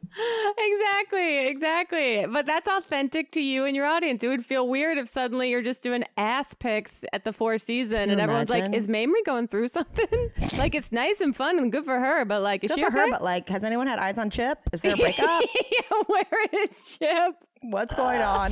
Exactly, 0.57 1.47
exactly. 1.47 2.25
But 2.31 2.45
that's 2.45 2.67
authentic 2.67 3.31
to 3.33 3.41
you 3.41 3.65
and 3.65 3.75
your 3.75 3.85
audience. 3.85 4.23
It 4.23 4.27
would 4.27 4.45
feel 4.45 4.67
weird 4.67 4.97
if 4.97 5.09
suddenly 5.09 5.49
you're 5.49 5.61
just 5.61 5.81
doing 5.83 6.03
ass 6.17 6.53
pics 6.53 7.05
at 7.13 7.23
the 7.23 7.33
Four 7.33 7.57
Season 7.57 8.09
and 8.09 8.19
everyone's 8.21 8.49
imagine? 8.51 8.71
like, 8.71 8.77
"Is 8.79 8.87
Mamrie 8.87 9.23
going 9.25 9.47
through 9.47 9.67
something?" 9.79 10.31
like 10.57 10.75
it's 10.75 10.91
nice 10.91 11.21
and 11.21 11.35
fun 11.35 11.57
and 11.59 11.71
good 11.71 11.85
for 11.85 11.99
her, 11.99 12.25
but 12.25 12.41
like, 12.41 12.63
is 12.63 12.69
Good 12.71 12.79
she 12.79 12.85
for 12.85 12.91
her, 12.91 13.09
but 13.09 13.23
like, 13.23 13.47
has 13.49 13.63
anyone 13.63 13.87
had 13.87 13.99
eyes 13.99 14.17
on 14.17 14.29
Chip? 14.29 14.59
Is 14.73 14.81
there 14.81 14.93
a 14.93 14.97
breakup? 14.97 15.43
yeah, 15.71 16.03
where 16.07 16.25
is 16.63 16.97
Chip? 16.99 17.44
What's 17.69 17.95
going 17.95 18.21
on? 18.21 18.51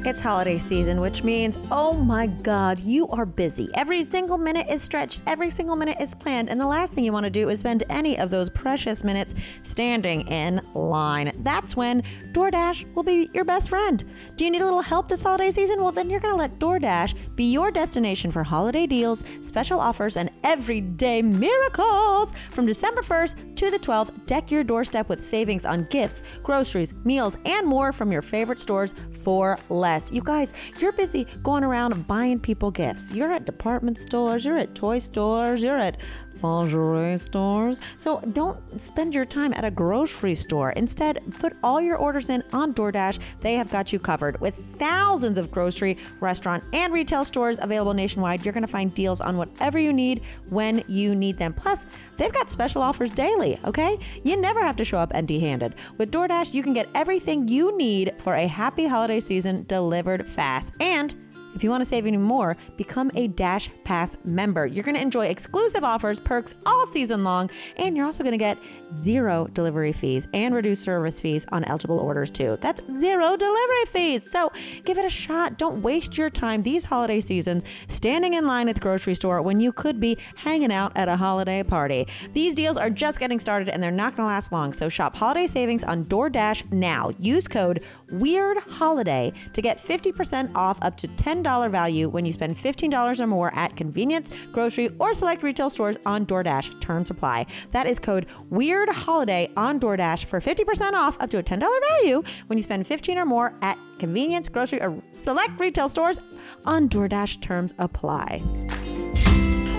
It's 0.06 0.20
holiday 0.20 0.58
season, 0.58 1.00
which 1.00 1.24
means, 1.24 1.58
oh 1.72 1.92
my 1.92 2.28
God, 2.28 2.78
you 2.78 3.08
are 3.08 3.26
busy. 3.26 3.68
Every 3.74 4.04
single 4.04 4.38
minute 4.38 4.68
is 4.70 4.80
stretched, 4.80 5.22
every 5.26 5.50
single 5.50 5.74
minute 5.74 5.96
is 6.00 6.14
planned, 6.14 6.48
and 6.48 6.60
the 6.60 6.66
last 6.66 6.92
thing 6.92 7.02
you 7.02 7.12
want 7.12 7.24
to 7.24 7.30
do 7.30 7.48
is 7.48 7.58
spend 7.58 7.82
any 7.90 8.16
of 8.16 8.30
those 8.30 8.48
precious 8.48 9.02
minutes 9.02 9.34
standing 9.64 10.20
in 10.28 10.60
line. 10.74 11.32
That's 11.40 11.74
when 11.74 12.04
DoorDash 12.30 12.94
will 12.94 13.02
be 13.02 13.28
your 13.34 13.44
best 13.44 13.68
friend. 13.68 14.04
Do 14.36 14.44
you 14.44 14.50
need 14.52 14.62
a 14.62 14.64
little 14.64 14.80
help 14.80 15.08
this 15.08 15.24
holiday 15.24 15.50
season? 15.50 15.82
Well, 15.82 15.90
then 15.90 16.08
you're 16.08 16.20
going 16.20 16.34
to 16.34 16.38
let 16.38 16.60
DoorDash 16.60 17.34
be 17.34 17.50
your 17.50 17.72
destination 17.72 18.30
for 18.30 18.44
holiday 18.44 18.86
deals, 18.86 19.24
special 19.42 19.80
offers, 19.80 20.16
and 20.16 20.30
everyday 20.44 21.20
miracles. 21.20 22.32
From 22.50 22.64
December 22.64 23.02
1st 23.02 23.56
to 23.56 23.72
the 23.72 23.78
12th, 23.80 24.24
deck 24.28 24.52
your 24.52 24.62
doorstep 24.62 25.08
with 25.08 25.24
savings 25.24 25.66
on 25.66 25.88
gifts, 25.90 26.22
groceries, 26.44 26.94
meals, 27.04 27.36
and 27.44 27.66
more 27.66 27.92
from 27.92 28.12
your 28.12 28.22
favorite 28.22 28.60
stores 28.60 28.94
for 29.10 29.58
less. 29.68 29.95
You 30.12 30.22
guys, 30.22 30.52
you're 30.78 30.92
busy 30.92 31.26
going 31.42 31.64
around 31.64 32.06
buying 32.06 32.38
people 32.38 32.70
gifts. 32.70 33.12
You're 33.12 33.32
at 33.32 33.46
department 33.46 33.98
stores, 33.98 34.44
you're 34.44 34.58
at 34.58 34.74
toy 34.74 34.98
stores, 34.98 35.62
you're 35.62 35.78
at 35.78 35.96
lingerie 36.42 37.18
stores. 37.18 37.80
So 37.98 38.20
don't 38.32 38.80
spend 38.80 39.14
your 39.14 39.24
time 39.24 39.52
at 39.52 39.64
a 39.64 39.70
grocery 39.70 40.34
store. 40.34 40.70
Instead, 40.70 41.22
put 41.38 41.56
all 41.62 41.80
your 41.80 41.96
orders 41.96 42.30
in 42.30 42.42
on 42.52 42.74
DoorDash. 42.74 43.18
They 43.40 43.54
have 43.54 43.70
got 43.70 43.92
you 43.92 43.98
covered. 43.98 44.40
With 44.40 44.54
thousands 44.76 45.38
of 45.38 45.50
grocery, 45.50 45.98
restaurant, 46.20 46.64
and 46.72 46.92
retail 46.92 47.24
stores 47.24 47.58
available 47.60 47.94
nationwide, 47.94 48.44
you're 48.44 48.54
going 48.54 48.66
to 48.66 48.68
find 48.68 48.94
deals 48.94 49.20
on 49.20 49.36
whatever 49.36 49.78
you 49.78 49.92
need 49.92 50.22
when 50.48 50.82
you 50.86 51.14
need 51.14 51.38
them. 51.38 51.52
Plus, 51.52 51.86
they've 52.16 52.32
got 52.32 52.50
special 52.50 52.82
offers 52.82 53.10
daily, 53.10 53.58
okay? 53.64 53.98
You 54.24 54.36
never 54.36 54.60
have 54.62 54.76
to 54.76 54.84
show 54.84 54.98
up 54.98 55.12
empty 55.14 55.40
handed. 55.40 55.74
With 55.98 56.10
DoorDash, 56.10 56.54
you 56.54 56.62
can 56.62 56.74
get 56.74 56.88
everything 56.94 57.48
you 57.48 57.76
need 57.76 58.12
for 58.18 58.34
a 58.34 58.46
happy 58.46 58.86
holiday 58.86 59.20
season 59.20 59.64
delivered 59.68 60.26
fast. 60.26 60.74
And 60.80 61.14
if 61.56 61.64
you 61.64 61.70
want 61.70 61.80
to 61.80 61.86
save 61.86 62.06
even 62.06 62.22
more, 62.22 62.56
become 62.76 63.10
a 63.14 63.28
Dash 63.28 63.70
Pass 63.84 64.18
member. 64.24 64.66
You're 64.66 64.84
going 64.84 64.94
to 64.96 65.02
enjoy 65.02 65.26
exclusive 65.26 65.82
offers, 65.82 66.20
perks 66.20 66.54
all 66.66 66.84
season 66.86 67.24
long, 67.24 67.50
and 67.78 67.96
you're 67.96 68.04
also 68.04 68.22
going 68.22 68.32
to 68.32 68.38
get 68.38 68.58
zero 68.92 69.48
delivery 69.54 69.92
fees 69.92 70.28
and 70.34 70.54
reduced 70.54 70.82
service 70.82 71.18
fees 71.18 71.46
on 71.52 71.64
eligible 71.64 71.98
orders 71.98 72.30
too. 72.30 72.58
That's 72.60 72.82
zero 72.98 73.36
delivery 73.36 73.84
fees. 73.86 74.30
So 74.30 74.52
give 74.84 74.98
it 74.98 75.06
a 75.06 75.10
shot. 75.10 75.56
Don't 75.56 75.82
waste 75.82 76.18
your 76.18 76.28
time 76.28 76.62
these 76.62 76.84
holiday 76.84 77.20
seasons 77.20 77.64
standing 77.88 78.34
in 78.34 78.46
line 78.46 78.68
at 78.68 78.74
the 78.74 78.80
grocery 78.82 79.14
store 79.14 79.40
when 79.40 79.58
you 79.58 79.72
could 79.72 79.98
be 79.98 80.18
hanging 80.36 80.72
out 80.72 80.92
at 80.94 81.08
a 81.08 81.16
holiday 81.16 81.62
party. 81.62 82.06
These 82.34 82.54
deals 82.54 82.76
are 82.76 82.90
just 82.90 83.18
getting 83.18 83.40
started 83.40 83.70
and 83.70 83.82
they're 83.82 83.90
not 83.90 84.14
going 84.14 84.26
to 84.26 84.28
last 84.28 84.52
long. 84.52 84.74
So 84.74 84.90
shop 84.90 85.14
holiday 85.14 85.46
savings 85.46 85.84
on 85.84 86.04
DoorDash 86.04 86.70
now. 86.70 87.12
Use 87.18 87.48
code 87.48 87.82
Weird 88.12 88.58
Holiday 88.58 89.32
to 89.52 89.62
get 89.62 89.78
50% 89.78 90.54
off 90.54 90.78
up 90.82 90.96
to 90.98 91.08
$10 91.08 91.70
value 91.70 92.08
when 92.08 92.24
you 92.24 92.32
spend 92.32 92.56
$15 92.56 93.20
or 93.20 93.26
more 93.26 93.54
at 93.54 93.76
convenience, 93.76 94.30
grocery, 94.52 94.90
or 95.00 95.14
select 95.14 95.42
retail 95.42 95.70
stores 95.70 95.96
on 96.06 96.26
DoorDash. 96.26 96.80
Term 96.80 97.04
supply. 97.04 97.46
That 97.72 97.86
is 97.86 97.98
code 97.98 98.26
Weird 98.50 98.88
Holiday 98.88 99.50
on 99.56 99.80
DoorDash 99.80 100.24
for 100.24 100.40
50% 100.40 100.92
off 100.92 101.16
up 101.20 101.30
to 101.30 101.38
a 101.38 101.42
$10 101.42 101.60
value 101.88 102.22
when 102.46 102.58
you 102.58 102.62
spend 102.62 102.86
15 102.86 103.18
or 103.18 103.26
more 103.26 103.54
at 103.62 103.78
convenience, 103.98 104.48
grocery, 104.48 104.80
or 104.82 105.02
select 105.12 105.58
retail 105.58 105.88
stores 105.88 106.20
on 106.64 106.88
DoorDash. 106.88 107.40
Terms 107.40 107.74
apply. 107.78 108.42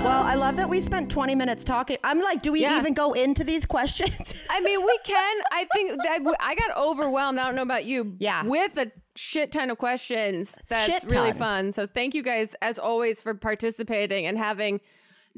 Well, 0.08 0.24
I 0.24 0.36
love 0.36 0.56
that 0.56 0.70
we 0.70 0.80
spent 0.80 1.12
20 1.12 1.36
minutes 1.36 1.66
talking. 1.66 1.98
I'm 2.02 2.22
like, 2.22 2.42
do 2.42 2.54
we 2.54 2.62
Yeah. 2.62 2.78
even 2.80 2.94
go 2.94 3.12
into 3.12 3.44
these 3.44 3.66
questions? 3.66 4.14
I 4.50 4.62
mean, 4.62 4.80
we 4.82 5.00
can. 5.04 5.42
I 5.52 5.66
think 5.74 6.02
that 6.02 6.22
I 6.40 6.56
got 6.56 6.78
overwhelmed. 6.78 7.38
I 7.40 7.44
don't 7.44 7.56
know 7.56 7.62
about 7.62 7.84
you. 7.84 8.16
Yeah. 8.18 8.44
With 8.46 8.78
a 8.78 8.90
shit 9.18 9.52
ton 9.52 9.70
of 9.70 9.78
questions. 9.78 10.58
That's 10.70 10.86
Shit 11.02 11.12
really 11.12 11.34
fun. 11.34 11.74
So 11.74 11.88
thank 11.88 12.16
you 12.16 12.24
guys, 12.24 12.56
as 12.62 12.80
always, 12.80 13.22
for 13.22 13.34
participating 13.34 14.26
and 14.26 14.38
having 14.38 14.80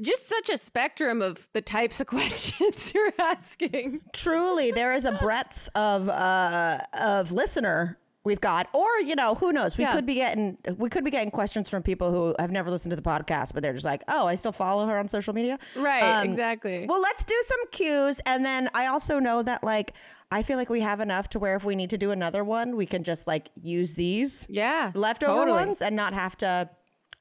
just 0.01 0.29
such 0.29 0.49
a 0.49 0.57
spectrum 0.57 1.21
of 1.23 1.49
the 1.53 1.61
types 1.61 1.99
of 1.99 2.05
questions 2.15 2.93
you're 2.93 3.11
asking. 3.17 4.01
Truly, 4.13 4.71
there 4.71 4.93
is 4.93 5.03
a 5.03 5.13
breadth 5.13 5.67
of 5.73 6.07
uh, 6.09 6.77
of 6.93 7.31
listener 7.31 7.97
we've 8.23 8.41
got, 8.41 8.67
or 8.73 8.87
you 8.99 9.15
know, 9.15 9.35
who 9.35 9.51
knows? 9.53 9.77
We 9.77 9.83
Yeah. 9.83 9.93
could 9.93 10.05
be 10.05 10.15
getting 10.15 10.57
we 10.77 10.89
could 10.89 11.03
be 11.03 11.11
getting 11.11 11.31
questions 11.31 11.69
from 11.69 11.83
people 11.83 12.11
who 12.11 12.35
have 12.39 12.51
never 12.51 12.69
listened 12.69 12.91
to 12.91 12.95
the 12.95 13.01
podcast, 13.01 13.53
but 13.53 13.63
they're 13.63 13.73
just 13.73 13.85
like, 13.85 14.03
oh, 14.07 14.27
I 14.27 14.35
still 14.35 14.51
follow 14.51 14.85
her 14.87 14.97
on 14.97 15.07
social 15.07 15.33
media. 15.33 15.57
Right. 15.75 16.03
Um, 16.03 16.29
exactly. 16.29 16.85
Well, 16.87 17.01
let's 17.01 17.23
do 17.23 17.35
some 17.47 17.59
cues, 17.71 18.19
and 18.25 18.43
then 18.45 18.69
I 18.73 18.87
also 18.87 19.19
know 19.19 19.43
that 19.43 19.63
like. 19.63 19.93
I 20.31 20.43
feel 20.43 20.57
like 20.57 20.69
we 20.69 20.81
have 20.81 20.99
enough 20.99 21.27
to 21.29 21.39
where 21.39 21.55
if 21.55 21.63
we 21.63 21.75
need 21.75 21.89
to 21.89 21.97
do 21.97 22.11
another 22.11 22.43
one, 22.43 22.75
we 22.75 22.85
can 22.85 23.03
just 23.03 23.25
like 23.25 23.49
use 23.59 23.95
these 23.95 24.45
yeah. 24.47 24.91
leftover 24.93 25.33
totally. 25.33 25.57
ones 25.57 25.81
and 25.81 25.95
not 25.95 26.13
have 26.13 26.37
to 26.37 26.69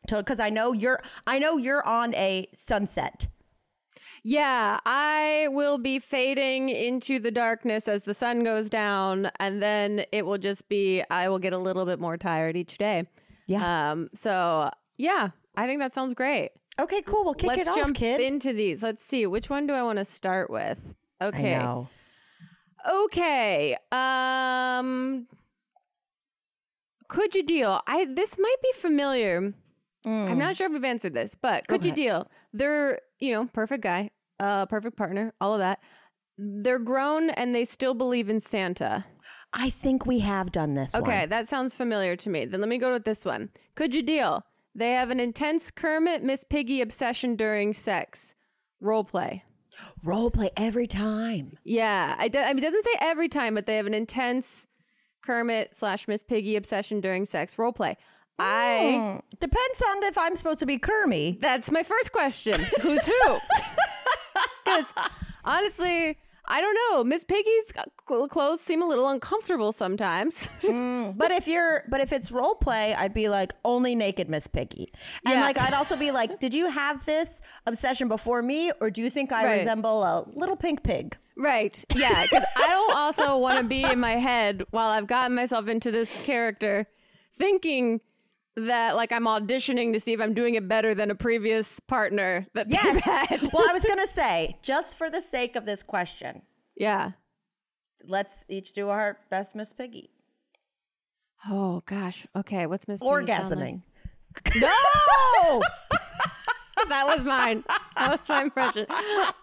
because 0.06 0.38
I 0.40 0.50
know 0.50 0.74
you're 0.74 1.00
I 1.26 1.38
know 1.38 1.56
you're 1.56 1.86
on 1.86 2.14
a 2.16 2.46
sunset. 2.52 3.28
Yeah, 4.22 4.78
I 4.84 5.48
will 5.50 5.78
be 5.78 5.98
fading 5.98 6.68
into 6.68 7.18
the 7.18 7.30
darkness 7.30 7.88
as 7.88 8.04
the 8.04 8.14
sun 8.14 8.44
goes 8.44 8.68
down, 8.68 9.30
and 9.38 9.62
then 9.62 10.04
it 10.12 10.26
will 10.26 10.38
just 10.38 10.68
be 10.68 11.02
I 11.10 11.28
will 11.28 11.38
get 11.38 11.52
a 11.52 11.58
little 11.58 11.86
bit 11.86 12.00
more 12.00 12.16
tired 12.16 12.56
each 12.56 12.78
day. 12.78 13.06
Yeah. 13.46 13.90
Um. 13.92 14.08
So 14.14 14.70
yeah, 14.96 15.30
I 15.56 15.66
think 15.66 15.80
that 15.80 15.92
sounds 15.92 16.14
great. 16.14 16.50
Okay, 16.80 17.02
cool. 17.02 17.24
We'll 17.24 17.34
kick 17.34 17.48
Let's 17.48 17.62
it 17.62 17.68
off, 17.68 17.76
jump 17.76 17.96
kid. 17.96 18.20
into 18.20 18.52
these. 18.52 18.82
Let's 18.82 19.02
see 19.02 19.26
which 19.26 19.50
one 19.50 19.66
do 19.66 19.74
I 19.74 19.82
want 19.82 19.98
to 19.98 20.04
start 20.04 20.50
with. 20.50 20.94
Okay. 21.20 21.54
I 21.54 21.58
know. 21.58 21.88
Okay. 22.88 23.76
Um. 23.90 25.26
Could 27.08 27.34
you 27.34 27.42
deal? 27.42 27.80
I 27.86 28.04
this 28.04 28.38
might 28.38 28.60
be 28.62 28.72
familiar. 28.74 29.54
I'm 30.06 30.38
not 30.38 30.56
sure 30.56 30.66
if 30.66 30.72
we've 30.72 30.84
answered 30.84 31.14
this, 31.14 31.34
but 31.34 31.66
could 31.66 31.84
you 31.84 31.92
deal? 31.92 32.30
They're, 32.52 33.00
you 33.18 33.32
know, 33.32 33.46
perfect 33.46 33.82
guy, 33.82 34.10
uh, 34.40 34.66
perfect 34.66 34.96
partner, 34.96 35.34
all 35.40 35.54
of 35.54 35.58
that. 35.60 35.80
They're 36.38 36.78
grown 36.78 37.30
and 37.30 37.54
they 37.54 37.64
still 37.64 37.94
believe 37.94 38.28
in 38.28 38.38
Santa. 38.40 39.04
I 39.52 39.70
think 39.70 40.06
we 40.06 40.20
have 40.20 40.52
done 40.52 40.74
this 40.74 40.94
Okay, 40.94 41.20
one. 41.20 41.28
that 41.30 41.48
sounds 41.48 41.74
familiar 41.74 42.14
to 42.16 42.30
me. 42.30 42.44
Then 42.44 42.60
let 42.60 42.68
me 42.68 42.78
go 42.78 42.92
with 42.92 43.04
this 43.04 43.24
one. 43.24 43.48
Could 43.74 43.92
you 43.94 44.02
deal? 44.02 44.44
They 44.74 44.92
have 44.92 45.10
an 45.10 45.18
intense 45.18 45.70
Kermit 45.70 46.22
Miss 46.22 46.44
Piggy 46.44 46.80
obsession 46.80 47.34
during 47.34 47.72
sex. 47.72 48.34
Role 48.80 49.02
play. 49.04 49.42
Role 50.04 50.30
play 50.30 50.50
every 50.56 50.86
time. 50.86 51.58
Yeah, 51.64 52.14
I, 52.18 52.28
do, 52.28 52.38
I 52.38 52.48
mean, 52.48 52.58
it 52.58 52.66
doesn't 52.66 52.84
say 52.84 52.94
every 53.00 53.28
time, 53.28 53.54
but 53.54 53.66
they 53.66 53.76
have 53.76 53.86
an 53.86 53.94
intense 53.94 54.68
Kermit 55.22 55.74
slash 55.74 56.06
Miss 56.06 56.22
Piggy 56.22 56.54
obsession 56.54 57.00
during 57.00 57.24
sex. 57.24 57.58
Role 57.58 57.72
play. 57.72 57.96
I. 58.38 59.20
Hmm. 59.20 59.36
Depends 59.40 59.82
on 59.90 60.02
if 60.04 60.16
I'm 60.18 60.36
supposed 60.36 60.58
to 60.60 60.66
be 60.66 60.78
Kermie. 60.78 61.40
That's 61.40 61.70
my 61.70 61.82
first 61.82 62.12
question. 62.12 62.60
Who's 62.82 63.04
who? 63.04 63.38
Because 64.64 64.92
honestly, 65.44 66.18
I 66.46 66.60
don't 66.60 66.76
know. 66.92 67.02
Miss 67.02 67.24
Piggy's 67.24 67.72
clothes 68.28 68.60
seem 68.60 68.82
a 68.82 68.86
little 68.86 69.08
uncomfortable 69.08 69.72
sometimes. 69.72 70.48
Hmm. 70.68 71.12
But 71.16 71.30
if 71.30 71.48
you're, 71.48 71.84
but 71.88 72.00
if 72.02 72.12
it's 72.12 72.30
role 72.30 72.54
play, 72.54 72.92
I'd 72.94 73.14
be 73.14 73.30
like 73.30 73.54
only 73.64 73.94
naked 73.94 74.28
Miss 74.28 74.46
Piggy, 74.46 74.92
and 75.24 75.36
Yeah. 75.36 75.40
like 75.40 75.58
I'd 75.58 75.72
also 75.72 75.96
be 75.96 76.10
like, 76.10 76.38
did 76.38 76.52
you 76.52 76.68
have 76.68 77.06
this 77.06 77.40
obsession 77.66 78.08
before 78.08 78.42
me, 78.42 78.70
or 78.80 78.90
do 78.90 79.00
you 79.00 79.08
think 79.08 79.32
I 79.32 79.44
Right. 79.46 79.58
resemble 79.60 80.02
a 80.02 80.26
little 80.34 80.56
pink 80.56 80.82
pig? 80.82 81.16
right. 81.38 81.82
Yeah. 81.94 82.24
Because 82.24 82.44
I 82.56 82.66
don't 82.66 82.94
also 82.96 83.38
want 83.38 83.58
to 83.58 83.64
be 83.64 83.84
in 83.84 83.98
my 84.00 84.16
head 84.16 84.64
while 84.70 84.88
I've 84.90 85.06
gotten 85.06 85.34
myself 85.34 85.66
into 85.68 85.90
this 85.90 86.26
character 86.26 86.86
thinking 87.38 88.00
that 88.58 88.96
like 88.96 89.12
I'm 89.12 89.24
auditioning 89.24 89.92
to 89.92 90.00
see 90.00 90.12
if 90.12 90.20
I'm 90.20 90.34
doing 90.34 90.54
it 90.54 90.68
better 90.68 90.94
than 90.94 91.10
a 91.10 91.14
previous 91.14 91.80
partner 91.80 92.46
that 92.54 92.66
Yes. 92.70 93.02
had. 93.04 93.40
well, 93.52 93.68
I 93.68 93.72
was 93.72 93.84
gonna 93.88 94.06
say, 94.06 94.56
just 94.62 94.96
for 94.96 95.10
the 95.10 95.20
sake 95.20 95.56
of 95.56 95.66
this 95.66 95.82
question, 95.82 96.42
yeah. 96.76 97.12
let's 98.06 98.44
each 98.48 98.72
do 98.72 98.88
our 98.88 99.18
best 99.30 99.54
Miss 99.54 99.72
Piggy. 99.72 100.10
Oh 101.48 101.82
gosh. 101.86 102.26
Okay. 102.36 102.66
What's 102.66 102.88
Miss 102.88 103.00
Piggy 103.00 103.08
sound 103.08 103.28
like? 103.28 103.74
Orgasming. 103.74 103.82
No. 104.60 105.62
that 106.88 107.06
was 107.06 107.24
mine. 107.24 107.64
That 107.96 108.18
was 108.18 108.28
my 108.28 108.42
impression. 108.42 108.86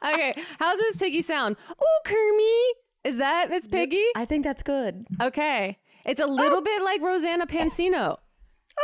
Okay. 0.03 0.35
How's 0.59 0.77
Miss 0.79 0.95
Piggy 0.97 1.21
sound? 1.21 1.55
Oh, 1.81 1.99
Kermie. 2.05 3.09
Is 3.11 3.17
that 3.19 3.49
Miss 3.49 3.67
Piggy? 3.67 4.03
I 4.15 4.25
think 4.25 4.43
that's 4.43 4.63
good. 4.63 5.05
Okay. 5.21 5.77
It's 6.05 6.21
a 6.21 6.25
little 6.27 6.61
bit 6.61 6.83
like 6.83 7.01
Rosanna 7.01 7.47
Pansino. 7.47 8.17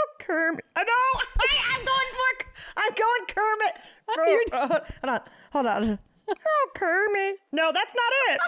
Oh, 0.01 0.07
Kermit. 0.19 0.65
I 0.75 0.83
know. 0.83 0.91
I, 1.39 1.75
I'm 1.75 1.85
going 1.85 2.11
for. 2.17 2.45
I'm 2.77 2.93
going 2.93 3.25
Kermit. 3.27 3.73
Oh, 4.13 4.79
hold 5.03 5.09
on. 5.13 5.19
Hold 5.53 5.65
on. 5.67 5.99
Oh, 6.29 6.69
Kermit. 6.75 7.35
No, 7.51 7.71
that's 7.73 7.93
not 7.93 8.13
it. 8.29 8.39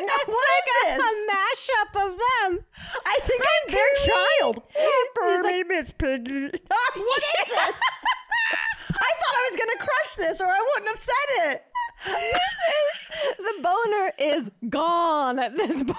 No, 0.00 0.06
It's 0.06 0.26
what 0.26 0.48
like 0.50 0.66
is 0.66 0.98
a, 0.98 0.98
this? 0.98 1.06
a 1.06 1.12
mashup 1.30 2.06
of 2.06 2.10
them. 2.18 2.64
I 3.06 3.18
think 3.22 3.42
I'm 3.42 3.72
their 3.74 3.94
child. 4.04 4.62
Oh, 4.78 5.36
He's 5.36 5.44
like- 5.44 5.66
Miss 5.68 5.92
Piggy. 5.92 6.42
what 6.46 7.22
is 7.22 7.46
this? 7.46 7.80
I 8.90 9.10
thought 9.20 9.36
I 9.36 9.48
was 9.50 9.58
gonna 9.60 9.78
crush 9.78 10.14
this, 10.16 10.40
or 10.40 10.46
I 10.46 10.60
wouldn't 10.74 10.88
have 10.88 10.98
said 10.98 11.52
it. 11.52 11.64
the 13.38 13.62
boner 13.62 14.12
is 14.18 14.50
gone 14.68 15.38
at 15.38 15.56
this 15.56 15.82
point, 15.82 15.96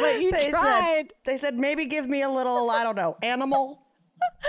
but 0.00 0.20
you 0.20 0.32
They 0.32 0.50
tried. 0.50 0.62
said, 1.08 1.12
they 1.24 1.38
said 1.38 1.54
maybe 1.56 1.86
give 1.86 2.06
me 2.08 2.22
a 2.22 2.28
little, 2.30 2.70
I 2.70 2.82
don't 2.82 2.96
know, 2.96 3.16
animal. 3.22 3.82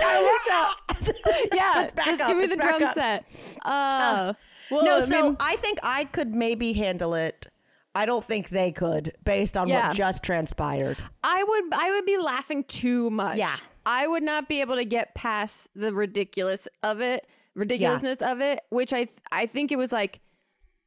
yeah, 1.52 1.88
back 1.94 2.04
just 2.06 2.20
up, 2.20 2.28
give 2.28 2.38
me 2.38 2.46
the 2.46 2.56
drum 2.56 2.82
up. 2.82 2.94
set. 2.94 3.24
Uh, 3.64 4.32
well, 4.70 4.84
no, 4.84 4.96
I 4.96 5.00
so 5.00 5.22
mean, 5.22 5.36
I 5.40 5.56
think 5.56 5.78
I 5.82 6.04
could 6.04 6.34
maybe 6.34 6.72
handle 6.72 7.14
it. 7.14 7.46
I 7.94 8.06
don't 8.06 8.24
think 8.24 8.48
they 8.48 8.72
could, 8.72 9.12
based 9.24 9.56
on 9.56 9.68
Yeah. 9.68 9.88
what 9.88 9.96
just 9.96 10.22
transpired. 10.24 10.96
I 11.22 11.44
would 11.44 11.64
I 11.72 11.90
would 11.92 12.06
be 12.06 12.16
laughing 12.18 12.64
too 12.64 13.10
much. 13.10 13.38
Yeah. 13.38 13.54
I 13.86 14.06
would 14.06 14.22
not 14.22 14.48
be 14.48 14.60
able 14.62 14.76
to 14.76 14.84
get 14.84 15.14
past 15.14 15.68
the 15.76 15.92
ridiculous 15.92 16.66
of 16.82 17.00
it, 17.00 17.26
ridiculousness 17.54 18.22
of 18.22 18.40
it, 18.40 18.60
which 18.70 18.92
I 18.92 19.04
th- 19.04 19.18
I 19.30 19.46
think 19.46 19.70
it 19.70 19.76
was 19.78 19.92
like 19.92 20.20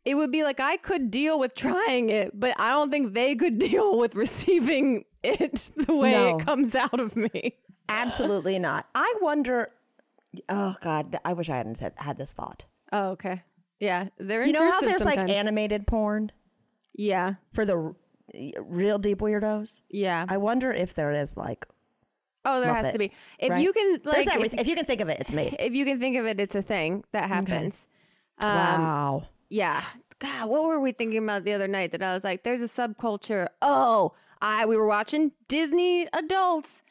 it 0.08 0.16
would 0.16 0.32
be 0.32 0.44
like 0.44 0.60
I 0.60 0.78
could 0.78 1.12
deal 1.12 1.38
with 1.38 1.54
trying 1.54 2.10
it, 2.10 2.32
but 2.40 2.58
I 2.60 2.70
don't 2.70 2.90
think 2.90 3.14
they 3.14 3.36
could 3.36 3.60
deal 3.70 3.98
with 3.98 4.16
receiving 4.16 5.04
it 5.24 5.70
the 5.76 5.94
way 5.96 6.12
No. 6.14 6.38
it 6.38 6.46
comes 6.46 6.76
out 6.76 7.00
of 7.00 7.16
me. 7.16 7.56
Absolutely 7.90 8.58
not. 8.60 8.88
I 8.96 9.14
wonder. 9.22 9.72
Oh 10.50 10.76
God, 10.82 11.18
I 11.26 11.34
wish 11.34 11.50
I 11.50 11.58
hadn't 11.58 11.76
said, 11.76 11.94
had 11.98 12.18
this 12.18 12.32
thought. 12.34 12.66
Oh, 12.92 13.10
okay. 13.10 13.44
Yeah, 13.80 14.10
they're 14.18 14.46
You 14.46 14.54
know 14.54 14.72
how 14.72 14.82
there's 14.82 15.06
like 15.06 15.20
animated 15.20 15.86
porn 15.88 16.32
yeah, 16.96 17.36
for 17.54 17.64
the 17.66 17.78
r- 17.78 17.96
real 18.62 18.98
deep 18.98 19.20
weirdos? 19.20 19.82
yeah. 19.90 20.26
I 20.28 20.38
wonder 20.38 20.72
if 20.72 20.94
there 20.96 21.12
is 21.12 21.38
like. 21.38 21.66
oh, 22.46 22.62
there 22.62 22.74
has 22.74 22.94
to 22.94 23.00
be. 23.00 23.12
If 23.40 23.52
right? 23.52 23.62
you 23.64 23.74
can 23.74 24.02
like, 24.04 24.28
everything. 24.34 24.60
If 24.60 24.68
you 24.68 24.76
can 24.76 24.86
think 24.86 25.02
of 25.02 25.10
it, 25.10 25.20
it's 25.20 25.32
me. 25.32 25.56
if 25.60 25.74
you 25.74 25.86
can 25.86 26.00
think 26.00 26.16
of 26.18 26.26
it, 26.26 26.40
it's 26.40 26.56
a 26.56 26.62
thing 26.62 27.04
that 27.12 27.28
happens. 27.30 27.86
Um, 28.40 28.50
wow. 28.50 29.28
Yeah. 29.50 29.84
God, 30.20 30.50
what 30.50 30.64
were 30.64 30.80
we 30.80 30.92
thinking 30.92 31.24
about 31.24 31.44
the 31.44 31.54
other 31.54 31.68
night 31.68 31.92
that 31.92 32.02
I 32.02 32.14
was 32.14 32.24
like, 32.24 32.44
there's 32.44 32.62
a 32.62 32.66
subculture. 32.66 33.48
Oh, 33.62 34.14
I 34.42 34.66
we 34.66 34.76
were 34.76 34.88
watching 34.88 35.32
Disney 35.48 36.08
adults 36.14 36.84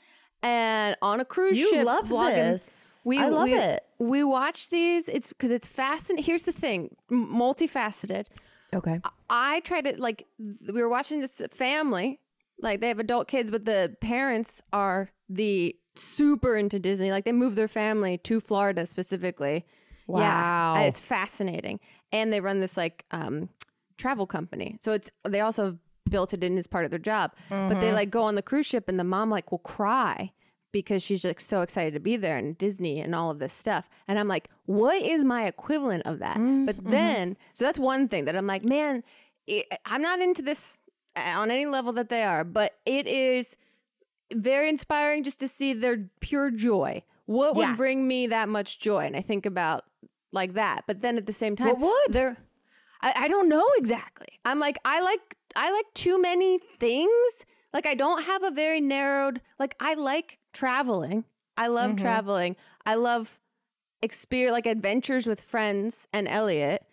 and 0.42 0.97
on 1.03 1.21
a 1.21 1.25
cruise 1.25 1.59
You 1.59 1.71
ship. 1.71 1.87
love 1.87 2.07
vlogging. 2.09 2.35
this. 2.35 3.01
We, 3.05 3.19
I 3.19 3.29
love 3.29 3.45
we, 3.45 3.55
it. 3.55 3.81
We 3.99 4.25
watch 4.25 4.69
these. 4.71 5.09
It's 5.09 5.29
because 5.31 5.51
it's 5.51 5.69
fascinating. 5.69 6.25
Here's 6.25 6.45
the 6.45 6.53
thing, 6.53 6.97
m- 7.11 7.27
multifaceted. 7.33 8.27
Okay. 8.75 9.01
I 9.31 9.61
try 9.61 9.81
to 9.81 10.01
like 10.01 10.27
we 10.38 10.81
were 10.83 10.88
watching 10.88 11.21
this 11.21 11.40
family, 11.51 12.21
like 12.61 12.81
they 12.81 12.88
have 12.88 12.99
adult 12.99 13.29
kids, 13.29 13.51
but 13.51 13.64
the 13.64 13.97
parents 14.01 14.61
are 14.73 15.11
the 15.29 15.75
super 15.95 16.57
into 16.57 16.79
Disney. 16.79 17.11
Like 17.11 17.25
they 17.25 17.33
moved 17.33 17.57
their 17.57 17.69
family 17.69 18.19
to 18.19 18.40
Florida 18.40 18.87
specifically. 18.87 19.64
Yeah, 20.09 20.14
Wow. 20.14 20.75
and 20.77 20.85
it's 20.87 21.01
fascinating. 21.01 21.81
And 22.12 22.33
they 22.33 22.40
run 22.40 22.61
this 22.61 22.77
like 22.77 23.05
um 23.11 23.49
travel 23.97 24.27
company. 24.27 24.77
So 24.81 24.92
it's 24.92 25.11
they 25.25 25.40
also 25.40 25.64
have 25.64 25.79
built 26.09 26.33
it 26.33 26.45
in 26.45 26.57
as 26.59 26.66
part 26.66 26.85
of 26.85 26.90
their 26.90 27.01
job. 27.01 27.33
But 27.49 27.69
they 27.81 27.87
mm-hmm. 27.87 27.95
like 27.95 28.11
go 28.11 28.25
on 28.25 28.35
the 28.35 28.42
cruise 28.42 28.66
ship 28.66 28.88
and 28.88 28.99
the 28.99 29.05
mom 29.05 29.31
like 29.31 29.51
will 29.51 29.59
cry 29.59 30.33
because 30.73 31.03
she's 31.03 31.25
like 31.25 31.40
so 31.40 31.62
excited 31.62 31.95
to 31.95 32.01
be 32.01 32.16
there 32.16 32.37
and 32.37 32.57
Disney 32.59 33.01
and 33.01 33.14
all 33.14 33.31
of 33.31 33.38
this 33.38 33.53
stuff. 33.53 33.88
And 34.07 34.19
I'm 34.19 34.29
like, 34.29 34.49
what 34.66 35.01
is 35.03 35.25
my 35.25 35.47
equivalent 35.47 36.07
of 36.07 36.19
that? 36.19 36.37
Mm-hmm. 36.37 36.66
But 36.66 36.85
then, 36.85 37.37
so 37.55 37.64
that's 37.64 37.79
one 37.79 38.09
thing 38.09 38.27
that 38.27 38.37
I'm 38.37 38.47
like, 38.47 38.64
man, 38.64 39.03
it, 39.47 39.66
I'm 39.87 40.03
not 40.03 40.21
into 40.21 40.42
this 40.42 40.81
uh, 41.16 41.35
on 41.38 41.51
any 41.51 41.66
level 41.66 41.92
that 41.95 42.11
they 42.11 42.25
are, 42.25 42.45
but 42.45 42.75
it 42.85 43.07
is 43.07 43.57
very 44.35 44.69
inspiring 44.69 45.23
just 45.25 45.40
to 45.40 45.49
see 45.49 45.73
their 45.73 46.11
pure 46.21 46.51
joy. 46.51 47.03
What 47.25 47.57
would 47.57 47.69
Yeah. 47.69 47.77
bring 47.77 48.07
me 48.07 48.27
that 48.27 48.49
much 48.49 48.79
joy? 48.79 49.07
And 49.07 49.16
I 49.16 49.23
think 49.23 49.47
about 49.47 49.85
like 50.37 50.55
that. 50.55 50.85
But 50.87 51.01
then 51.03 51.16
at 51.16 51.27
the 51.27 51.33
same 51.33 51.57
time, 51.57 51.68
What 51.68 51.81
would? 51.81 52.12
They're, 52.14 52.37
I, 53.03 53.12
I 53.25 53.29
don't 53.29 53.49
know 53.49 53.66
exactly. 53.77 54.29
I'm 54.44 54.61
like, 54.61 54.77
I 54.85 55.01
like, 55.01 55.37
I 55.57 55.72
like 55.72 55.87
too 55.94 56.20
many 56.22 56.59
things. 56.79 57.44
Like 57.72 57.87
I 57.87 57.94
don't 57.96 58.22
have 58.25 58.44
a 58.44 58.51
very 58.53 58.81
narrowed. 58.81 59.40
Like 59.59 59.75
I 59.81 59.94
like 59.94 60.38
traveling. 60.53 61.25
I 61.57 61.66
love 61.66 61.90
Mm-hmm. 61.92 62.03
traveling. 62.05 62.57
I 62.85 62.94
love 62.94 63.40
experience 64.03 64.53
like 64.53 64.66
adventures 64.66 65.27
with 65.27 65.40
friends 65.40 66.07
and 66.12 66.29
Elliot. 66.29 66.85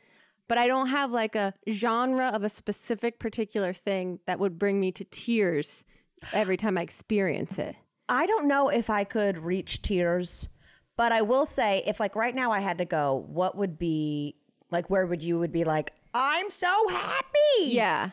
But 0.50 0.58
I 0.58 0.68
don't 0.68 0.88
have 0.88 1.12
like 1.12 1.36
a 1.36 1.54
genre 1.70 2.28
of 2.28 2.44
a 2.44 2.50
specific 2.50 3.18
particular 3.20 3.72
thing 3.74 4.20
that 4.28 4.40
would 4.40 4.60
bring 4.60 4.80
me 4.80 4.92
to 4.94 5.04
tears 5.06 5.86
every 6.34 6.58
time 6.58 6.78
I 6.78 6.82
experience 6.82 7.58
it. 7.58 7.76
I 8.10 8.26
don't 8.26 8.48
know 8.48 8.68
if 8.70 8.90
I 8.90 9.04
could 9.06 9.38
reach 9.38 9.82
tears, 9.82 10.48
but 10.96 11.12
I 11.12 11.22
will 11.22 11.46
say 11.46 11.84
if 11.86 12.00
like 12.00 12.16
right 12.16 12.36
now 12.36 12.52
I 12.52 12.60
had 12.60 12.78
to 12.80 12.86
go, 12.86 13.26
what 13.28 13.56
would 13.58 13.78
be 13.80 14.36
like 14.72 14.90
where 14.90 15.06
would 15.06 15.22
you 15.22 15.40
would 15.40 15.52
be 15.52 15.64
like, 15.64 15.94
I'm 16.14 16.50
so 16.50 16.88
happy. 16.90 17.66
Yeah. 17.66 18.10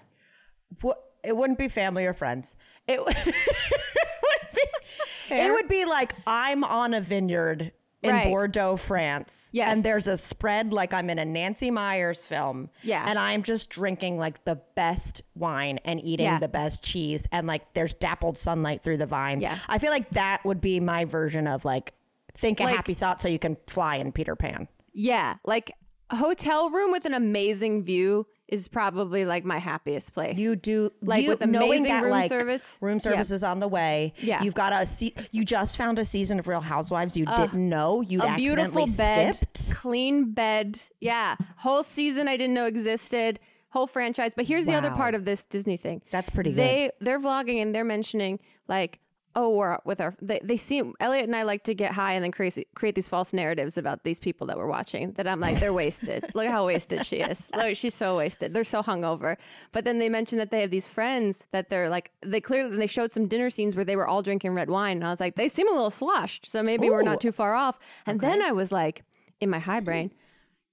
What 0.83 1.03
it 1.25 1.37
wouldn't 1.37 1.59
be 1.59 1.69
family 1.69 2.07
or 2.07 2.15
friends. 2.15 2.57
It, 2.87 3.01
would- 3.01 3.17
it 3.17 3.27
would 3.27 4.55
be 4.55 5.35
it 5.35 5.53
would 5.53 5.69
be 5.69 5.85
like 5.85 6.15
I'm 6.27 6.65
on 6.65 6.95
a 6.95 7.01
vineyard 7.01 7.73
in 8.03 8.11
Right. 8.15 8.25
Bordeaux, 8.29 8.77
France. 8.77 9.51
Yes. 9.53 9.69
And 9.71 9.85
there's 9.85 10.07
a 10.07 10.17
spread 10.17 10.73
like 10.73 10.95
I'm 10.95 11.11
in 11.11 11.19
a 11.19 11.25
Nancy 11.27 11.71
Meyers 11.71 12.25
film. 12.25 12.71
Yeah. 12.83 13.05
And 13.07 13.19
I'm 13.19 13.43
just 13.43 13.69
drinking 13.69 14.17
like 14.19 14.43
the 14.45 14.57
best 14.75 15.21
wine 15.35 15.79
and 15.85 16.03
eating 16.03 16.25
Yeah. 16.25 16.39
the 16.39 16.49
best 16.49 16.83
cheese 16.83 17.27
and 17.31 17.47
like 17.47 17.75
there's 17.75 17.93
dappled 17.93 18.39
sunlight 18.39 18.83
through 18.83 18.97
the 18.97 19.07
vines. 19.07 19.43
Yeah. 19.43 19.59
I 19.69 19.79
feel 19.79 19.91
like 19.91 20.09
that 20.11 20.43
would 20.47 20.63
be 20.63 20.81
my 20.81 21.05
version 21.05 21.47
of 21.47 21.67
like 21.67 21.93
think 22.37 22.61
a 22.61 22.65
Like- 22.65 22.77
happy 22.77 22.95
thought 22.95 23.21
so 23.21 23.29
you 23.29 23.39
can 23.39 23.57
fly 23.67 23.97
in 23.97 24.13
Peter 24.13 24.37
Pan. 24.37 24.69
Yeah. 24.93 25.37
Like 25.45 25.73
a 26.11 26.17
hotel 26.17 26.71
room 26.71 26.91
with 26.91 27.05
an 27.05 27.15
amazing 27.15 27.85
view 27.85 28.27
is 28.49 28.67
probably 28.67 29.25
like 29.25 29.45
my 29.45 29.59
happiest 29.59 30.13
place. 30.13 30.37
You 30.37 30.57
do 30.57 30.91
Like, 31.03 31.23
you, 31.23 31.31
with 31.31 31.43
amazing 31.43 31.85
that, 31.85 32.03
room 32.03 32.11
like, 32.11 32.29
service? 32.29 32.77
Room 32.81 32.95
Yeah. 32.97 32.99
service 32.99 33.31
is 33.31 33.45
on 33.45 33.61
the 33.61 33.69
way. 33.69 34.13
Yeah. 34.19 34.43
you've 34.43 34.55
got 34.57 34.73
a 34.73 34.85
se- 34.87 35.15
You 35.31 35.45
just 35.45 35.77
found 35.77 36.01
a 36.01 36.05
season 36.05 36.41
of 36.41 36.49
Real 36.49 36.61
Housewives 36.61 37.17
you 37.17 37.27
didn't 37.27 37.69
know. 37.69 38.01
You 38.01 38.21
a 38.23 38.35
beautiful 38.35 38.87
bed, 38.97 39.37
skipped. 39.37 39.75
clean 39.77 40.33
bed. 40.33 40.81
Yeah, 41.01 41.37
whole 41.59 41.85
season 41.85 42.27
I 42.27 42.37
didn't 42.37 42.55
know 42.55 42.67
existed. 42.67 43.39
Whole 43.69 43.87
franchise. 43.87 44.33
But 44.35 44.47
here's 44.47 44.67
the 44.67 44.75
other 44.75 44.91
part 44.91 45.15
of 45.15 45.25
this 45.25 45.45
Disney 45.45 45.77
thing. 45.77 46.03
That's 46.11 46.29
pretty 46.29 46.51
good. 46.51 46.59
They 46.59 46.91
they're 47.01 47.21
vlogging 47.21 47.63
and 47.63 47.73
they're 47.73 47.85
mentioning 47.85 48.41
like, 48.67 48.99
oh, 49.35 49.51
we're 49.51 49.79
with 49.85 50.01
our. 50.01 50.15
They, 50.21 50.41
they 50.43 50.57
seem 50.57 50.95
Elliot 51.01 51.25
and 51.25 51.37
I 51.37 51.43
like 51.43 51.65
to 51.65 51.75
get 51.75 51.93
high 51.93 52.13
and 52.13 52.25
then 52.25 52.33
create 52.33 52.59
create 52.75 52.95
these 52.95 53.09
false 53.09 53.33
narratives 53.33 53.77
about 53.77 54.05
these 54.05 54.19
people 54.19 54.47
that 54.49 54.57
we're 54.57 54.67
watching. 54.67 55.13
That 55.13 55.27
I'm 55.27 55.41
like, 55.41 55.61
they're 55.61 55.73
wasted. 55.73 56.25
Look 56.35 56.47
how 56.49 56.67
wasted 56.67 57.07
she 57.07 57.17
is. 57.17 57.51
Look, 57.55 57.77
she's 57.77 57.95
so 57.95 58.17
wasted. 58.17 58.55
They're 58.55 58.65
so 58.65 58.83
hungover. 58.83 59.37
But 59.73 59.85
then 59.85 59.99
they 59.99 60.09
mentioned 60.09 60.41
that 60.41 60.51
they 60.51 60.61
have 60.61 60.71
these 60.71 60.87
friends 60.87 61.45
that 61.53 61.69
they're 61.69 61.89
like, 61.89 62.11
they 62.23 62.41
clearly 62.41 62.77
they 62.77 62.87
showed 62.87 63.13
some 63.13 63.27
dinner 63.27 63.51
scenes 63.51 63.77
where 63.77 63.85
they 63.85 63.97
were 63.97 64.07
all 64.07 64.23
drinking 64.23 64.55
red 64.55 64.71
wine, 64.71 64.99
and 64.99 65.07
I 65.07 65.11
was 65.11 65.21
like, 65.21 65.37
they 65.37 65.49
seem 65.49 65.69
a 65.69 65.73
little 65.73 65.91
sloshed. 65.91 66.47
So 66.47 66.63
maybe 66.63 66.91
we're 66.91 67.03
not 67.03 67.21
too 67.21 67.33
far 67.33 67.55
off. 67.55 67.79
And 68.07 68.21
then 68.21 68.43
I 68.43 68.53
was 68.53 68.73
like, 68.73 69.05
in 69.41 69.51
my 69.51 69.59
high 69.59 69.81
brain, 69.81 70.13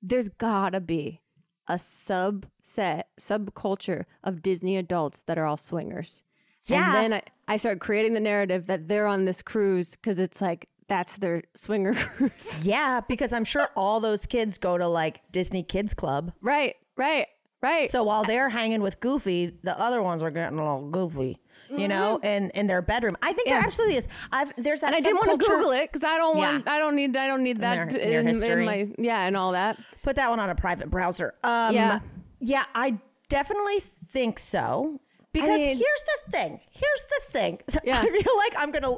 there's 0.02 0.30
gotta 0.30 0.80
be 0.80 1.22
a 1.67 1.76
subset, 1.76 3.04
subculture 3.20 4.06
of 4.24 4.41
Disney 4.41 4.78
adults 4.78 5.24
that 5.24 5.38
are 5.38 5.46
all 5.46 5.58
swingers. 5.58 6.24
Yeah. 6.69 7.01
And 7.01 7.13
then 7.13 7.21
I, 7.47 7.53
I 7.53 7.56
started 7.58 7.80
creating 7.80 8.13
the 8.13 8.19
narrative 8.19 8.67
that 8.67 8.88
they're 8.88 9.08
on 9.08 9.25
this 9.25 9.41
cruise 9.41 9.95
because 9.95 10.19
it's 10.19 10.41
like 10.41 10.67
that's 10.88 11.17
their 11.17 11.43
swinger 11.56 11.93
cruise. 11.95 12.63
Yeah, 12.63 13.01
because 13.08 13.34
I'm 13.34 13.43
sure 13.45 13.69
all 13.75 13.99
those 13.99 14.25
kids 14.25 14.58
go 14.58 14.77
to 14.77 14.88
like 14.88 15.21
Disney 15.32 15.63
Kids 15.63 15.93
Club. 15.93 16.32
right, 16.41 16.75
right. 16.95 17.27
Right. 17.60 17.89
So 17.89 18.03
while 18.03 18.23
they're 18.23 18.49
hanging 18.49 18.82
with 18.82 18.99
Goofy, 18.99 19.51
the 19.63 19.77
other 19.82 19.99
ones 20.03 20.21
are 20.21 20.30
getting 20.30 20.60
a 20.60 20.63
little 20.63 20.91
goofy, 20.91 21.39
you 21.75 21.88
know, 21.88 22.19
in 22.21 22.51
in 22.51 22.67
their 22.67 22.84
bedroom. 22.84 23.17
I 23.23 23.34
think 23.34 23.47
there 23.47 23.58
Mm-hmm. 23.58 23.65
Absolutely 23.65 23.95
is. 23.97 24.08
I've 24.32 24.53
there's 24.58 24.82
that. 24.82 24.88
and 24.93 24.95
I 24.95 24.99
didn't 24.99 25.15
want 25.25 25.41
to 25.41 25.43
Google 25.47 25.71
it 25.71 25.91
because 25.91 26.03
I 26.03 26.17
don't 26.19 26.38
Yeah. 26.38 26.51
want. 26.51 26.67
I 26.69 26.77
don't 26.77 26.95
need. 26.95 27.17
I 27.17 27.25
don't 27.25 27.41
need 27.41 27.58
that 27.62 27.89
their- 27.89 27.99
in 27.99 28.27
your 28.27 28.43
in, 28.43 28.60
in 28.60 28.65
my 28.65 28.86
yeah 28.99 29.25
and 29.25 29.36
all 29.36 29.53
that. 29.53 29.80
Put 30.03 30.17
that 30.17 30.30
one 30.30 30.39
on 30.39 30.51
a 30.51 30.56
private 30.56 30.91
browser. 30.91 31.34
Um, 31.43 31.73
Yeah. 31.73 31.99
yeah, 32.39 32.65
I 32.75 32.99
definitely 33.27 33.80
think 34.12 34.38
so. 34.38 35.01
Because 35.41 35.60
mean- 35.60 35.78
here's 35.78 36.04
the 36.26 36.32
thing. 36.32 36.60
Here's 36.71 37.06
the 37.10 37.21
thing. 37.32 37.60
Yeah. 37.84 38.00
I 38.00 38.06
feel 38.06 38.38
like 38.38 38.54
I'm 38.58 38.71
gonna 38.71 38.97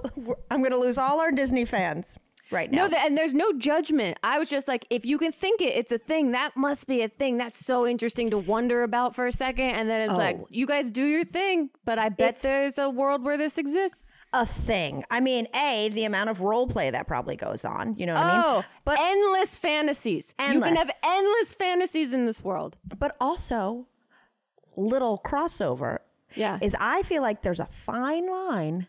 I'm 0.52 0.62
gonna 0.63 0.78
lose 0.78 0.97
all 0.97 1.19
our 1.19 1.32
Disney 1.32 1.65
fans 1.65 2.17
right 2.52 2.71
now. 2.71 2.88
No, 2.88 2.97
and 2.97 3.15
there's 3.17 3.34
no 3.36 3.54
judgment. 3.54 4.17
I 4.23 4.39
was 4.39 4.49
just 4.49 4.67
like, 4.67 4.86
if 4.89 5.06
you 5.06 5.17
can 5.19 5.32
think 5.32 5.62
it, 5.62 5.75
it's 5.75 5.91
a 5.91 5.99
thing. 5.99 6.32
That 6.32 6.56
must 6.58 6.88
be 6.88 7.02
a 7.04 7.08
thing. 7.08 7.38
That's 7.38 7.63
so 7.63 7.86
interesting 7.86 8.30
to 8.32 8.38
wonder 8.39 8.82
about 8.84 9.13
for 9.15 9.28
a 9.28 9.32
second. 9.32 9.71
And 9.71 9.88
then 9.89 10.02
it's 10.10 10.17
like, 10.17 10.38
Oh. 10.41 10.47
you 10.49 10.65
guys 10.65 10.91
do 10.91 11.06
your 11.06 11.23
thing, 11.25 11.69
but 11.86 11.99
I 11.99 12.10
bet 12.10 12.30
It's- 12.38 12.41
there's 12.41 12.78
a 12.80 12.89
world 12.89 13.23
where 13.23 13.38
this 13.38 13.58
exists. 13.60 14.10
a 14.32 14.45
thing. 14.45 15.04
I 15.10 15.19
mean, 15.21 15.47
a 15.56 15.89
the 15.91 16.06
amount 16.06 16.30
of 16.30 16.41
role 16.41 16.67
play 16.67 16.89
that 16.91 17.08
probably 17.08 17.36
goes 17.36 17.65
on. 17.65 17.95
You 17.97 18.06
know 18.08 18.13
what 18.13 18.23
I 18.23 18.32
mean? 18.34 18.43
Oh, 18.45 18.63
But 18.86 18.99
endless 18.99 19.56
fantasies. 19.58 20.34
You 20.39 20.62
can 20.62 20.75
have 20.75 20.89
Endless. 20.89 20.95
endless 21.04 21.54
fantasies 21.54 22.13
in 22.13 22.25
this 22.28 22.43
world. 22.43 22.78
but 22.97 23.15
also 23.19 23.88
little 24.78 25.19
crossover. 25.25 25.97
Yeah. 26.36 26.60
Is 26.62 26.76
I 26.80 27.02
feel 27.04 27.22
like 27.22 27.42
there's 27.42 27.60
a 27.60 27.65
fine 27.65 28.30
line 28.32 28.88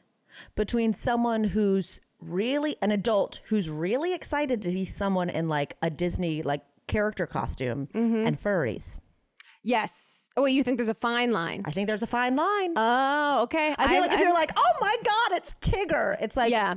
between 0.57 0.92
someone 0.94 1.44
who's 1.44 2.00
really 2.20 2.76
an 2.83 2.90
adult 2.90 3.40
who's 3.46 3.70
really 3.70 4.12
excited 4.14 4.61
to 4.62 4.70
see 4.70 4.85
someone 4.85 5.31
in 5.31 5.48
like 5.48 5.76
a 5.83 5.88
Disney 5.90 6.42
like 6.42 6.62
character 6.87 7.26
costume 7.26 7.88
Mm-hmm. 7.94 8.26
and 8.26 8.40
furries. 8.42 8.98
Yes. 9.62 10.31
Oh, 10.37 10.42
wait, 10.42 10.53
you 10.53 10.62
think 10.62 10.79
there's 10.79 10.88
a 10.88 10.94
fine 10.94 11.33
line? 11.33 11.62
I 11.66 11.70
think 11.70 11.87
there's 11.88 12.03
a 12.03 12.07
fine 12.07 12.35
line. 12.37 12.72
Oh, 12.76 13.40
okay. 13.42 13.74
I 13.79 13.88
feel 13.88 14.00
like 14.00 14.11
if 14.11 14.16
I'm- 14.16 14.24
you're 14.24 14.33
like, 14.35 14.53
oh 14.57 14.72
my 14.81 14.96
god, 15.05 15.37
it's 15.37 15.55
Tigger. 15.61 16.16
It's 16.20 16.37
like, 16.37 16.50
Yeah. 16.50 16.76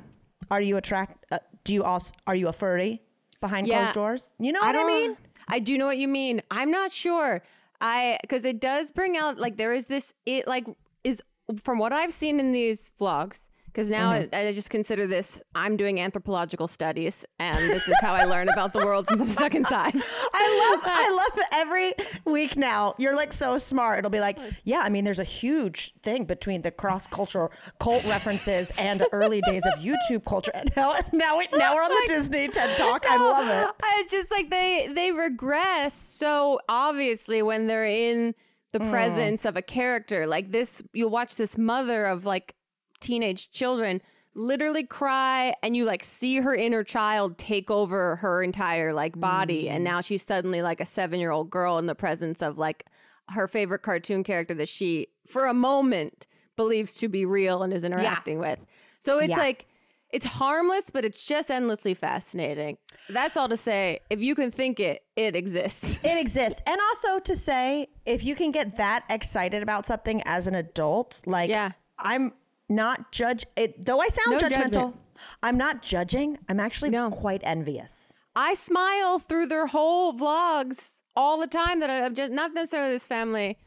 Are 0.52 0.62
you 0.62 0.76
attract? 0.78 1.26
Uh, 1.32 1.40
do 1.64 1.74
you 1.74 1.84
also 1.84 2.14
are 2.28 2.36
you 2.36 2.48
a 2.50 2.54
furry 2.54 3.02
behind 3.40 3.68
Yeah. 3.68 3.80
closed 3.84 3.94
doors? 3.94 4.34
You 4.40 4.52
know 4.52 4.60
what 4.60 4.76
I, 4.76 4.84
mean? 4.84 5.18
I 5.48 5.60
do 5.60 5.78
know 5.78 5.86
what 5.86 5.98
you 5.98 6.08
mean. 6.08 6.42
I'm 6.52 6.70
not 6.72 6.92
sure. 6.92 7.42
I 7.84 8.18
because 8.22 8.46
it 8.46 8.62
does 8.62 8.92
bring 8.92 9.18
out 9.18 9.38
like 9.38 9.58
there 9.58 9.74
is 9.74 9.88
this 9.88 10.14
it 10.26 10.48
like 10.48 10.66
is 11.04 11.22
from 11.62 11.80
what 11.80 11.92
I've 11.92 12.14
seen 12.14 12.40
in 12.40 12.54
these 12.54 12.90
vlogs. 13.00 13.50
Because 13.74 13.90
now 13.90 14.12
Mm-hmm. 14.14 14.36
I, 14.36 14.50
I 14.50 14.54
just 14.54 14.70
consider 14.70 15.08
this 15.08 15.42
I'm 15.56 15.78
doing 15.78 16.00
anthropological 16.00 16.68
studies, 16.68 17.26
and 17.40 17.56
this 17.56 17.88
is 17.88 17.96
how 18.02 18.14
I 18.14 18.26
learn 18.26 18.48
about 18.50 18.72
the 18.72 18.86
world 18.86 19.08
since 19.08 19.20
I'm 19.20 19.28
stuck 19.28 19.56
inside. 19.56 19.96
I 20.34 20.72
love 20.76 20.82
I 20.86 21.10
love 21.10 21.46
every 21.54 21.94
week 22.26 22.56
now 22.56 22.94
you're 23.00 23.16
like 23.16 23.34
so 23.34 23.58
smart. 23.58 23.98
It'll 24.00 24.12
be 24.12 24.20
like, 24.20 24.38
yeah, 24.64 24.82
I 24.82 24.90
mean, 24.90 25.04
there's 25.06 25.18
a 25.18 25.24
huge 25.24 25.94
thing 26.04 26.26
between 26.26 26.62
the 26.62 26.70
cross 26.70 27.08
cultural 27.08 27.52
cult 27.80 28.04
references 28.06 28.72
and 28.78 29.04
early 29.12 29.42
days 29.42 29.64
of 29.66 29.80
YouTube 29.80 30.24
culture. 30.24 30.52
And 30.54 30.70
now 30.78 30.96
now 31.12 31.40
we, 31.40 31.48
now 31.56 31.74
we're 31.74 31.82
on 31.84 31.90
the 31.90 32.06
Disney 32.14 32.50
TED 32.50 32.78
Talk. 32.78 33.06
I 33.10 33.18
love 33.18 33.48
it. 33.50 33.76
It's 34.02 34.12
just 34.12 34.30
like 34.30 34.52
they 34.52 34.88
they 34.94 35.12
regress 35.12 35.94
so 35.96 36.60
obviously 36.70 37.42
when 37.42 37.66
they're 37.68 37.86
in 37.86 38.36
the 38.72 38.80
Mm. 38.80 38.90
presence 38.90 39.46
of 39.46 39.56
a 39.56 39.62
character 39.62 40.26
like 40.26 40.52
this. 40.52 40.82
You'll 40.94 41.12
watch 41.12 41.36
this 41.36 41.58
mother 41.60 42.06
of 42.06 42.26
like 42.26 42.56
teenage 43.04 43.52
children 43.52 44.02
literally 44.36 44.84
cry 44.84 45.54
and 45.62 45.76
you 45.78 45.86
like 45.86 46.04
see 46.04 46.38
her 46.38 46.56
inner 46.56 46.84
child 46.84 47.38
take 47.38 47.70
over 47.70 48.16
her 48.16 48.42
entire 48.42 48.92
like 48.94 49.20
body 49.20 49.66
Mm. 49.66 49.72
and 49.72 49.84
now 49.84 50.02
she's 50.02 50.24
suddenly 50.24 50.62
like 50.64 50.80
a 50.80 50.86
7-year-old 50.86 51.52
girl 51.52 51.78
in 51.78 51.86
the 51.86 51.94
presence 51.94 52.42
of 52.42 52.58
like 52.58 52.86
her 53.30 53.48
favorite 53.48 53.84
cartoon 53.84 54.24
character 54.24 54.56
that 54.56 54.68
she 54.70 55.08
for 55.28 55.46
a 55.46 55.54
moment 55.54 56.26
believes 56.56 56.96
to 56.96 57.08
be 57.08 57.26
real 57.26 57.62
and 57.64 57.72
is 57.74 57.84
interacting 57.84 58.40
with. 58.40 58.60
So 59.02 59.20
it's 59.20 59.30
Yeah. 59.30 59.38
like 59.38 59.66
it's 60.12 60.26
harmless, 60.26 60.92
but 60.92 61.06
it's 61.06 61.24
just 61.26 61.50
endlessly 61.50 61.94
fascinating. 61.96 62.78
That's 63.10 63.36
all 63.36 63.50
to 63.50 63.58
say. 63.58 64.00
If 64.12 64.20
you 64.22 64.36
can 64.36 64.52
think 64.52 64.80
it, 64.80 65.04
it 65.16 65.36
exists. 65.36 66.00
It 66.04 66.20
exists. 66.20 66.62
And 66.68 66.78
also 66.90 67.20
to 67.20 67.36
say, 67.36 67.88
if 68.06 68.24
you 68.24 68.36
can 68.36 68.52
get 68.52 68.78
that 68.78 69.06
excited 69.10 69.64
about 69.64 69.86
something 69.88 70.22
as 70.26 70.46
an 70.48 70.56
adult, 70.56 71.22
like 71.26 71.50
Yeah. 71.50 71.72
I'm 71.98 72.34
not 72.70 73.12
judge 73.12 73.46
it 73.56 73.86
though 73.86 74.00
I 74.00 74.08
sound 74.08 74.32
No 74.32 74.38
judgmental. 74.40 74.72
judgment. 74.72 74.96
I'm 75.42 75.58
not 75.58 75.82
judging. 75.82 76.38
I'm 76.50 76.60
actually 76.60 76.90
No. 76.90 77.10
quite 77.10 77.42
envious. 77.44 78.12
I 78.36 78.54
smile 78.56 79.20
through 79.20 79.48
their 79.48 79.68
whole 79.68 80.14
vlogs 80.14 81.02
all 81.16 81.40
the 81.40 81.48
time. 81.48 81.80
That 81.80 81.90
I've 81.90 82.14
just 82.14 82.32
not 82.32 82.54
necessarily 82.54 82.92
this 82.94 83.08
family. 83.08 83.58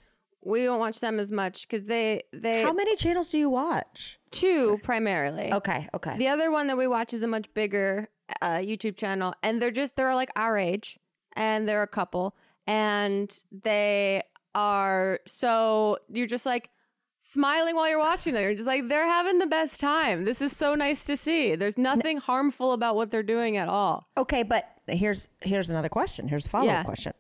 We 0.45 0.65
don't 0.65 0.79
watch 0.79 1.01
them 1.01 1.19
as 1.19 1.33
much 1.33 1.69
because 1.69 1.87
they 1.87 2.23
they 2.33 2.63
How 2.63 2.73
many 2.73 2.95
channels 2.97 3.31
do 3.31 3.39
you 3.39 3.51
watch? 3.51 4.19
two 4.31 4.79
primarily. 4.83 5.53
Okay, 5.53 5.89
okay. 5.95 6.17
The 6.19 6.29
other 6.29 6.51
one 6.51 6.67
that 6.67 6.77
we 6.77 6.87
watch 6.87 7.15
is 7.15 7.23
a 7.23 7.27
much 7.27 7.53
bigger 7.55 8.09
uh, 8.43 8.57
YouTube 8.57 8.97
channel, 8.97 9.33
and 9.43 9.63
they're 9.63 9.71
just 9.71 9.97
they're 9.97 10.15
like 10.15 10.31
our 10.37 10.57
age, 10.59 10.99
and 11.35 11.69
they're 11.69 11.83
a 11.83 11.89
couple, 11.89 12.37
and 12.67 13.33
they 13.51 14.23
are 14.55 15.21
so 15.27 15.99
you're 16.13 16.27
just 16.27 16.45
like 16.47 16.71
smiling 17.31 17.75
while 17.77 17.89
you're 17.89 17.99
watching 17.99 18.35
them. 18.35 18.43
You're 18.43 18.55
just 18.55 18.67
like 18.67 18.89
they're 18.89 19.07
having 19.07 19.39
the 19.39 19.47
best 19.47 19.81
time. 19.81 20.25
This 20.25 20.41
is 20.41 20.57
so 20.57 20.75
nice 20.75 21.05
to 21.05 21.17
see. 21.17 21.55
There's 21.57 21.77
nothing 21.79 22.19
harmful 22.19 22.73
about 22.73 22.97
what 22.97 23.11
they're 23.11 23.23
doing 23.23 23.57
at 23.57 23.69
all. 23.69 24.09
Okay, 24.17 24.43
but 24.43 24.65
here's 24.87 25.29
here's 25.41 25.69
another 25.71 25.89
question. 25.89 26.29
Here's 26.29 26.47
a 26.47 26.51
follow 26.51 26.69
up 26.69 26.73
Yeah. 26.73 26.83
question. 26.85 27.13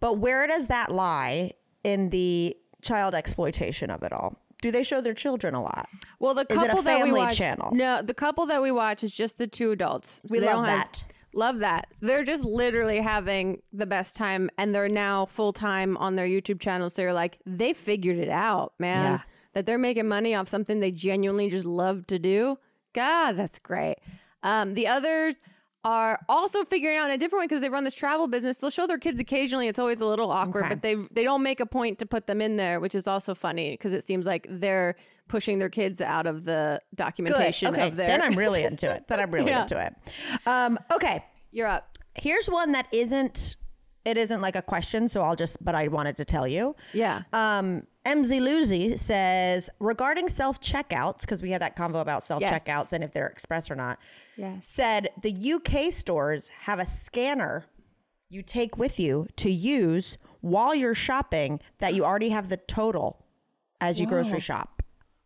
But 0.00 0.18
where 0.18 0.46
does 0.46 0.68
that 0.68 0.92
lie 0.92 1.52
in 1.82 2.10
the 2.10 2.56
child 2.82 3.14
exploitation 3.14 3.90
of 3.90 4.02
it 4.02 4.12
all? 4.12 4.36
Do 4.62 4.70
they 4.70 4.82
show 4.82 5.00
their 5.00 5.14
children 5.14 5.54
a 5.54 5.62
lot? 5.62 5.88
Well, 6.18 6.34
the 6.34 6.46
Is 6.50 6.56
it 6.58 6.64
a 6.64 6.66
couple 6.68 6.82
that 6.82 7.04
we 7.04 7.12
watch, 7.12 7.36
channel? 7.36 7.70
No, 7.72 8.02
the 8.02 8.14
couple 8.14 8.46
that 8.46 8.60
we 8.62 8.70
watch 8.72 9.04
is 9.04 9.12
just 9.14 9.38
the 9.38 9.46
two 9.46 9.70
adults. 9.72 10.20
So 10.22 10.28
We 10.30 10.40
they 10.40 10.46
love 10.46 10.56
don't 10.56 10.64
have- 10.66 10.78
that. 10.78 11.04
Love 11.34 11.58
that. 11.60 11.88
They're 12.00 12.24
just 12.24 12.44
literally 12.44 13.00
having 13.00 13.62
the 13.72 13.86
best 13.86 14.16
time, 14.16 14.50
and 14.58 14.74
they're 14.74 14.88
now 14.88 15.26
full 15.26 15.52
time 15.52 15.96
on 15.96 16.16
their 16.16 16.26
YouTube 16.26 16.60
channel. 16.60 16.90
So 16.90 17.02
you're 17.02 17.12
like, 17.12 17.38
they 17.46 17.72
figured 17.72 18.18
it 18.18 18.28
out, 18.30 18.72
man. 18.78 19.04
Yeah. 19.12 19.18
That 19.54 19.66
they're 19.66 19.78
making 19.78 20.06
money 20.08 20.34
off 20.34 20.48
something 20.48 20.80
they 20.80 20.90
genuinely 20.92 21.48
just 21.50 21.66
love 21.66 22.06
to 22.08 22.18
do. 22.18 22.58
God, 22.92 23.32
that's 23.32 23.58
great. 23.58 23.96
Um, 24.42 24.74
the 24.74 24.86
others 24.86 25.40
are 25.84 26.20
also 26.28 26.64
figuring 26.64 26.96
out 26.98 27.06
in 27.06 27.12
a 27.12 27.18
different 27.18 27.40
way 27.42 27.46
because 27.46 27.60
they 27.60 27.68
run 27.68 27.84
this 27.84 27.94
travel 27.94 28.26
business. 28.28 28.58
They'll 28.58 28.70
show 28.70 28.86
their 28.86 28.98
kids 28.98 29.18
occasionally. 29.20 29.68
It's 29.68 29.78
always 29.78 30.00
a 30.00 30.06
little 30.06 30.30
awkward, 30.30 30.64
Okay. 30.64 30.74
but 30.74 30.82
they 30.82 30.96
they 31.12 31.22
don't 31.24 31.42
make 31.42 31.60
a 31.60 31.66
point 31.66 31.98
to 32.00 32.06
put 32.06 32.26
them 32.26 32.40
in 32.40 32.56
there, 32.56 32.78
which 32.80 32.94
is 32.94 33.06
also 33.06 33.34
funny 33.34 33.70
because 33.72 33.92
it 33.92 34.04
seems 34.04 34.26
like 34.26 34.46
they're 34.50 34.96
pushing 35.28 35.58
their 35.58 35.68
kids 35.68 36.00
out 36.00 36.26
of 36.26 36.44
the 36.44 36.80
documentation 36.96 37.68
Okay, 37.74 37.88
of 37.88 37.96
their. 37.96 38.06
then 38.08 38.22
I'm 38.22 38.34
really 38.34 38.62
into 38.64 38.90
it. 38.90 39.04
Then 39.08 39.20
I'm 39.20 39.30
really 39.30 39.50
Yeah. 39.50 39.62
into 39.62 39.80
it. 39.84 39.94
Um, 40.46 40.78
okay, 40.92 41.24
You're 41.52 41.68
up. 41.68 41.98
here's 42.14 42.48
one 42.48 42.72
that 42.72 42.86
isn't. 42.92 43.56
It 44.04 44.16
isn't 44.16 44.40
like 44.40 44.56
a 44.56 44.62
question, 44.62 45.06
so 45.08 45.20
I'll 45.22 45.36
just. 45.36 45.62
But 45.62 45.74
I 45.74 45.88
wanted 45.88 46.16
to 46.16 46.24
tell 46.24 46.46
you. 46.48 46.74
Yeah. 46.94 47.22
Um, 47.34 47.82
MZ 48.06 48.40
Lucy 48.40 48.96
says 48.96 49.68
regarding 49.80 50.30
self 50.30 50.60
checkouts 50.60 51.20
because 51.20 51.42
we 51.42 51.50
had 51.50 51.60
that 51.60 51.76
convo 51.76 52.00
about 52.00 52.24
self 52.24 52.42
checkouts 52.42 52.92
and 52.94 53.04
if 53.04 53.12
they're 53.12 53.26
express 53.26 53.70
or 53.70 53.74
not. 53.74 53.98
Yes. 54.36 54.62
Said 54.64 55.08
the 55.20 55.52
UK 55.52 55.92
stores 55.92 56.48
have 56.60 56.78
a 56.78 56.86
scanner 56.86 57.66
you 58.30 58.42
take 58.42 58.78
with 58.78 58.98
you 59.00 59.26
to 59.36 59.50
use 59.50 60.16
while 60.40 60.74
you're 60.74 60.94
shopping 60.94 61.60
that 61.78 61.94
you 61.94 62.04
already 62.04 62.28
have 62.30 62.48
the 62.48 62.56
total 62.56 63.26
as 63.80 64.00
you 64.00 64.06
grocery 64.06 64.40
shop. 64.40 64.77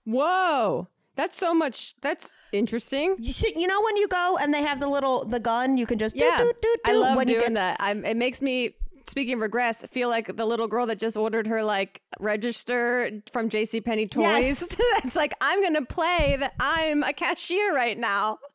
Whoa. 0.04 0.88
That's 1.14 1.36
so 1.36 1.52
much. 1.52 1.94
That's 2.00 2.36
interesting. 2.52 3.16
You, 3.18 3.32
see, 3.32 3.52
you 3.56 3.66
know 3.66 3.82
when 3.82 3.96
you 3.98 4.08
go 4.08 4.38
and 4.40 4.52
they 4.52 4.62
have 4.62 4.80
the 4.80 4.88
little 4.88 5.24
the 5.26 5.38
gun 5.40 5.76
you 5.76 5.86
can 5.86 5.98
just 5.98 6.16
Yeah. 6.16 6.36
do 6.38 6.44
do 6.44 6.52
do 6.62 6.76
do 6.84 6.92
I 6.92 6.94
love 6.96 7.16
when 7.16 7.26
doing 7.26 7.38
you 7.40 7.46
get 7.46 7.54
that. 7.54 7.76
I'm, 7.80 8.04
it 8.06 8.16
makes 8.16 8.40
me, 8.40 8.74
speaking 9.08 9.34
of 9.34 9.40
regress, 9.40 9.84
feel 9.90 10.08
like 10.08 10.34
the 10.36 10.46
little 10.46 10.68
girl 10.68 10.86
that 10.86 10.98
just 10.98 11.16
ordered 11.18 11.46
her 11.48 11.62
like 11.62 12.00
register 12.18 13.10
from 13.30 13.50
JC 13.50 13.84
Penney 13.84 14.06
Toys. 14.06 14.22
Yes. 14.24 14.76
That's 15.02 15.14
like, 15.14 15.34
I'm 15.42 15.62
to 15.74 15.84
play 15.84 16.36
that 16.40 16.54
I'm 16.58 17.02
a 17.02 17.12
cashier 17.12 17.74
right 17.74 17.98
now. 17.98 18.38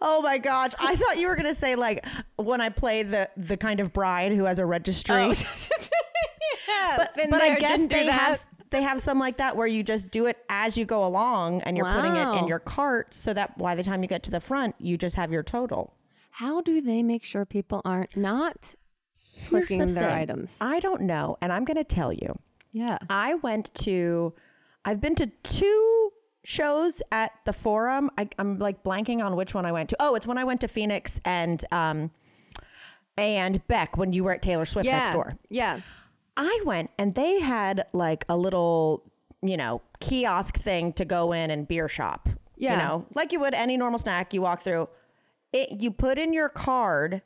Oh 0.00 0.22
my 0.22 0.38
gosh! 0.38 0.70
I 0.80 0.96
thought 0.96 1.18
you 1.18 1.28
were 1.28 1.36
gonna 1.36 1.54
say 1.54 1.76
like 1.76 2.02
when 2.36 2.62
I 2.62 2.70
play 2.70 3.02
the 3.02 3.28
the 3.36 3.58
kind 3.58 3.78
of 3.78 3.92
bride 3.92 4.32
who 4.32 4.44
has 4.46 4.58
a 4.58 4.64
registry. 4.64 5.14
Oh. 5.14 5.34
yeah, 6.68 6.94
but 6.96 7.10
but 7.30 7.42
I 7.42 7.56
guess 7.58 7.80
they 7.82 8.06
that. 8.06 8.10
have 8.10 8.40
they 8.70 8.82
have 8.82 9.00
some 9.00 9.18
like 9.18 9.36
that 9.38 9.56
where 9.56 9.66
you 9.66 9.82
just 9.82 10.10
do 10.10 10.26
it 10.26 10.38
as 10.48 10.76
you 10.78 10.84
go 10.84 11.04
along 11.06 11.60
and 11.62 11.76
you're 11.76 11.92
putting 11.92 12.16
it 12.16 12.38
in 12.38 12.46
your 12.48 12.58
cart 12.60 13.12
so 13.12 13.32
that 13.34 13.58
by 13.58 13.74
the 13.74 13.82
time 13.82 14.02
you 14.02 14.08
get 14.08 14.22
to 14.24 14.30
the 14.30 14.40
front 14.40 14.74
you 14.78 14.96
just 14.96 15.16
have 15.16 15.30
your 15.32 15.42
total. 15.42 15.94
How 16.30 16.60
do 16.60 16.80
they 16.80 17.02
make 17.02 17.24
sure 17.24 17.44
people 17.44 17.82
aren't 17.84 18.16
not 18.16 18.74
clicking 19.48 19.80
the 19.80 19.86
their 19.86 20.04
thing. 20.10 20.18
items? 20.18 20.50
I 20.60 20.78
don't 20.80 21.02
know, 21.02 21.36
and 21.42 21.52
I'm 21.52 21.64
gonna 21.64 21.82
tell 21.84 22.12
you. 22.12 22.38
Yeah. 22.72 22.98
I 23.08 23.34
went 23.34 23.74
to, 23.86 24.32
I've 24.84 25.00
been 25.00 25.16
to 25.16 25.26
two 25.42 26.12
shows 26.44 27.02
at 27.10 27.32
the 27.44 27.52
Forum. 27.52 28.10
I, 28.16 28.28
I'm 28.38 28.58
like 28.60 28.82
blanking 28.84 29.24
on 29.24 29.34
which 29.34 29.54
one 29.54 29.66
I 29.66 29.72
went 29.72 29.90
to. 29.90 29.96
Oh, 29.98 30.14
it's 30.14 30.26
when 30.26 30.38
I 30.38 30.44
went 30.44 30.60
to 30.62 30.68
Phoenix 30.68 31.20
and 31.24 31.64
um 31.72 32.10
and 33.16 33.66
Beck 33.68 33.96
when 33.98 34.12
you 34.12 34.24
were 34.24 34.32
at 34.32 34.40
Taylor 34.42 34.64
Swift 34.64 34.86
Yeah. 34.86 34.98
next 35.00 35.10
door. 35.12 35.36
Yeah. 35.50 35.80
I 36.36 36.60
went 36.64 36.90
and 36.98 37.14
they 37.14 37.40
had 37.40 37.86
like 37.92 38.24
a 38.28 38.36
little, 38.36 39.04
you 39.42 39.56
know, 39.56 39.82
kiosk 40.00 40.56
thing 40.58 40.92
to 40.94 41.04
go 41.04 41.32
in 41.32 41.50
and 41.50 41.66
beer 41.68 41.88
shop. 41.88 42.28
Yeah. 42.56 42.72
You 42.72 42.78
know, 42.78 43.06
like 43.14 43.32
you 43.32 43.40
would 43.40 43.54
any 43.54 43.76
normal 43.76 43.98
snack 43.98 44.32
you 44.34 44.42
walk 44.42 44.62
through. 44.62 44.88
It 45.52 45.80
you 45.80 45.90
put 45.90 46.18
in 46.18 46.32
your 46.32 46.48
card 46.48 47.22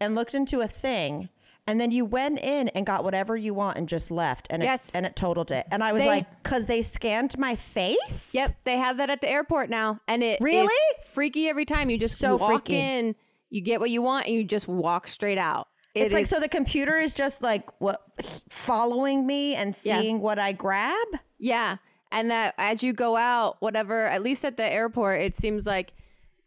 and 0.00 0.14
looked 0.14 0.34
into 0.34 0.60
a 0.60 0.68
thing 0.68 1.28
and 1.66 1.78
then 1.80 1.90
you 1.90 2.04
went 2.04 2.38
in 2.40 2.68
and 2.68 2.86
got 2.86 3.04
whatever 3.04 3.36
you 3.36 3.52
want 3.52 3.76
and 3.76 3.88
just 3.88 4.10
left 4.10 4.46
and 4.48 4.62
Yes. 4.62 4.90
it 4.90 4.94
and 4.96 5.04
it 5.06 5.16
totaled 5.16 5.50
it. 5.50 5.66
And 5.70 5.82
I 5.84 5.92
was 5.92 6.02
They- 6.02 6.08
like, 6.08 6.42
cuz 6.42 6.66
they 6.66 6.80
scanned 6.82 7.36
my 7.38 7.56
face? 7.56 8.30
Yep, 8.34 8.56
they 8.64 8.76
have 8.78 8.96
that 8.98 9.10
at 9.10 9.20
the 9.20 9.28
airport 9.28 9.68
now, 9.68 10.00
and 10.08 10.22
it 10.22 10.40
Really? 10.40 10.72
freaky 11.02 11.48
every 11.48 11.64
time. 11.66 11.90
You 11.90 11.98
just 11.98 12.16
So 12.18 12.36
walk 12.36 12.48
freaky. 12.66 12.76
in, 12.78 13.16
you 13.50 13.60
get 13.60 13.80
what 13.80 13.90
you 13.90 14.00
want, 14.00 14.26
and 14.26 14.34
you 14.34 14.44
just 14.44 14.66
walk 14.68 15.08
straight 15.08 15.36
out. 15.38 15.68
It 16.00 16.04
It's 16.04 16.14
like 16.14 16.22
is- 16.24 16.28
so 16.30 16.40
the 16.40 16.48
computer 16.48 16.96
is 16.96 17.14
just 17.14 17.42
like 17.42 17.68
what 17.80 18.02
following 18.48 19.26
me 19.26 19.54
and 19.54 19.76
Yeah. 19.84 20.00
seeing 20.00 20.20
what 20.20 20.38
I 20.38 20.52
grab? 20.52 21.06
Yeah. 21.38 21.76
And 22.10 22.30
that 22.30 22.54
as 22.58 22.82
you 22.82 22.92
go 22.92 23.16
out, 23.16 23.56
whatever, 23.60 24.06
at 24.06 24.22
least 24.22 24.44
at 24.44 24.56
the 24.56 24.64
airport, 24.64 25.20
it 25.20 25.36
seems 25.36 25.66
like 25.66 25.92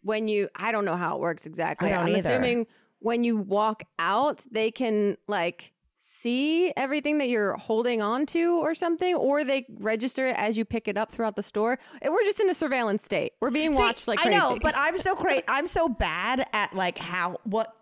when 0.01 0.27
you, 0.27 0.49
I 0.55 0.71
don't 0.71 0.85
know 0.85 0.97
how 0.97 1.15
it 1.15 1.21
works 1.21 1.45
exactly. 1.45 1.93
I'm 1.93 2.07
either. 2.09 2.17
assuming 2.17 2.67
when 2.99 3.23
you 3.23 3.37
walk 3.37 3.83
out, 3.99 4.43
they 4.51 4.71
can 4.71 5.17
like 5.27 5.71
see 5.99 6.73
everything 6.75 7.19
that 7.19 7.29
you're 7.29 7.53
holding 7.57 8.01
on 8.01 8.25
to 8.25 8.57
or 8.57 8.73
something, 8.73 9.13
or 9.13 9.43
they 9.43 9.67
register 9.77 10.25
it 10.27 10.35
as 10.35 10.57
you 10.57 10.65
pick 10.65 10.87
it 10.87 10.97
up 10.97 11.11
throughout 11.11 11.35
the 11.35 11.43
store. 11.43 11.77
We're 12.03 12.23
just 12.23 12.39
in 12.39 12.49
a 12.49 12.55
surveillance 12.55 13.03
state. 13.03 13.33
We're 13.39 13.51
being 13.51 13.73
See, 13.73 13.77
watched 13.77 14.07
like 14.07 14.25
I 14.25 14.29
know, 14.29 14.57
but 14.59 14.73
I'm 14.75 14.97
so 14.97 15.13
crazy. 15.13 15.43
I'm 15.47 15.67
so 15.67 15.87
bad 15.87 16.43
at 16.53 16.75
like 16.75 16.97
how 16.97 17.39
what 17.43 17.75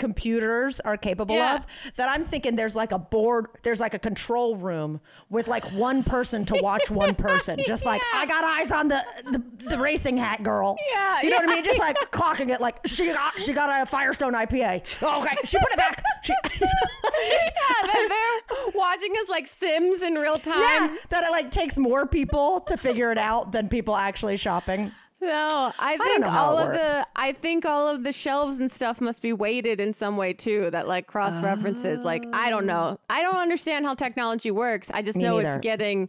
computers 0.00 0.80
are 0.80 0.96
capable 0.96 1.36
Yeah. 1.36 1.56
of 1.56 1.66
that 1.96 2.08
I'm 2.08 2.24
thinking 2.24 2.56
there's 2.56 2.74
like 2.74 2.90
a 2.90 2.98
board, 2.98 3.46
there's 3.62 3.78
like 3.80 3.94
a 3.94 3.98
control 3.98 4.56
room 4.56 5.00
with 5.28 5.46
like 5.46 5.64
one 5.72 6.02
person 6.02 6.44
to 6.46 6.58
watch 6.60 6.90
one 6.90 7.14
person. 7.14 7.60
Just 7.66 7.84
like 7.86 8.02
I 8.12 8.26
got 8.26 8.42
eyes 8.42 8.72
on 8.72 8.88
the 8.88 9.04
the, 9.30 9.42
the 9.70 9.78
racing 9.78 10.16
hat 10.16 10.42
girl. 10.42 10.76
Yeah, 10.92 11.20
you 11.22 11.30
know 11.30 11.36
what 11.36 11.48
I 11.50 11.54
mean? 11.54 11.64
Just 11.64 11.78
like 11.78 11.96
clocking 12.10 12.50
it. 12.50 12.60
Like 12.60 12.78
she 12.86 13.12
got 13.12 13.40
she 13.40 13.52
got 13.52 13.82
a 13.82 13.86
Firestone 13.86 14.32
IPA. 14.34 14.80
Oh, 15.02 15.22
okay, 15.22 15.34
she 15.44 15.58
put 15.58 15.70
it 15.72 15.76
back. 15.76 16.02
She, 16.22 16.32
yeah, 16.60 17.92
they're, 17.92 18.08
they're 18.08 18.40
watching 18.74 19.12
us 19.20 19.28
like 19.28 19.46
Sims 19.46 20.02
in 20.02 20.14
real 20.14 20.38
time. 20.38 20.54
yeah, 20.60 20.96
that 21.10 21.24
it 21.24 21.30
like 21.30 21.50
takes 21.50 21.78
more 21.78 22.06
people 22.06 22.60
to 22.62 22.76
figure 22.76 23.10
it 23.12 23.18
out 23.18 23.52
than 23.52 23.68
people 23.68 23.94
actually 23.96 24.36
shopping. 24.36 24.92
No, 25.22 25.70
I 25.78 25.96
think 25.98 26.24
how 26.24 26.46
all 26.50 26.58
of 26.58 26.72
the. 26.72 27.06
I 27.14 27.32
think 27.32 27.66
all 27.66 27.88
of 27.88 28.04
the 28.04 28.12
shelves 28.12 28.58
and 28.58 28.70
stuff 28.70 29.00
must 29.00 29.20
be 29.20 29.32
weighted 29.32 29.80
in 29.80 29.92
some 29.92 30.16
way 30.16 30.32
too 30.32 30.70
that 30.70 30.88
like 30.88 31.06
cross 31.06 31.42
references. 31.42 32.04
Like 32.04 32.24
I 32.32 32.48
don't 32.48 32.66
know. 32.66 32.98
I 33.10 33.20
don't 33.22 33.36
understand 33.36 33.84
how 33.84 33.94
technology 33.94 34.50
works. 34.50 34.90
I 34.92 35.02
just 35.02 35.18
Me 35.18 35.24
know 35.24 35.36
neither. 35.36 35.50
it's 35.56 35.58
getting 35.62 36.08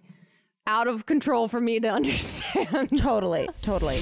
out 0.65 0.87
of 0.87 1.05
control 1.05 1.47
for 1.49 1.59
me 1.59 1.79
to 1.81 1.89
understand. 1.99 2.97
Totally, 2.97 3.49
totally. 3.61 3.99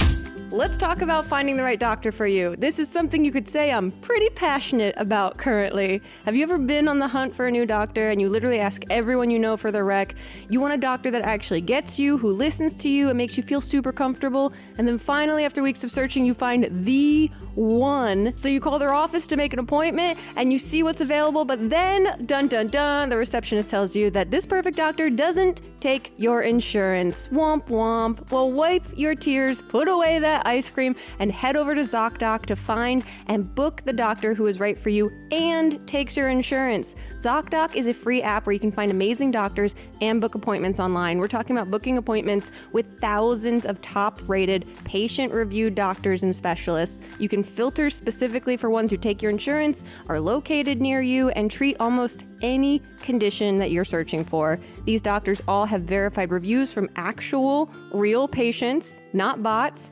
Let's 0.52 0.78
talk 0.78 1.04
about 1.04 1.26
finding 1.26 1.58
the 1.58 1.64
right 1.64 1.80
doctor 1.80 2.12
for 2.12 2.26
you. 2.26 2.56
This 2.56 2.80
is 2.80 2.90
something 2.90 3.24
you 3.24 3.32
could 3.32 3.48
say 3.48 3.72
I'm 3.72 3.92
pretty 3.92 4.30
passionate 4.32 4.96
about 4.98 5.38
currently. 5.38 6.02
Have 6.26 6.36
you 6.36 6.42
ever 6.42 6.58
been 6.58 6.88
on 6.88 6.98
the 6.98 7.08
hunt 7.08 7.36
for 7.36 7.46
a 7.46 7.52
new 7.52 7.68
doctor 7.68 8.10
and 8.10 8.20
you 8.20 8.30
literally 8.30 8.60
ask 8.60 8.84
everyone 8.90 9.30
you 9.30 9.38
know 9.38 9.58
for 9.58 9.72
their 9.72 9.86
rec? 9.86 10.16
You 10.50 10.60
want 10.60 10.74
a 10.74 10.78
doctor 10.78 11.12
that 11.12 11.22
actually 11.22 11.62
gets 11.62 12.00
you, 12.00 12.18
who 12.18 12.34
listens 12.34 12.74
to 12.78 12.90
you, 12.90 13.10
and 13.10 13.18
makes 13.18 13.38
you 13.38 13.44
feel 13.44 13.62
super 13.62 13.92
comfortable. 13.92 14.52
And 14.80 14.88
then 14.88 14.98
finally, 14.98 15.46
after 15.46 15.62
weeks 15.62 15.84
of 15.84 15.92
searching, 15.92 16.26
you 16.26 16.34
find 16.34 16.68
the 16.84 17.30
one. 17.54 18.36
So 18.36 18.50
you 18.50 18.60
call 18.60 18.80
their 18.80 18.94
office 18.94 19.28
to 19.28 19.36
make 19.36 19.54
an 19.54 19.60
appointment 19.60 20.18
and 20.36 20.52
you 20.52 20.58
see 20.58 20.82
what's 20.82 21.02
available, 21.02 21.46
but 21.46 21.70
then, 21.70 22.26
dun 22.26 22.48
dun 22.48 22.68
dun, 22.68 23.10
the 23.10 23.18
receptionist 23.18 23.70
tells 23.70 23.96
you 23.96 24.10
that 24.12 24.32
this 24.32 24.46
perfect 24.46 24.78
doctor 24.78 25.10
doesn't 25.10 25.62
take 25.80 26.14
your 26.18 26.42
insurance. 26.42 27.28
Womp 27.28 27.68
womp. 27.68 28.32
Well, 28.32 28.52
wipe 28.52 28.86
your 28.98 29.14
tears, 29.14 29.62
put 29.62 29.88
away 29.88 30.20
that 30.20 30.39
ice 30.46 30.70
cream, 30.70 30.96
and 31.20 31.32
head 31.32 31.56
over 31.56 31.76
to 31.76 31.82
ZocDoc 31.82 32.46
to 32.48 32.56
find 32.56 33.04
and 33.28 33.54
book 33.56 33.82
the 33.86 33.94
doctor 33.94 34.34
who 34.34 34.48
is 34.48 34.60
right 34.60 34.78
for 34.78 34.90
you 34.90 35.10
and 35.32 35.86
takes 35.88 36.18
your 36.18 36.30
insurance. 36.30 36.96
ZocDoc 37.18 37.76
is 37.76 37.88
a 37.88 37.94
free 37.94 38.22
app 38.22 38.46
where 38.46 38.54
you 38.54 38.60
can 38.60 38.72
find 38.72 38.92
amazing 38.92 39.32
doctors 39.32 39.76
and 40.02 40.22
book 40.22 40.36
appointments 40.36 40.80
online. 40.80 41.20
We're 41.20 41.28
talking 41.28 41.58
about 41.58 41.72
booking 41.72 41.98
appointments 41.98 42.52
with 42.72 43.00
thousands 43.00 43.66
of 43.66 43.82
top 43.82 44.22
rated, 44.28 44.68
patient 44.84 45.34
reviewed 45.34 45.76
doctors 45.76 46.24
and 46.24 46.36
specialists. 46.36 47.02
You 47.20 47.30
can 47.30 47.44
filter 47.44 47.90
specifically 47.90 48.58
for 48.58 48.70
ones 48.70 48.92
who 48.92 48.98
take 48.98 49.22
your 49.22 49.32
insurance, 49.32 49.84
are 50.08 50.20
located 50.20 50.82
near 50.82 51.02
you, 51.02 51.30
and 51.30 51.50
treat 51.50 51.78
almost 51.80 52.26
any 52.42 52.82
condition 53.02 53.58
that 53.58 53.72
you're 53.72 53.86
searching 53.86 54.24
for. 54.24 54.60
These 54.86 55.02
doctors 55.02 55.42
all 55.48 55.66
have 55.66 55.82
verified 55.84 56.32
reviews 56.32 56.72
from 56.72 56.90
actual, 56.96 57.72
real 57.92 58.28
patients, 58.28 59.02
not 59.14 59.44
bots. 59.44 59.92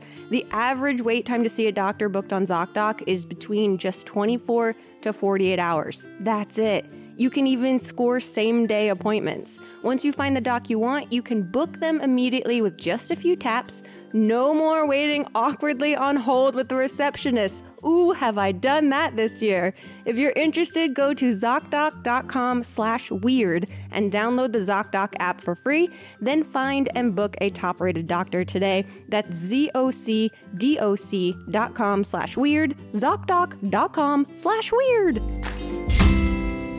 Average 0.51 1.01
wait 1.01 1.25
time 1.25 1.43
to 1.43 1.49
see 1.49 1.67
a 1.67 1.71
doctor 1.71 2.09
booked 2.09 2.33
on 2.33 2.45
ZocDoc 2.45 3.03
is 3.07 3.25
between 3.25 3.77
just 3.77 4.05
24 4.05 4.75
to 5.01 5.13
48 5.13 5.59
hours. 5.59 6.07
That's 6.19 6.57
it. 6.57 6.85
You 7.17 7.29
can 7.31 7.47
even 7.47 7.79
score 7.79 8.19
same 8.19 8.67
day 8.67 8.89
appointments. 8.89 9.59
Once 9.81 10.05
you 10.05 10.13
find 10.13 10.35
the 10.35 10.41
doc 10.41 10.69
you 10.69 10.77
want, 10.77 11.11
you 11.11 11.23
can 11.23 11.41
book 11.41 11.79
them 11.79 11.99
immediately 11.99 12.61
with 12.61 12.77
just 12.77 13.09
a 13.09 13.15
few 13.15 13.35
taps. 13.35 13.81
No 14.13 14.53
more 14.53 14.87
waiting 14.87 15.25
awkwardly 15.33 15.95
on 15.95 16.15
hold 16.15 16.53
with 16.53 16.69
the 16.69 16.75
receptionist. 16.75 17.63
Ooh, 17.83 18.11
have 18.11 18.37
I 18.37 18.51
done 18.51 18.91
that 18.91 19.15
this 19.15 19.41
year? 19.41 19.73
If 20.05 20.17
you're 20.17 20.29
interested, 20.31 20.93
go 20.93 21.15
to 21.15 21.31
ZocDoc.com 21.31 22.61
slash 22.61 23.09
weird 23.09 23.67
and 23.91 24.11
download 24.11 24.53
the 24.53 24.59
ZocDoc 24.59 25.15
app 25.19 25.41
for 25.41 25.55
free. 25.55 25.89
Then 26.21 26.43
find 26.43 26.87
and 26.95 27.15
book 27.15 27.35
a 27.41 27.49
top 27.49 27.81
rated 27.81 28.07
doctor 28.07 28.45
today. 28.45 28.85
That's 29.09 29.29
ZocDoc.com 29.29 32.03
slash 32.03 32.37
weird. 32.37 32.77
ZocDoc.com 32.93 34.27
slash 34.31 34.71
weird. 34.71 36.06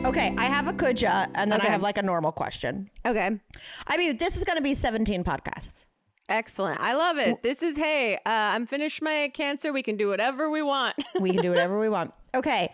Okay, 0.05 0.33
I 0.37 0.45
have 0.45 0.67
a 0.67 0.73
kuja, 0.73 1.29
and 1.35 1.51
then 1.51 1.59
Okay. 1.59 1.67
I 1.67 1.71
have 1.71 1.81
like 1.81 1.97
a 1.97 2.01
normal 2.01 2.31
question. 2.31 2.89
Okay. 3.05 3.37
I 3.85 3.97
mean, 3.97 4.17
this 4.17 4.37
is 4.37 4.43
going 4.43 4.57
to 4.57 4.63
be 4.63 4.73
17 4.73 5.23
podcasts. 5.23 5.85
Excellent. 6.29 6.79
I 6.79 6.93
love 6.93 7.17
it. 7.17 7.43
This 7.43 7.61
is, 7.61 7.75
hey, 7.75 8.15
uh, 8.15 8.19
I'm 8.25 8.65
finished 8.65 9.01
my 9.01 9.29
cancer. 9.33 9.73
We 9.73 9.83
can 9.83 9.97
do 9.97 10.07
whatever 10.07 10.49
we 10.49 10.61
want. 10.61 10.95
We 11.19 11.31
can 11.31 11.41
do 11.41 11.49
whatever 11.49 11.77
we 11.79 11.89
want. 11.89 12.13
Okay, 12.33 12.71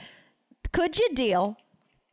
could 0.72 1.00
you 1.00 1.10
deal? 1.14 1.58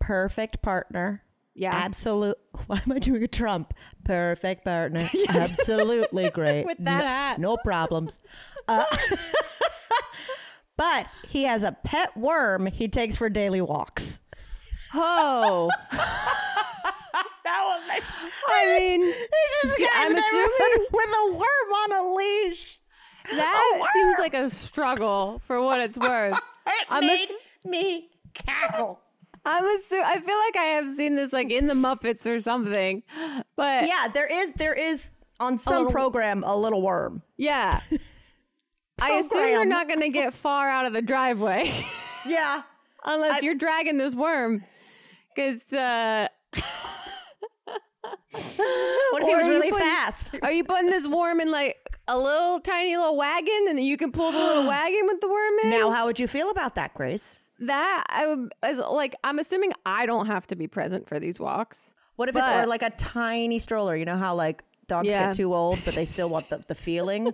Perfect 0.01 0.63
partner. 0.63 1.23
Yeah. 1.55 1.75
Absolute. 1.75 2.37
Why 2.67 2.81
am 2.85 2.93
I 2.93 2.99
doing 2.99 3.23
a 3.23 3.29
Trump? 3.29 3.75
Perfect 4.05 4.65
partner. 4.65 5.09
Absolutely 5.29 6.31
great. 6.31 6.65
With 6.65 6.79
that 6.79 6.99
no, 6.99 7.07
hat. 7.07 7.39
No 7.39 7.57
problems. 7.59 8.23
Uh, 8.67 8.85
but 10.77 11.07
he 11.29 11.43
has 11.45 11.65
a 11.65 11.73
pet 11.85 12.17
worm 12.17 12.67
he 12.67 12.89
takes 12.89 13.17
for 13.17 13.29
daily 13.29 13.61
walks. 13.61 14.22
Oh. 14.95 15.71
That 17.45 17.65
was 17.65 17.83
my. 17.89 18.01
I 18.49 18.79
mean, 18.79 19.01
This 19.63 19.77
d- 19.77 19.85
guy's 19.85 19.93
I'm 19.95 20.17
assuming- 20.17 20.87
with 20.93 21.09
a 21.09 21.33
worm 21.33 21.73
on 21.75 21.93
a 21.93 22.15
leash. 22.15 22.79
that 23.33 23.89
seems 23.93 24.17
like 24.19 24.35
a 24.35 24.49
struggle 24.49 25.43
for 25.47 25.61
what 25.61 25.81
it's 25.81 25.99
worth. 25.99 26.39
It 26.67 26.87
I'm 26.89 27.05
made 27.07 27.25
ass- 27.25 27.33
me 27.65 28.11
cackle. 28.35 29.01
I'm 29.45 29.65
I 29.65 30.21
feel 30.25 30.39
like 30.39 30.57
I 30.57 30.69
have 30.77 30.89
seen 30.93 31.17
this 31.17 31.33
like 31.33 31.51
in 31.51 31.67
the 31.67 31.75
Muppets 31.75 32.25
or 32.25 32.41
something. 32.41 33.03
But 33.57 33.89
Yeah, 33.89 34.07
there 34.15 34.29
is 34.31 34.53
there 34.53 34.73
is 34.75 35.11
on 35.41 35.59
some 35.59 35.79
little- 35.79 35.93
program 35.93 36.45
a 36.47 36.57
little 36.57 36.81
worm. 36.81 37.23
yeah. 37.37 37.81
I 39.01 39.15
assume 39.15 39.49
you're 39.49 39.65
not 39.65 39.89
going 39.89 40.01
to 40.03 40.09
get 40.11 40.33
far 40.33 40.69
out 40.69 40.87
of 40.87 40.93
the 40.93 41.03
driveway 41.03 41.85
Yeah. 42.25 42.63
unless 43.05 43.43
you're 43.43 43.57
dragging 43.57 43.99
this 43.99 44.15
worm. 44.15 44.65
Because, 45.35 45.73
uh, 45.73 46.29
What 49.11 49.23
if 49.23 49.29
he 49.29 49.35
was 49.37 49.47
really 49.49 49.71
putting- 49.71 49.87
fast? 49.87 50.31
Are 50.43 50.53
you 50.53 50.65
putting 50.65 50.87
this 50.87 51.07
worm 51.07 51.41
in 51.41 51.51
like 51.51 51.77
a 52.09 52.17
little 52.19 52.61
tiny 52.61 52.97
little 52.97 53.17
wagon 53.17 53.65
and 53.69 53.79
then 53.79 53.85
you 53.85 53.97
can 53.97 54.11
pull 54.13 54.33
the 54.33 54.39
little 54.39 54.67
wagon 54.69 55.03
with 55.07 55.21
the 55.21 55.29
worm 55.29 55.55
in? 55.65 55.71
Now, 55.71 55.91
how 55.91 56.07
would 56.07 56.19
you 56.19 56.27
feel 56.27 56.51
about 56.51 56.75
that, 56.77 56.95
Grace? 56.95 57.39
that 57.61 58.05
I 58.09 58.27
would 58.27 58.53
as 58.65 58.79
like 58.79 59.15
I'm 59.23 59.39
assuming 59.39 59.73
I 59.87 60.05
don't 60.05 60.27
have 60.27 60.49
to 60.49 60.57
be 60.57 60.67
present 60.67 61.09
for 61.09 61.21
these 61.21 61.39
walks. 61.39 61.93
What 62.17 62.29
if 62.29 62.35
But- 62.35 62.43
it's 62.57 62.65
or 62.65 62.67
like 62.69 62.83
a 62.83 62.91
tiny 62.91 63.59
stroller? 63.61 63.95
You 63.95 64.05
know 64.05 64.17
how 64.17 64.35
like 64.35 64.65
dogs 64.89 65.07
Yeah. 65.07 65.27
get 65.27 65.37
too 65.37 65.55
old, 65.55 65.79
but 65.85 65.95
they 65.95 66.05
still 66.05 66.29
want 66.29 66.49
the, 66.49 66.59
the 66.67 66.75
feeling 66.89 67.33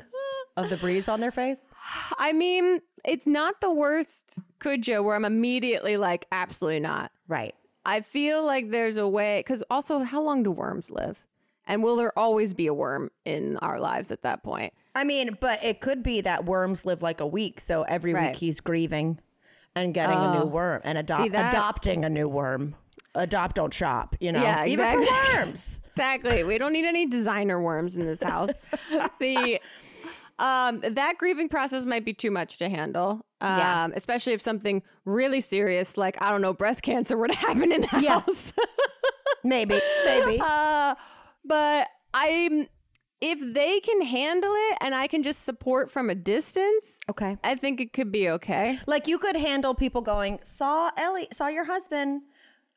of 0.58 0.68
the 0.68 0.76
breeze 0.76 1.08
on 1.08 1.20
their 1.20 1.30
face? 1.32 1.64
I 2.18 2.34
mean, 2.34 2.80
it's 3.06 3.26
not 3.26 3.62
the 3.62 3.72
worst 3.72 4.38
Kuja 4.60 5.02
where 5.02 5.14
I'm 5.16 5.24
immediately 5.24 5.96
like 5.96 6.26
absolutely 6.30 6.80
not. 6.80 7.10
Right. 7.26 7.54
I 7.88 8.02
feel 8.02 8.44
like 8.44 8.70
there's 8.70 8.96
a 8.98 9.08
way 9.08 9.42
cuz 9.44 9.62
also 9.70 10.00
how 10.00 10.20
long 10.22 10.42
do 10.42 10.50
worms 10.50 10.90
live? 10.90 11.24
And 11.66 11.82
will 11.82 11.96
there 11.96 12.16
always 12.18 12.54
be 12.54 12.66
a 12.66 12.74
worm 12.74 13.10
in 13.24 13.56
our 13.58 13.78
lives 13.80 14.10
at 14.10 14.22
that 14.22 14.42
point? 14.42 14.72
I 14.94 15.04
mean, 15.04 15.36
but 15.40 15.62
it 15.64 15.80
could 15.80 16.02
be 16.02 16.20
that 16.22 16.44
worms 16.44 16.84
live 16.84 17.02
like 17.02 17.20
a 17.20 17.26
week, 17.26 17.60
so 17.60 17.82
every 17.82 18.12
Right. 18.14 18.28
week 18.28 18.36
he's 18.36 18.60
grieving 18.60 19.20
and 19.74 19.94
getting 19.94 20.18
a 20.18 20.34
new 20.34 20.40
oh. 20.42 20.46
worm 20.46 20.80
and 20.84 20.98
ado- 20.98 21.16
See, 21.22 21.28
that- 21.30 21.52
adopting 21.54 22.04
a 22.04 22.08
new 22.10 22.28
worm. 22.28 22.74
adopt, 23.14 23.56
don't 23.56 23.72
shop. 23.74 24.14
You 24.20 24.32
know, 24.32 24.42
Yeah, 24.42 24.64
even 24.66 24.86
for 24.86 25.00
exactly. 25.00 25.38
worms. 25.46 25.80
Exactly. 25.98 26.44
We 26.44 26.58
don't 26.58 26.72
need 26.72 26.84
any 26.84 27.06
designer 27.06 27.60
worms 27.60 27.96
in 27.96 28.06
this 28.06 28.22
house. 28.22 28.50
the 29.18 29.60
um 30.38 30.80
that 30.80 31.14
grieving 31.18 31.48
process 31.48 31.84
might 31.84 32.04
be 32.04 32.12
too 32.12 32.30
much 32.30 32.58
to 32.58 32.68
handle. 32.68 33.26
Um, 33.40 33.56
Yeah. 33.58 33.88
especially 33.94 34.32
if 34.32 34.42
something 34.42 34.82
really 35.04 35.40
serious 35.40 35.96
like 35.96 36.20
I 36.22 36.30
don't 36.30 36.42
know, 36.42 36.52
breast 36.52 36.82
cancer 36.82 37.16
would 37.16 37.34
happen 37.46 37.72
in 37.72 37.82
the 37.82 38.00
Yeah. 38.00 38.20
house. 38.20 38.52
Maybe, 39.44 39.80
maybe. 40.04 40.40
uh 40.42 40.94
but 41.44 41.88
I'm 42.12 42.66
if 43.20 43.40
they 43.54 43.80
can 43.80 44.02
handle 44.02 44.52
it 44.54 44.78
and 44.80 44.94
I 44.94 45.06
can 45.08 45.22
just 45.24 45.42
support 45.44 45.90
from 45.90 46.08
a 46.10 46.14
distance, 46.14 46.98
okay. 47.10 47.36
I 47.42 47.56
think 47.56 47.80
it 47.80 47.92
could 47.92 48.12
be 48.12 48.28
okay. 48.30 48.78
Like 48.86 49.08
you 49.08 49.18
could 49.18 49.34
handle 49.36 49.74
people 49.74 50.02
going, 50.02 50.38
saw 50.44 50.90
Ellie, 50.96 51.26
saw 51.32 51.48
your 51.48 51.64
husband. 51.64 52.22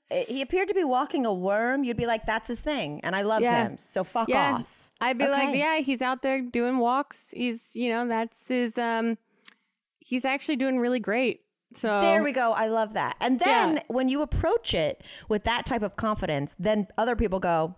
He 0.09 0.41
appeared 0.41 0.68
to 0.68 0.74
be 0.74 0.84
walking 0.84 1.26
a 1.28 1.34
worm. 1.34 1.84
You'd 1.84 1.95
be 1.97 2.05
like, 2.07 2.26
that's 2.26 2.47
his 2.47 2.59
thing. 2.62 2.99
And 3.03 3.16
I 3.16 3.22
love 3.22 3.41
Yeah. 3.43 3.68
him. 3.68 3.78
So 3.78 4.03
fuck 4.03 4.30
Yeah. 4.30 4.55
off. 4.55 4.81
I'd 5.02 5.18
be 5.18 5.28
like, 5.28 5.56
yeah, 5.56 5.78
he's 5.80 6.02
out 6.02 6.22
there 6.22 6.41
doing 6.41 6.78
walks. 6.78 7.34
He's, 7.36 7.76
you 7.76 7.89
know, 7.91 8.08
that's 8.08 8.47
his 8.47 8.78
um 8.78 9.18
he's 9.99 10.26
actually 10.26 10.56
doing 10.58 10.80
really 10.80 10.99
great. 10.99 11.41
So 11.74 12.02
There 12.02 12.22
we 12.24 12.32
go. 12.34 12.52
I 12.52 12.68
love 12.68 12.93
that. 12.93 13.16
And 13.22 13.39
then 13.39 13.76
Yeah. 13.76 13.82
when 13.88 14.10
you 14.10 14.22
approach 14.22 14.74
it 14.74 15.04
with 15.30 15.43
that 15.45 15.66
type 15.66 15.82
of 15.82 15.95
confidence, 15.95 16.54
then 16.60 16.88
other 16.97 17.16
people 17.16 17.39
go, 17.39 17.76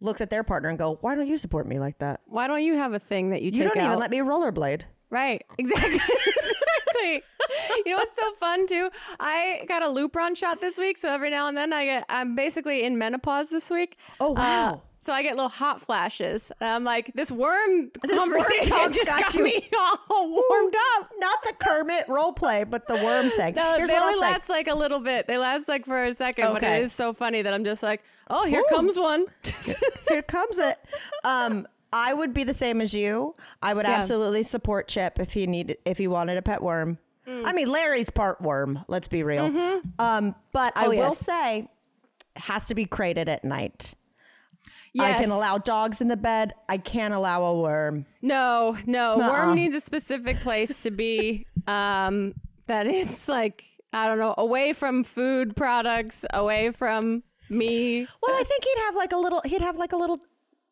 looks 0.00 0.20
at 0.20 0.28
their 0.30 0.42
partner 0.42 0.68
and 0.70 0.78
go, 0.78 0.98
why 1.00 1.14
don't 1.14 1.28
you 1.28 1.36
support 1.36 1.66
me 1.68 1.78
like 1.78 1.98
that? 1.98 2.20
why 2.26 2.46
don't 2.48 2.62
you 2.62 2.76
have 2.76 2.92
a 2.92 2.98
thing 2.98 3.30
that 3.30 3.42
you, 3.42 3.50
You 3.52 3.64
don't 3.64 3.76
out? 3.78 3.84
even 3.84 3.98
let 3.98 4.10
me 4.10 4.18
rollerblade. 4.18 4.82
right. 5.10 5.42
Exactly. 5.58 5.94
exactly. 5.94 7.22
You 7.86 7.92
know 7.92 7.96
what's 7.96 8.16
so 8.16 8.32
fun 8.32 8.66
too? 8.66 8.90
I 9.18 9.64
got 9.68 9.82
a 9.82 9.86
Lupron 9.86 10.36
shot 10.36 10.60
this 10.60 10.76
week, 10.78 10.98
so 10.98 11.10
every 11.12 11.30
now 11.30 11.46
and 11.48 11.56
then 11.56 11.72
I 11.72 11.84
get 11.84 12.04
I'm 12.08 12.34
basically 12.34 12.82
in 12.82 12.98
menopause 12.98 13.50
this 13.50 13.70
week. 13.70 13.96
Oh, 14.20 14.32
Uh, 14.32 14.34
wow. 14.34 14.82
So 15.00 15.12
I 15.12 15.22
get 15.22 15.34
little 15.36 15.48
hot 15.48 15.80
flashes. 15.80 16.52
And 16.60 16.70
I'm 16.70 16.84
like, 16.84 17.10
this 17.14 17.30
worm 17.32 17.90
This 18.02 18.18
conversation 18.18 18.64
talk's 18.76 18.96
just 18.96 19.10
got 19.10 19.32
got, 19.32 19.42
me 19.42 19.68
all 20.10 20.28
warmed 20.28 20.74
up. 20.96 21.10
Not 21.18 21.42
the 21.42 21.52
Kermit 21.58 22.04
role 22.08 22.32
play, 22.32 22.64
but 22.64 22.86
the 22.86 22.94
worm 22.96 23.30
thing. 23.36 23.54
No, 23.54 23.76
Here's 23.76 23.88
they 23.88 23.96
only 23.96 24.14
I'll 24.14 24.20
say. 24.20 24.32
last 24.32 24.48
like 24.48 24.68
a 24.68 24.74
little 24.74 25.00
bit. 25.00 25.26
They 25.26 25.38
last 25.38 25.68
like 25.68 25.86
for 25.86 26.04
a 26.04 26.14
second, 26.14 26.52
but 26.52 26.62
it 26.62 26.82
is 26.82 26.92
so 26.92 27.12
funny 27.12 27.42
that 27.42 27.52
I'm 27.54 27.64
just 27.64 27.82
like, 27.82 28.02
oh, 28.28 28.44
here 28.44 28.60
Ooh. 28.60 28.74
comes 28.74 28.96
one. 28.96 29.26
Here 30.08 30.22
comes 30.22 30.58
it. 30.58 30.78
Um, 31.24 31.66
I 31.92 32.14
would 32.14 32.32
be 32.34 32.44
the 32.44 32.54
same 32.54 32.80
as 32.80 32.94
you. 32.94 33.34
I 33.62 33.74
would 33.74 33.84
Yeah. 33.86 33.94
absolutely 33.96 34.42
support 34.44 34.86
Chip 34.86 35.18
if 35.18 35.32
he 35.32 35.46
needed 35.46 35.78
if 35.84 35.98
he 35.98 36.06
wanted 36.06 36.36
a 36.36 36.42
pet 36.42 36.62
worm. 36.62 36.98
Mm. 37.26 37.42
I 37.46 37.52
mean, 37.52 37.70
Larry's 37.70 38.10
part 38.10 38.40
worm. 38.40 38.84
Let's 38.88 39.08
be 39.08 39.22
real. 39.22 39.44
Um, 39.98 40.34
but 40.52 40.72
I 40.76 40.86
Oh, 40.86 40.88
will 40.90 40.96
yes. 40.96 41.18
say, 41.18 41.58
it 42.36 42.42
has 42.42 42.66
to 42.66 42.74
be 42.74 42.84
crated 42.86 43.28
at 43.28 43.44
night. 43.44 43.94
Yes. 44.94 45.18
I 45.18 45.22
can 45.22 45.30
allow 45.30 45.58
dogs 45.58 46.00
in 46.00 46.08
the 46.08 46.16
bed. 46.16 46.52
I 46.68 46.78
can't 46.78 47.14
allow 47.14 47.42
a 47.42 47.60
worm. 47.60 48.06
No, 48.22 48.76
no. 48.86 49.16
Nuh-uh. 49.16 49.30
Worm 49.30 49.54
needs 49.54 49.74
a 49.74 49.80
specific 49.80 50.40
place 50.40 50.82
to 50.82 50.90
be. 50.90 51.46
Um, 51.66 52.34
that 52.66 52.86
is 52.86 53.28
like 53.28 53.64
I 53.92 54.06
don't 54.06 54.18
know, 54.18 54.34
away 54.38 54.72
from 54.72 55.04
food 55.04 55.56
products, 55.56 56.24
away 56.32 56.70
from 56.70 57.22
me. 57.48 58.06
Well, 58.22 58.36
I 58.36 58.44
think 58.44 58.64
he'd 58.64 58.82
have 58.86 58.96
like 58.96 59.12
a 59.12 59.16
little. 59.16 59.42
He'd 59.44 59.62
have 59.62 59.76
like 59.76 59.92
a 59.92 59.96
little, 59.96 60.20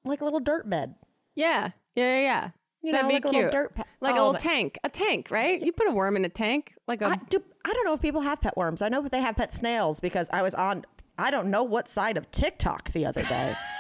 like 0.04 0.20
a 0.20 0.24
little 0.24 0.40
dirt 0.40 0.68
bed. 0.68 0.94
Yeah, 1.34 1.70
yeah, 1.94 2.14
yeah. 2.14 2.20
yeah. 2.20 2.50
You 2.80 2.92
That'd 2.92 3.04
know, 3.04 3.08
be 3.08 3.14
like 3.14 3.24
a 3.24 3.30
cute. 3.30 3.44
little 3.46 3.50
dirt 3.50 3.74
pa- 3.74 3.84
like 4.00 4.14
oh, 4.14 4.18
a 4.18 4.24
little 4.26 4.40
tank, 4.40 4.78
a 4.84 4.88
tank, 4.88 5.30
right? 5.32 5.60
You 5.60 5.72
put 5.72 5.88
a 5.88 5.90
worm 5.90 6.14
in 6.14 6.24
a 6.24 6.28
tank, 6.28 6.74
like 6.86 7.02
a 7.02 7.06
I 7.06 7.16
do. 7.28 7.42
I 7.64 7.72
don't 7.72 7.84
know 7.84 7.94
if 7.94 8.00
people 8.00 8.20
have 8.20 8.40
pet 8.40 8.56
worms. 8.56 8.82
I 8.82 8.88
know 8.88 9.02
that 9.02 9.10
they 9.10 9.20
have 9.20 9.34
pet 9.36 9.52
snails 9.52 9.98
because 9.98 10.30
I 10.32 10.42
was 10.42 10.54
on. 10.54 10.84
I 11.18 11.32
don't 11.32 11.50
know 11.50 11.64
what 11.64 11.88
side 11.88 12.16
of 12.16 12.30
TikTok 12.30 12.92
the 12.92 13.04
other 13.04 13.24
day, 13.24 13.56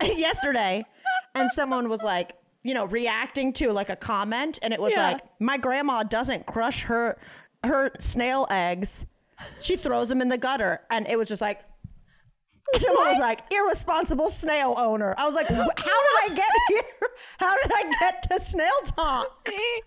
yesterday, 0.16 0.84
and 1.34 1.50
someone 1.50 1.88
was 1.88 2.02
like, 2.02 2.34
you 2.62 2.74
know, 2.74 2.86
reacting 2.86 3.52
to 3.54 3.72
like 3.72 3.88
a 3.90 3.96
comment, 3.96 4.58
and 4.62 4.72
it 4.72 4.80
was 4.80 4.92
Yeah. 4.92 5.12
like, 5.12 5.20
my 5.40 5.56
grandma 5.56 6.02
doesn't 6.02 6.46
crush 6.46 6.82
her 6.84 7.18
her 7.64 7.90
snail 7.98 8.46
eggs; 8.50 9.04
she 9.60 9.76
throws 9.76 10.08
them 10.08 10.20
in 10.20 10.28
the 10.28 10.38
gutter, 10.38 10.80
and 10.90 11.06
it 11.08 11.18
was 11.18 11.28
just 11.28 11.40
like. 11.40 11.62
Someone 12.78 13.08
was 13.08 13.18
like, 13.18 13.40
irresponsible 13.52 14.30
snail 14.30 14.76
owner. 14.78 15.12
I 15.18 15.26
was 15.26 15.34
like, 15.34 15.48
how 15.48 15.56
did 15.64 15.76
I 15.76 16.28
get 16.36 16.46
here? 16.68 17.08
How 17.40 17.56
did 17.56 17.72
I 17.74 17.92
get 17.98 18.22
to 18.30 18.38
snail 18.38 18.70
talk? 18.96 19.48
See? 19.48 19.82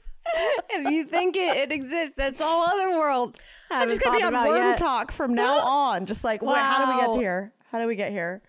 if 0.69 0.91
you 0.91 1.05
think 1.05 1.37
it, 1.37 1.55
it 1.55 1.71
exists, 1.71 2.17
that's 2.17 2.41
all 2.41 2.65
other 2.67 2.97
world. 2.97 3.39
I'm 3.71 3.87
just 3.87 4.01
gonna 4.01 4.17
be 4.17 4.23
on 4.25 4.33
worm 4.33 4.75
talk 4.75 5.13
from 5.13 5.33
now 5.33 5.59
on. 5.59 6.05
Just 6.05 6.25
like, 6.25 6.41
wait, 6.41 6.57
how 6.57 6.85
do 6.85 6.91
we 6.93 7.05
get 7.05 7.21
here? 7.21 7.53
How 7.71 7.79
do 7.79 7.87
we 7.87 7.95
get 7.95 8.11
here? 8.11 8.41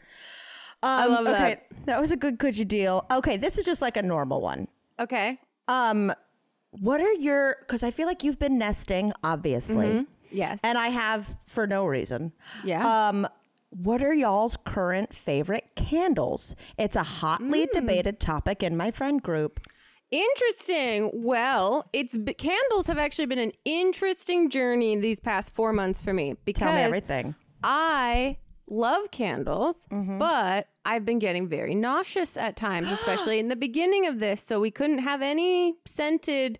Um, 0.84 1.12
love 1.12 1.24
that. 1.26 1.34
okay, 1.34 1.60
that. 1.86 2.00
was 2.00 2.10
a 2.10 2.16
good 2.16 2.38
could 2.38 2.56
you 2.56 2.64
deal. 2.64 3.06
Okay, 3.10 3.36
this 3.36 3.58
is 3.58 3.64
just 3.64 3.80
like 3.82 3.96
a 3.96 4.02
normal 4.02 4.40
one. 4.40 4.68
Okay. 5.00 5.38
Um, 5.68 6.12
what 6.70 7.00
are 7.00 7.12
your? 7.14 7.56
Because 7.60 7.82
I 7.82 7.90
feel 7.90 8.06
like 8.06 8.22
you've 8.24 8.38
been 8.38 8.58
nesting, 8.58 9.12
obviously, 9.22 10.06
Yes. 10.30 10.60
and 10.64 10.76
I 10.76 10.88
have 10.88 11.34
for 11.46 11.66
no 11.66 11.86
reason. 11.86 12.32
yeah. 12.64 13.08
Um, 13.08 13.26
what 13.70 14.02
are 14.04 14.14
y'all's 14.14 14.56
current 14.64 15.12
favorite 15.12 15.64
candles? 15.74 16.54
It's 16.78 16.94
a 16.96 17.02
hotly 17.02 17.66
debated 17.72 18.20
topic 18.20 18.62
in 18.62 18.76
my 18.76 18.92
friend 18.92 19.20
group. 19.20 19.60
Interesting. 20.12 21.10
Well, 21.12 21.88
it's 21.92 22.16
b- 22.16 22.34
candles 22.34 22.86
have 22.86 22.98
actually 22.98 23.26
been 23.26 23.40
an 23.40 23.50
interesting 23.64 24.48
journey 24.48 24.94
these 24.96 25.18
past 25.18 25.54
four 25.54 25.72
months 25.72 26.00
for 26.00 26.12
me 26.12 26.36
because 26.44 26.66
Tell 26.66 26.72
me 26.74 26.80
everything. 26.82 27.34
I 27.64 28.36
love 28.68 29.10
candles, 29.10 29.86
Mm-hmm. 29.90 30.18
but 30.18 30.68
I've 30.84 31.04
been 31.04 31.18
getting 31.18 31.48
very 31.48 31.74
nauseous 31.74 32.36
at 32.36 32.56
times, 32.56 32.90
especially 32.90 33.38
in 33.38 33.48
the 33.48 33.56
beginning 33.66 34.06
of 34.06 34.18
this. 34.20 34.40
So 34.42 34.60
we 34.60 34.70
couldn't 34.70 34.98
have 34.98 35.22
any 35.22 35.74
scented 35.86 36.58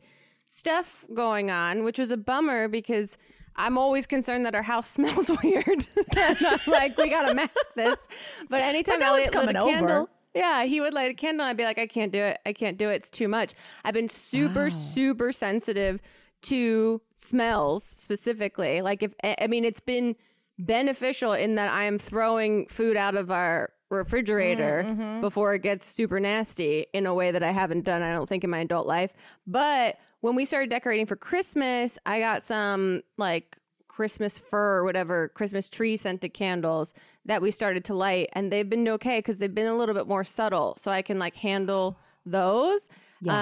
stuff 0.49 1.05
going 1.15 1.51
on, 1.51 1.83
which 1.85 1.99
was 1.99 2.11
a 2.11 2.17
bummer 2.17 2.69
because 2.69 3.19
I'm 3.57 3.79
always 3.79 4.07
concerned 4.07 4.45
that 4.47 4.55
our 4.55 4.63
house 4.63 4.89
smells 4.99 5.31
weird. 5.43 5.87
like, 6.67 6.97
we 6.99 7.09
gotta 7.11 7.35
mask 7.35 7.55
this. 7.75 8.09
But 8.49 8.63
anytime 8.63 9.01
one's 9.01 9.05
Elliot 9.11 9.27
lit 9.27 9.29
a 9.35 9.39
coming 9.39 9.57
over. 9.57 9.71
candle, 9.73 10.09
yeah, 10.35 10.65
he 10.65 10.81
would 10.81 10.93
light 10.95 11.11
a 11.11 11.15
candle. 11.15 11.47
I'd 11.47 11.57
be 11.57 11.65
like, 11.65 11.79
I 11.79 11.87
can't 11.87 12.11
do 12.13 12.21
it. 12.23 12.39
I 12.45 12.53
can't 12.53 12.77
do 12.77 12.89
it. 12.91 12.95
It's 12.97 13.11
too 13.11 13.29
much. 13.29 13.55
I've 13.85 13.95
been 13.95 14.09
super, 14.09 14.69
super 14.71 15.33
sensitive 15.33 16.01
to 16.43 17.01
smells 17.15 17.85
specifically. 17.85 18.83
Like, 18.83 19.03
if 19.03 19.13
I 19.23 19.47
mean, 19.47 19.65
it's 19.65 19.81
been 19.81 20.17
beneficial 20.59 21.33
in 21.33 21.57
that 21.57 21.73
I 21.73 21.85
am 21.85 21.99
throwing 21.99 22.67
food 22.67 22.97
out 22.97 23.15
of 23.17 23.31
our 23.31 23.71
refrigerator 23.91 24.83
before 25.21 25.55
it 25.55 25.63
gets 25.63 25.85
super 25.85 26.19
nasty 26.19 26.87
in 26.93 27.07
a 27.07 27.15
way 27.15 27.31
that 27.31 27.43
I 27.43 27.53
haven't 27.53 27.85
done, 27.85 28.03
I 28.03 28.13
don't 28.13 28.29
think, 28.29 28.45
in 28.45 28.51
my 28.51 28.61
adult 28.61 28.87
life. 28.87 29.13
But 29.47 29.99
when 30.21 30.35
we 30.35 30.45
started 30.45 30.71
decorating 30.71 31.07
for 31.07 31.17
Christmas, 31.17 31.99
I 32.07 32.19
got 32.19 32.43
some 32.43 33.03
like 33.19 33.59
Christmas 33.89 34.39
fir 34.39 34.79
or 34.79 34.85
whatever, 34.85 35.29
Christmas 35.29 35.69
tree 35.69 35.97
scented 35.97 36.35
candles 36.35 36.95
that 37.25 37.41
we 37.41 37.51
started 37.51 37.85
to 37.85 37.95
light. 37.95 38.29
And 38.33 38.51
they've 38.51 38.69
been 38.69 38.89
okay 38.89 39.19
because 39.19 39.39
they've 39.39 39.55
been 39.55 39.69
a 39.69 39.77
little 39.77 39.95
bit 39.95 40.09
more 40.09 40.25
subtle. 40.25 40.75
So 40.79 40.91
I 40.91 41.03
can 41.03 41.19
like 41.19 41.37
handle 41.37 41.99
those. 42.27 42.89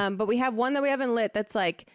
Um, 0.07 0.17
but 0.17 0.29
we 0.29 0.37
have 0.39 0.55
one 0.55 0.75
that 0.75 0.83
we 0.83 0.91
haven't 0.91 1.15
lit 1.15 1.33
that's 1.33 1.55
like, 1.55 1.89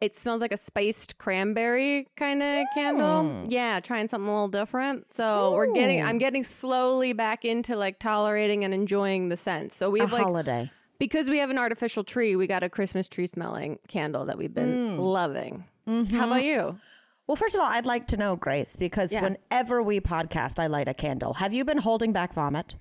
it 0.00 0.16
smells 0.16 0.40
like 0.40 0.52
a 0.52 0.56
spiced 0.56 1.18
cranberry 1.18 2.06
kind 2.16 2.42
of 2.42 2.66
candle. 2.74 3.24
Hmm. 3.24 3.46
Yeah, 3.48 3.80
trying 3.80 4.08
something 4.08 4.28
a 4.28 4.32
little 4.32 4.48
different. 4.48 5.12
So 5.12 5.52
we're 5.52 5.72
getting, 5.72 6.02
I'm 6.04 6.18
getting 6.18 6.44
slowly 6.44 7.12
back 7.12 7.44
into 7.44 7.76
like 7.76 7.98
tolerating 7.98 8.64
and 8.64 8.74
enjoying 8.74 9.28
the 9.28 9.36
scent. 9.36 9.72
So 9.72 9.90
we 9.90 10.00
A 10.00 10.04
have 10.04 10.12
like, 10.12 10.22
holiday. 10.22 10.70
because 10.98 11.30
we 11.30 11.38
have 11.38 11.50
an 11.50 11.58
artificial 11.58 12.04
tree, 12.04 12.36
we 12.36 12.46
got 12.46 12.62
a 12.62 12.68
Christmas 12.68 13.08
tree 13.08 13.26
smelling 13.26 13.78
candle 13.88 14.26
that 14.26 14.36
we've 14.38 14.54
been 14.54 14.96
hmm. 14.96 15.00
loving. 15.00 15.64
How 15.86 15.92
mm-hmm. 15.92 16.16
about 16.16 16.44
you? 16.44 16.78
Well, 17.26 17.36
first 17.36 17.54
of 17.54 17.60
all, 17.62 17.68
I'd 17.68 17.86
like 17.86 18.06
to 18.08 18.18
know, 18.18 18.36
Grace, 18.36 18.76
because 18.76 19.12
Yeah. 19.12 19.22
whenever 19.22 19.82
we 19.82 20.00
podcast, 20.00 20.58
I 20.58 20.66
light 20.66 20.88
a 20.88 20.94
candle. 20.94 21.34
Have 21.34 21.54
you 21.54 21.64
been 21.64 21.78
holding 21.78 22.12
back 22.12 22.34
vomit? 22.34 22.76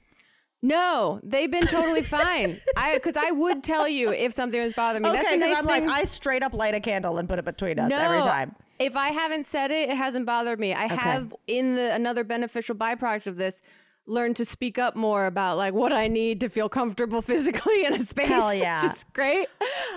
No, 0.63 1.19
they've 1.23 1.51
been 1.51 1.67
totally 1.67 2.01
fine. 2.01 2.57
I 2.77 2.93
because 2.95 3.17
I 3.17 3.31
would 3.31 3.63
tell 3.63 3.87
you 3.87 4.11
if 4.11 4.33
something 4.33 4.59
was 4.59 4.73
bothering 4.73 5.03
me. 5.03 5.09
Okay, 5.09 5.19
because 5.19 5.37
nice 5.39 5.57
I'm 5.57 5.67
thing. 5.67 5.87
like, 5.87 6.01
I 6.01 6.05
straight 6.05 6.41
up 6.41 6.53
light 6.53 6.73
a 6.73 6.79
candle 6.79 7.17
and 7.17 7.27
put 7.27 7.37
it 7.37 7.45
between 7.45 7.77
us 7.77 7.91
every 7.91 8.21
time. 8.21 8.55
If 8.79 8.95
I 8.95 9.09
haven't 9.09 9.45
said 9.45 9.71
it, 9.71 9.89
it 9.89 9.97
hasn't 9.97 10.25
bothered 10.25 10.59
me. 10.59 10.73
I 10.73 10.87
have 10.87 11.35
in 11.47 11.75
the 11.75 11.93
another 11.93 12.23
beneficial 12.23 12.75
byproduct 12.75 13.27
of 13.27 13.35
this 13.35 13.61
learned 14.05 14.35
to 14.35 14.45
speak 14.45 14.77
up 14.77 14.95
more 14.95 15.25
about 15.27 15.57
like 15.57 15.73
what 15.73 15.93
I 15.93 16.07
need 16.07 16.39
to 16.41 16.49
feel 16.49 16.67
comfortable 16.69 17.21
physically 17.33 17.85
in 17.85 17.93
a 17.93 17.99
space. 17.99 18.27
Hell 18.27 18.53
yeah. 18.53 18.83
Which 18.83 18.93
is 18.93 19.05
great. 19.13 19.47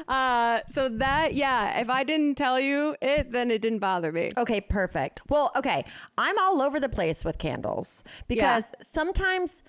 Uh, 0.09 0.61
so 0.69 0.89
that 0.89 1.35
yeah, 1.35 1.81
if 1.81 1.89
I 1.89 2.05
didn't 2.05 2.37
tell 2.37 2.61
you 2.61 2.97
it, 3.01 3.33
then 3.33 3.51
it 3.51 3.63
didn't 3.63 3.81
bother 3.81 4.13
me. 4.13 4.31
Okay, 4.37 4.61
perfect. 4.61 5.21
Well, 5.29 5.51
okay, 5.57 5.85
I'm 6.19 6.39
all 6.39 6.63
over 6.63 6.79
the 6.81 6.89
place 6.89 7.25
with 7.25 7.39
candles 7.39 8.05
because 8.29 8.73
sometimes, 8.83 9.63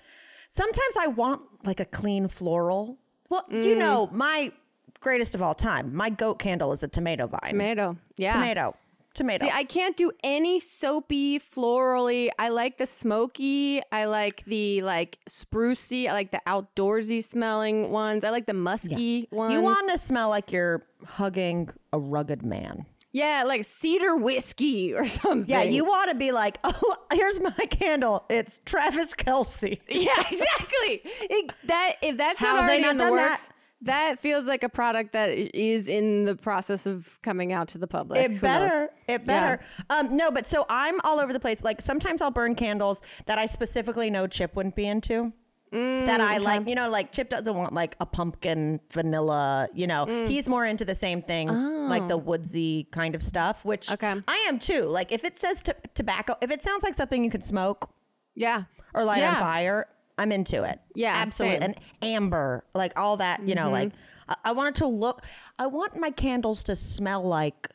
sometimes 0.48 0.96
I 0.98 1.06
want 1.08 1.42
like 1.64 1.80
a 1.80 1.84
clean 1.84 2.28
floral. 2.28 2.98
Well, 3.28 3.44
you 3.50 3.74
Mm. 3.74 3.78
know, 3.78 4.08
my 4.12 4.52
greatest 5.00 5.34
of 5.34 5.42
all 5.42 5.54
time, 5.54 5.94
my 5.94 6.10
goat 6.10 6.38
candle 6.38 6.72
is 6.72 6.82
a 6.82 6.88
tomato 6.88 7.26
vine. 7.26 7.40
Tomato. 7.46 7.96
Yeah. 8.16 8.32
Tomato. 8.32 8.74
tomato. 9.14 9.44
See, 9.46 9.50
I 9.52 9.64
can't 9.64 9.96
do 9.96 10.12
any 10.22 10.60
soapy, 10.60 11.40
florally. 11.40 12.28
I 12.38 12.50
like 12.50 12.78
the 12.78 12.86
smoky. 12.86 13.80
I 13.90 14.04
like 14.04 14.44
the 14.44 14.80
like 14.82 15.18
sprucey. 15.28 16.08
I 16.08 16.12
like 16.12 16.30
the 16.30 16.40
outdoorsy 16.46 17.24
smelling 17.24 17.90
ones. 17.90 18.22
I 18.22 18.30
like 18.30 18.46
the 18.46 18.54
musky 18.54 19.26
ones. 19.32 19.52
you 19.54 19.60
want 19.60 19.90
to 19.90 19.98
smell 19.98 20.28
like 20.28 20.52
you're 20.52 20.84
hugging 21.04 21.68
a 21.92 21.98
rugged 21.98 22.44
man. 22.44 22.86
Yeah, 23.18 23.44
like 23.46 23.64
cedar 23.64 24.16
whiskey 24.16 24.94
or 24.94 25.06
something. 25.06 25.50
Yeah, 25.54 25.62
you 25.62 25.84
want 25.84 26.10
to 26.10 26.16
be 26.16 26.30
like, 26.32 26.58
oh, 26.64 26.94
here's 27.12 27.40
my 27.40 27.50
candle. 27.70 28.24
It's 28.28 28.60
Travis 28.64 29.14
Kelce. 29.14 29.80
Yeah, 29.88 30.12
exactly. 30.30 31.00
It- 31.04 31.52
that 31.66 31.96
if 32.02 32.16
that's 32.16 32.38
How 32.38 32.46
not 32.60 32.66
they 32.68 32.74
already 32.74 32.82
not 32.82 32.98
done 32.98 33.12
works, 33.12 33.50
that 33.82 34.18
feels 34.18 34.46
like 34.46 34.62
a 34.62 34.68
product 34.68 35.12
that 35.12 35.30
is 35.30 35.88
in 35.88 36.24
the 36.24 36.34
process 36.36 36.86
of 36.86 37.18
coming 37.22 37.52
out 37.52 37.68
to 37.68 37.78
the 37.78 37.86
public. 37.86 38.18
Who 38.18 38.24
It 38.24 38.30
knows? 38.32 38.40
better. 38.40 38.90
It 39.08 39.26
better. 39.26 39.60
Um, 39.90 40.16
no, 40.16 40.30
but 40.30 40.46
so 40.46 40.64
I'm 40.68 41.00
all 41.04 41.20
over 41.20 41.32
the 41.32 41.40
place. 41.40 41.62
Like 41.62 41.80
sometimes 41.80 42.20
I'll 42.22 42.30
burn 42.30 42.54
candles 42.54 43.02
that 43.26 43.38
I 43.38 43.46
specifically 43.46 44.10
know 44.10 44.26
Chip 44.26 44.54
wouldn't 44.56 44.74
be 44.76 44.86
into. 44.86 45.32
That 45.72 46.20
I 46.20 46.38
like, 46.38 46.68
you 46.68 46.74
know, 46.74 46.88
like 46.90 47.12
Chip 47.12 47.28
doesn't 47.28 47.54
want 47.54 47.72
like 47.74 47.96
a 48.00 48.06
pumpkin 48.06 48.80
vanilla, 48.92 49.68
you 49.74 49.86
know. 49.86 50.26
He's 50.26 50.48
more 50.48 50.64
into 50.64 50.84
the 50.84 50.94
same 50.94 51.22
things, 51.22 51.52
like 51.52 52.08
the 52.08 52.16
woodsy 52.16 52.88
kind 52.90 53.14
of 53.14 53.22
stuff, 53.22 53.64
which 53.64 53.90
Okay. 53.90 54.14
I 54.26 54.36
am 54.48 54.58
too. 54.58 54.82
Like 54.84 55.12
if 55.12 55.24
it 55.24 55.36
says 55.36 55.62
t- 55.62 55.72
tobacco, 55.94 56.34
if 56.40 56.50
it 56.50 56.62
sounds 56.62 56.82
like 56.82 56.94
something 56.94 57.22
you 57.24 57.30
can 57.30 57.42
smoke 57.42 57.90
Yeah. 58.34 58.64
or 58.94 59.04
light 59.04 59.20
yeah. 59.20 59.34
on 59.34 59.40
fire, 59.40 59.86
I'm 60.16 60.32
into 60.32 60.64
it. 60.64 60.80
Yeah, 60.94 61.14
absolutely. 61.14 61.58
same. 61.60 61.70
Mm-hmm. 61.70 61.82
And 62.02 62.14
amber, 62.14 62.64
like 62.74 62.92
all 62.98 63.18
that, 63.18 63.46
you 63.46 63.54
know, 63.54 63.70
like 63.70 63.92
I, 64.28 64.36
I 64.46 64.52
want 64.52 64.76
it 64.76 64.78
to 64.80 64.86
look. 64.86 65.22
I 65.58 65.66
want 65.66 65.96
my 65.96 66.10
candles 66.10 66.64
to 66.64 66.74
smell 66.76 67.22
like. 67.22 67.68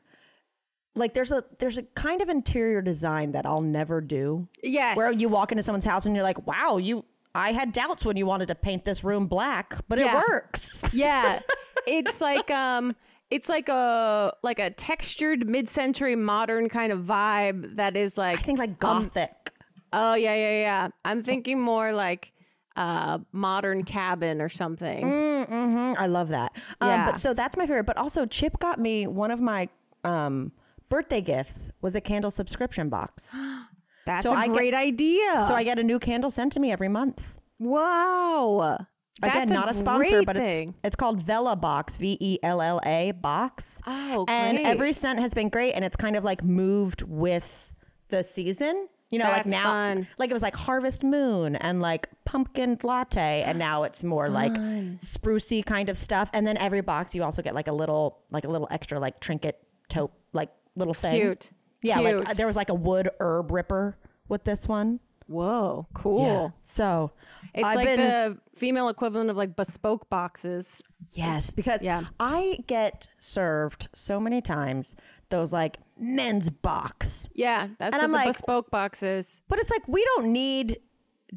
Like 0.95 1.15
there's 1.15 1.31
a 1.31 1.43
there's 1.57 1.79
a 1.79 1.83
kind 1.95 2.21
of 2.21 2.29
interior 2.29 2.79
design 2.79 3.31
that 3.31 3.47
I'll 3.47 3.61
never 3.61 3.99
do. 3.99 4.47
Yes. 4.61 4.95
Where 4.95 5.11
you 5.11 5.27
walk 5.27 5.51
into 5.51 5.63
someone's 5.63 5.85
house 5.85 6.05
and 6.05 6.15
you're 6.15 6.23
like, 6.23 6.45
wow, 6.45 6.77
you. 6.77 7.03
I 7.35 7.51
had 7.51 7.73
doubts 7.73 8.05
when 8.05 8.15
you 8.17 8.25
wanted 8.25 8.47
to 8.49 8.55
paint 8.55 8.85
this 8.85 9.03
room 9.03 9.27
black, 9.27 9.75
but 9.87 9.99
Yeah. 9.99 10.19
it 10.19 10.27
works. 10.29 10.85
Yeah. 10.93 11.39
it's 11.87 12.21
like 12.21 12.49
um 12.51 12.95
it's 13.31 13.49
like 13.49 13.67
a 13.69 14.33
like 14.43 14.59
a 14.59 14.69
textured 14.69 15.47
mid-century 15.47 16.15
modern 16.15 16.69
kind 16.69 16.91
of 16.91 16.99
vibe 16.99 17.75
that 17.77 17.97
is 17.97 18.17
like 18.17 18.39
I 18.39 18.41
think 18.41 18.59
like 18.59 18.79
gothic. 18.79 19.51
oh 19.91 20.13
yeah 20.13 20.35
yeah 20.35 20.59
yeah. 20.61 20.87
I'm 21.03 21.23
thinking 21.23 21.59
more 21.59 21.91
like 21.93 22.31
uh 22.75 23.19
modern 23.31 23.83
cabin 23.83 24.41
or 24.41 24.49
something. 24.49 25.03
Mm, 25.03 25.95
I 25.97 26.05
love 26.07 26.29
that. 26.29 26.51
Um, 26.81 26.89
Yeah. 26.89 27.05
But 27.07 27.19
so 27.19 27.33
that's 27.33 27.57
my 27.57 27.65
favorite. 27.65 27.85
But 27.85 27.97
also, 27.97 28.25
Chip 28.25 28.59
got 28.59 28.79
me 28.79 29.07
one 29.07 29.31
of 29.31 29.41
my 29.41 29.69
um, 30.03 30.51
birthday 30.89 31.21
gifts 31.21 31.71
was 31.81 31.95
a 31.95 32.01
candle 32.01 32.31
subscription 32.31 32.89
box. 32.89 33.33
That's 34.05 34.23
so 34.23 34.31
a 34.31 34.35
I 34.35 34.47
get- 34.47 34.55
great 34.55 34.73
idea. 34.73 35.45
So 35.47 35.53
I 35.53 35.63
get 35.63 35.79
a 35.79 35.83
new 35.83 35.99
candle 35.99 36.29
sent 36.31 36.51
to 36.53 36.59
me 36.59 36.71
every 36.71 36.89
month. 36.89 37.37
wow. 37.59 38.77
Again, 39.21 39.35
That's 39.39 39.51
not 39.51 39.69
a, 39.69 39.73
sponsor, 39.75 40.23
but 40.23 40.35
it's 40.35 40.71
it's 40.83 40.95
called 40.95 41.21
Vella 41.21 41.55
Box, 41.55 41.97
V 41.97 42.17
E 42.19 42.39
L 42.41 42.61
L 42.61 42.81
A 42.83 43.11
box. 43.11 43.79
Oh, 43.85 44.25
and 44.27 44.57
every 44.57 44.91
scent 44.91 45.19
has 45.19 45.33
been 45.35 45.49
great, 45.49 45.73
and 45.73 45.85
it's 45.85 45.95
kind 45.95 46.15
of 46.15 46.23
like 46.23 46.43
moved 46.43 47.03
with 47.03 47.71
the 48.09 48.23
season. 48.23 48.87
You 49.11 49.19
know, 49.19 49.25
like 49.25 49.45
now, 49.45 49.71
fun. 49.71 50.07
like 50.17 50.31
it 50.31 50.33
was 50.33 50.41
like 50.41 50.55
Harvest 50.55 51.03
Moon 51.03 51.55
and 51.55 51.79
like 51.79 52.09
pumpkin 52.25 52.79
latte, 52.83 53.43
and 53.45 53.59
now 53.59 53.83
it's 53.83 54.03
more 54.03 54.29
like 54.41 54.51
sprucey 54.97 55.63
kind 55.63 55.89
of 55.89 55.97
stuff. 55.97 56.29
And 56.33 56.45
then 56.45 56.57
every 56.57 56.81
box, 56.81 57.13
you 57.13 57.23
also 57.23 57.43
get 57.43 57.53
like 57.53 57.67
a 57.67 57.71
little, 57.73 58.23
like 58.31 58.45
a 58.45 58.49
little 58.49 58.67
extra, 58.71 58.99
like 58.99 59.19
trinket 59.19 59.59
tote, 59.89 60.11
like 60.33 60.49
little 60.75 60.95
thing. 60.95 61.21
Cute. 61.21 61.51
Yeah, 61.83 61.99
like 61.99 62.15
Cute. 62.15 62.29
uh, 62.29 62.33
there 62.33 62.47
was 62.47 62.55
like 62.55 62.69
a 62.69 62.73
wood 62.73 63.09
herb 63.19 63.51
ripper 63.51 63.97
with 64.27 64.43
this 64.45 64.67
one. 64.67 64.99
Whoa, 65.27 65.87
cool. 65.93 66.53
So 66.63 67.11
It's 67.53 67.65
I've 67.65 67.75
like 67.77 67.85
been, 67.87 67.97
the 67.99 68.37
female 68.55 68.89
equivalent 68.89 69.29
of 69.29 69.37
like 69.37 69.55
bespoke 69.55 70.09
boxes. 70.09 70.81
Yes, 71.13 71.49
because 71.51 71.81
Yeah. 71.81 72.03
I 72.19 72.59
get 72.67 73.07
served 73.19 73.87
so 73.93 74.19
many 74.19 74.41
times 74.41 74.95
those 75.29 75.53
like 75.53 75.77
men's 75.97 76.49
box. 76.49 77.29
Yeah, 77.33 77.67
that's 77.79 77.93
And 77.93 78.01
what 78.01 78.03
I'm 78.03 78.11
the 78.11 78.15
like- 78.17 78.27
bespoke 78.27 78.69
boxes. 78.69 79.39
But 79.47 79.59
it's 79.59 79.69
like 79.71 79.87
we 79.87 80.03
don't 80.15 80.31
need 80.33 80.79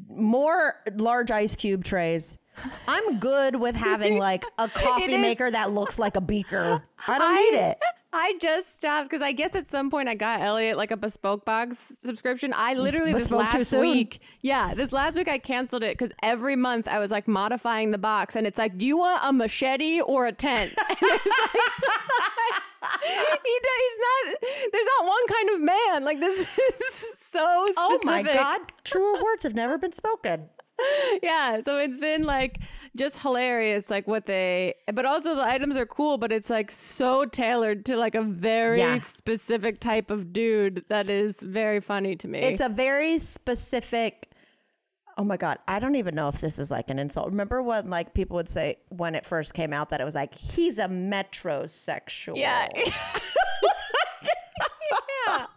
more 0.09 0.75
large 0.97 1.31
ice 1.31 1.55
cube 1.55 1.83
trays. 1.83 2.37
I'm 2.87 3.19
good 3.19 3.55
with 3.55 3.75
having 3.75 4.17
like 4.19 4.43
a 4.57 4.67
coffee 4.67 5.17
maker 5.17 5.49
that 5.49 5.71
looks 5.71 5.97
like 5.97 6.15
a 6.17 6.21
beaker. 6.21 6.83
I 7.07 7.17
don't 7.19 7.35
need 7.35 7.57
it. 7.69 7.77
I 8.13 8.37
just 8.39 8.75
stopped 8.77 9.09
because 9.09 9.21
I 9.21 9.33
guess 9.33 9.53
at 9.53 9.67
some 9.67 9.89
point 9.89 10.07
I 10.07 10.15
got 10.15 10.41
Elliot 10.41 10.77
like 10.77 10.91
a 10.91 10.97
bespoke 10.97 11.43
box 11.43 11.93
subscription. 12.01 12.53
I 12.55 12.73
literally 12.73 13.13
this 13.13 13.29
last 13.29 13.73
week, 13.73 14.21
yeah, 14.41 14.73
this 14.73 14.91
last 14.93 15.17
week 15.17 15.27
I 15.27 15.37
canceled 15.37 15.83
it 15.83 15.97
because 15.97 16.13
every 16.23 16.55
month 16.55 16.87
I 16.87 16.99
was 16.99 17.11
like 17.11 17.27
modifying 17.27 17.91
the 17.91 17.97
box, 17.97 18.35
and 18.35 18.47
it's 18.47 18.57
like, 18.57 18.77
do 18.77 18.85
you 18.85 18.97
want 18.97 19.21
a 19.23 19.33
machete 19.33 19.99
or 20.01 20.25
a 20.25 20.31
tent? 20.31 20.73
And 20.89 20.97
it's 21.01 21.25
like, 21.25 21.61
he 23.43 23.59
he's 23.59 23.97
not. 23.99 24.35
There's 24.71 24.87
not 24.99 25.07
one 25.07 25.27
kind 25.27 25.49
of 25.49 25.61
man. 25.61 26.03
Like 26.05 26.19
this 26.19 26.39
is 26.57 27.05
so 27.19 27.65
specific. 27.67 27.77
Oh 27.77 27.99
my 28.05 28.23
god, 28.23 28.61
truer 28.83 29.21
words 29.21 29.43
have 29.43 29.53
never 29.53 29.77
been 29.77 29.93
spoken. 29.93 30.49
yeah 31.23 31.59
so 31.59 31.79
it's 31.79 31.97
been 31.97 32.23
like 32.23 32.59
just 32.97 33.21
hilarious 33.21 33.89
like 33.89 34.07
what 34.07 34.25
they 34.25 34.73
but 34.93 35.05
also 35.05 35.35
the 35.35 35.43
items 35.43 35.77
are 35.77 35.85
cool 35.85 36.17
but 36.17 36.31
it's 36.31 36.49
like 36.49 36.69
so 36.71 37.25
tailored 37.25 37.85
to 37.85 37.95
like 37.95 38.15
a 38.15 38.21
very 38.21 38.79
Yeah. 38.79 38.97
specific 38.99 39.79
type 39.79 40.11
of 40.11 40.33
dude 40.33 40.83
that 40.89 41.07
is 41.09 41.41
very 41.41 41.79
funny 41.79 42.15
to 42.17 42.27
me 42.27 42.39
It's 42.39 42.61
a 42.61 42.69
very 42.69 43.17
specific. 43.19 44.23
Oh 45.19 45.23
my 45.23 45.35
god, 45.37 45.57
I 45.67 45.79
don't 45.79 45.95
even 45.95 46.13
know 46.13 46.27
if 46.29 46.41
this 46.41 46.59
is 46.59 46.69
like 46.69 46.91
an 46.91 46.99
insult. 46.99 47.31
Remember 47.31 47.63
when 47.63 47.89
like 47.89 48.13
people 48.13 48.35
would 48.35 48.49
say 48.49 48.77
when 48.89 49.15
it 49.15 49.25
first 49.25 49.55
came 49.55 49.73
out 49.73 49.89
that 49.89 49.99
it 49.99 50.03
was 50.03 50.13
like 50.13 50.35
he's 50.35 50.77
a 50.77 50.85
metrosexual. 50.87 52.37
yeah 52.37 52.67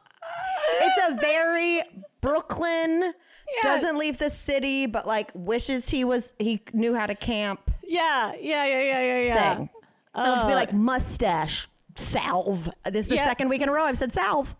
It's 0.83 1.13
a 1.13 1.17
very 1.21 1.83
Brooklyn 2.21 3.13
Yes. 3.53 3.83
doesn't 3.83 3.99
leave 3.99 4.19
the 4.19 4.31
city 4.31 4.87
but 4.87 5.07
like 5.07 5.31
wishes 5.35 5.89
he 5.89 6.05
was 6.05 6.33
he 6.39 6.63
knew 6.73 6.95
how 6.95 7.07
to 7.07 7.15
camp 7.15 7.71
yeah 7.83 8.33
yeah 8.41 8.65
yeah 8.65 8.81
yeah 8.81 9.01
yeah 9.01 9.21
yeah 9.21 9.57
thing. 9.57 9.71
It'll 10.19 10.35
just 10.35 10.47
be 10.47 10.53
uh, 10.53 10.57
like 10.57 10.73
mustache 10.73 11.69
salve. 11.97 12.69
This 12.85 13.03
is 13.07 13.09
the 13.09 13.15
Yeah. 13.17 13.25
second 13.25 13.49
week 13.49 13.63
in 13.63 13.69
a 13.69 13.73
row 13.73 13.85
I've 13.85 13.99
said 13.99 14.13
salve. 14.13 14.55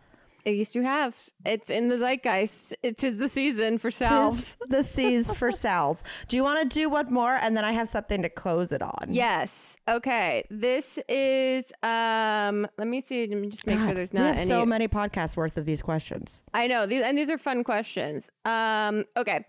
It 0.45 0.51
least 0.53 0.75
you 0.75 0.83
have 0.83 1.17
it's 1.45 1.71
in 1.71 1.89
the 1.89 1.97
zeitgeist 1.99 2.75
it 2.83 3.03
is 3.05 3.19
the 3.19 3.29
season 3.29 3.79
for 3.79 3.91
salves 3.91 4.57
Tis 4.61 4.69
the 4.69 4.83
seas 4.83 5.31
for 5.31 5.51
salves. 5.53 6.03
Do 6.29 6.37
you 6.37 6.43
want 6.43 6.63
to 6.63 6.69
do 6.79 6.89
one 6.89 7.13
more 7.13 7.35
and 7.35 7.57
then 7.57 7.65
I 7.65 7.73
have 7.73 7.89
something 7.89 8.23
to 8.23 8.29
close 8.29 8.73
it 8.73 8.83
on? 8.83 9.07
yes 9.09 9.77
okay 9.89 10.45
this 10.51 10.99
is 11.09 11.73
um 11.83 12.67
let 12.79 12.87
me 12.89 13.01
see 13.01 13.27
let 13.27 13.39
me 13.39 13.49
just 13.49 13.67
make 13.67 13.79
sure 13.79 13.89
God, 13.89 13.97
there's 13.97 14.13
we 14.13 14.19
not 14.21 14.27
have 14.27 14.37
any 14.37 14.47
so 14.47 14.67
many 14.67 14.89
podcasts 14.89 15.37
worth 15.37 15.57
of 15.57 15.65
these 15.67 15.83
questions. 15.83 16.43
I 16.55 16.67
know 16.67 16.87
these, 16.87 17.03
and 17.03 17.17
these 17.19 17.31
are 17.31 17.39
fun 17.39 17.65
questions. 17.65 18.29
Um, 18.45 19.05
okay, 19.17 19.45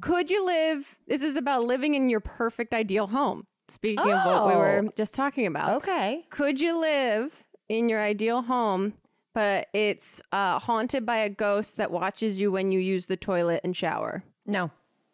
could 0.00 0.30
you 0.30 0.44
live? 0.44 0.96
This 1.06 1.22
is 1.22 1.36
about 1.36 1.64
living 1.64 1.94
in 1.94 2.08
your 2.10 2.20
perfect 2.20 2.72
ideal 2.74 3.06
home. 3.08 3.46
Speaking 3.68 4.10
of 4.10 4.24
what 4.26 4.46
we 4.48 4.54
were 4.56 4.82
Oh. 4.86 4.92
just 4.96 5.14
talking 5.14 5.46
about, 5.46 5.76
Okay. 5.78 6.24
could 6.30 6.60
you 6.60 6.80
live 6.80 7.44
in 7.68 7.88
your 7.88 8.00
ideal 8.00 8.42
home, 8.42 8.94
but 9.34 9.68
it's 9.72 10.20
uh, 10.32 10.58
haunted 10.58 11.06
by 11.06 11.16
a 11.18 11.28
ghost 11.28 11.76
that 11.76 11.90
watches 11.90 12.38
you 12.38 12.50
when 12.52 12.72
you 12.72 12.80
use 12.80 13.06
the 13.06 13.16
toilet 13.16 13.60
and 13.64 13.76
shower? 13.76 14.24
No. 14.46 14.70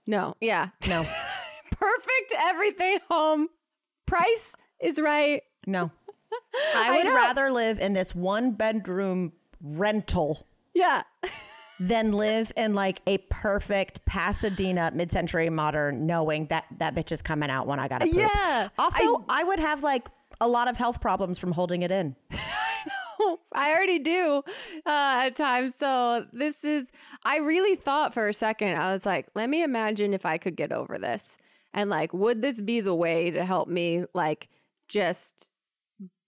No, 0.08 0.36
yeah, 0.40 0.68
No. 0.86 1.02
perfect 1.72 2.32
everything 2.38 2.98
home. 3.10 3.48
Price 4.06 4.54
is 4.80 5.00
right. 5.00 5.42
No. 5.66 5.90
I 6.76 6.96
would 6.96 7.06
know. 7.06 7.14
rather 7.14 7.50
live 7.50 7.80
in 7.80 7.92
this 7.92 8.14
one 8.14 8.52
bedroom 8.52 9.32
rental 9.60 10.46
Yeah, 10.74 11.02
than 11.80 12.12
live 12.12 12.52
in 12.56 12.74
like 12.74 13.00
a 13.08 13.18
perfect 13.30 14.04
Pasadena 14.06 14.92
mid-century 14.94 15.50
modern 15.50 16.06
knowing 16.06 16.46
that 16.46 16.66
that 16.78 16.94
bitch 16.94 17.10
is 17.10 17.20
coming 17.20 17.50
out 17.50 17.66
when 17.66 17.80
I 17.80 17.88
got 17.88 18.02
to 18.02 18.06
poop. 18.06 18.16
Yeah. 18.16 18.68
Also, 18.78 19.24
I, 19.28 19.42
would 19.42 19.58
have 19.58 19.82
like 19.82 20.08
a 20.40 20.46
lot 20.46 20.68
of 20.68 20.76
health 20.76 21.00
problems 21.00 21.38
from 21.38 21.50
holding 21.52 21.82
it 21.82 21.90
in. 21.90 22.14
I 23.54 23.70
already 23.70 23.98
do 23.98 24.42
uh, 24.86 25.24
at 25.24 25.36
times. 25.36 25.74
So 25.74 26.26
this 26.32 26.64
is, 26.64 26.92
I 27.24 27.38
really 27.38 27.76
thought 27.76 28.14
for 28.14 28.28
a 28.28 28.34
second, 28.34 28.76
I 28.76 28.92
was 28.92 29.06
like, 29.06 29.28
let 29.34 29.50
me 29.50 29.62
imagine 29.62 30.14
if 30.14 30.26
I 30.26 30.38
could 30.38 30.56
get 30.56 30.72
over 30.72 30.98
this. 30.98 31.38
And 31.74 31.90
like, 31.90 32.12
would 32.12 32.40
this 32.40 32.60
be 32.60 32.80
the 32.80 32.94
way 32.94 33.30
to 33.30 33.44
help 33.44 33.68
me, 33.68 34.04
like, 34.14 34.48
just 34.88 35.50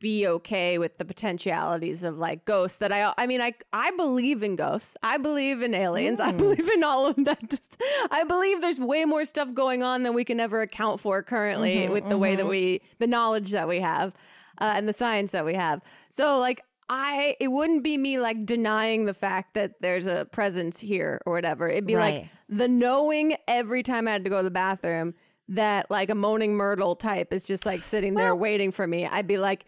be 0.01 0.27
okay 0.27 0.79
with 0.79 0.97
the 0.99 1.05
potentialities 1.05 2.05
of 2.05 2.19
like 2.19 2.45
ghosts 2.45 2.79
that 2.79 2.93
I 2.93 3.13
I 3.19 3.27
mean 3.27 3.41
I 3.41 3.55
I 3.73 3.91
believe 3.93 4.43
in 4.43 4.57
ghosts. 4.57 4.97
I 5.03 5.19
believe 5.19 5.61
in 5.63 5.75
aliens. 5.75 6.21
I 6.21 6.33
believe 6.45 6.69
in 6.71 6.85
all 6.85 7.09
of 7.09 7.17
that. 7.25 7.51
Just, 7.51 7.77
I 8.11 8.25
believe 8.25 8.61
there's 8.61 8.79
way 8.79 9.05
more 9.05 9.25
stuff 9.25 9.53
going 9.55 9.83
on 9.83 10.05
than 10.05 10.15
we 10.15 10.25
can 10.25 10.39
ever 10.41 10.63
account 10.63 11.01
for 11.01 11.23
currently 11.23 11.89
with 11.89 12.09
the 12.09 12.19
way 12.19 12.37
that 12.37 12.47
we 12.47 12.81
the 12.99 13.07
knowledge 13.07 13.51
that 13.51 13.67
we 13.67 13.81
have 13.81 14.13
uh, 14.61 14.73
and 14.77 14.89
the 14.89 14.93
science 14.93 15.33
that 15.33 15.45
we 15.45 15.55
have. 15.55 15.81
So 16.11 16.39
like 16.39 16.63
I 16.91 17.37
it 17.41 17.49
wouldn't 17.49 17.83
be 17.85 17.99
me 17.99 18.19
like 18.19 18.47
denying 18.47 19.05
the 19.05 19.15
fact 19.15 19.55
that 19.55 19.75
there's 19.81 20.07
a 20.07 20.25
presence 20.27 20.79
here 20.81 21.21
or 21.27 21.33
whatever. 21.33 21.69
It'd 21.69 21.87
be 21.87 21.97
like 21.97 22.29
the 22.49 22.69
knowing 22.69 23.37
every 23.47 23.83
time 23.83 24.09
I 24.09 24.13
had 24.13 24.25
to 24.25 24.31
go 24.31 24.39
to 24.39 24.43
the 24.43 24.51
bathroom 24.51 25.15
that 25.51 25.91
like 25.91 26.11
a 26.11 26.15
moaning 26.15 26.55
myrtle 26.57 26.97
type 26.97 27.33
is 27.33 27.45
just 27.47 27.67
like 27.67 27.83
sitting 27.83 28.15
there 28.15 28.35
waiting 28.35 28.71
for 28.73 28.87
me. 28.87 29.07
I'd 29.07 29.27
be 29.27 29.39
like, 29.39 29.65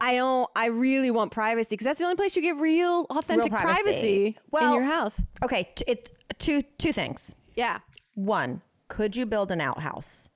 I 0.00 0.14
don't. 0.16 0.48
I 0.56 0.66
really 0.66 1.10
want 1.10 1.30
privacy 1.32 1.74
because 1.74 1.84
that's 1.84 1.98
the 1.98 2.04
only 2.06 2.16
place 2.16 2.34
you 2.36 2.40
get 2.42 2.56
real, 2.56 3.06
authentic 3.10 3.52
Real 3.52 3.60
privacy, 3.60 3.82
privacy. 3.84 4.26
in 4.26 4.34
Well- 4.50 4.74
your 4.74 4.84
house. 4.84 5.20
Okay, 5.42 5.70
t- 5.74 5.84
it 5.86 6.10
two 6.38 6.62
two 6.78 6.92
things. 6.92 7.34
Yeah. 7.54 7.80
One, 8.14 8.62
could 8.88 9.16
you 9.16 9.26
build 9.26 9.50
an 9.52 9.60
outhouse? 9.60 10.28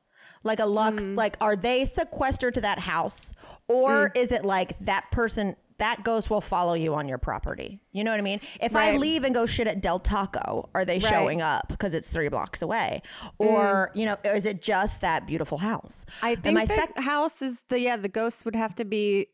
Like 0.45 0.61
a 0.61 0.67
lux, 0.67 1.03
Mm. 1.05 1.17
like 1.17 1.37
are 1.41 1.57
they 1.57 1.85
sequestered 1.87 2.55
to 2.55 2.61
that 2.61 2.79
house, 2.81 3.33
or 3.69 4.11
is 4.15 4.31
it 4.33 4.45
like 4.45 4.79
that 4.81 5.11
person? 5.11 5.57
That 5.79 6.03
ghost 6.03 6.29
will 6.29 6.41
follow 6.41 6.75
you 6.75 6.95
on 6.95 7.09
your 7.09 7.19
property. 7.19 7.81
You 7.93 8.03
know 8.03 8.11
what 8.11 8.19
I 8.19 8.23
mean? 8.23 8.41
If 8.61 8.75
I 8.75 8.97
leave 8.97 9.23
and 9.25 9.33
go 9.35 9.47
shit 9.47 9.67
at 9.69 9.81
Del 9.81 10.01
Taco, 10.01 10.69
are 10.75 10.85
they 10.85 10.95
Right. 10.99 11.03
Mm. 11.05 11.09
showing 11.09 11.43
up 11.43 11.69
because 11.69 11.95
it's 11.95 12.09
three 12.09 12.29
blocks 12.29 12.63
away? 12.63 13.03
Or, 13.39 13.93
you 13.95 14.05
know, 14.05 14.17
is 14.25 14.45
it 14.45 14.61
just 14.61 15.01
that 15.03 15.27
beautiful 15.27 15.59
house? 15.59 16.05
I 16.23 16.31
And 16.31 16.43
think 16.43 16.55
my 16.57 16.65
the 16.65 16.75
sec- 16.75 16.99
house 16.99 17.41
is 17.43 17.63
the 17.69 17.79
yeah. 17.81 17.97
The 17.97 18.09
ghosts 18.09 18.45
would 18.45 18.57
have 18.57 18.75
to 18.77 18.85
be 18.85 19.29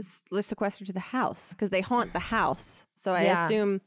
sequestered 0.00 0.86
to 0.88 0.92
the 0.92 1.00
house 1.00 1.50
because 1.50 1.70
they 1.70 1.80
haunt 1.80 2.12
the 2.12 2.18
house. 2.18 2.84
So 2.94 3.12
I 3.12 3.22
Yeah. 3.24 3.44
assume 3.46 3.80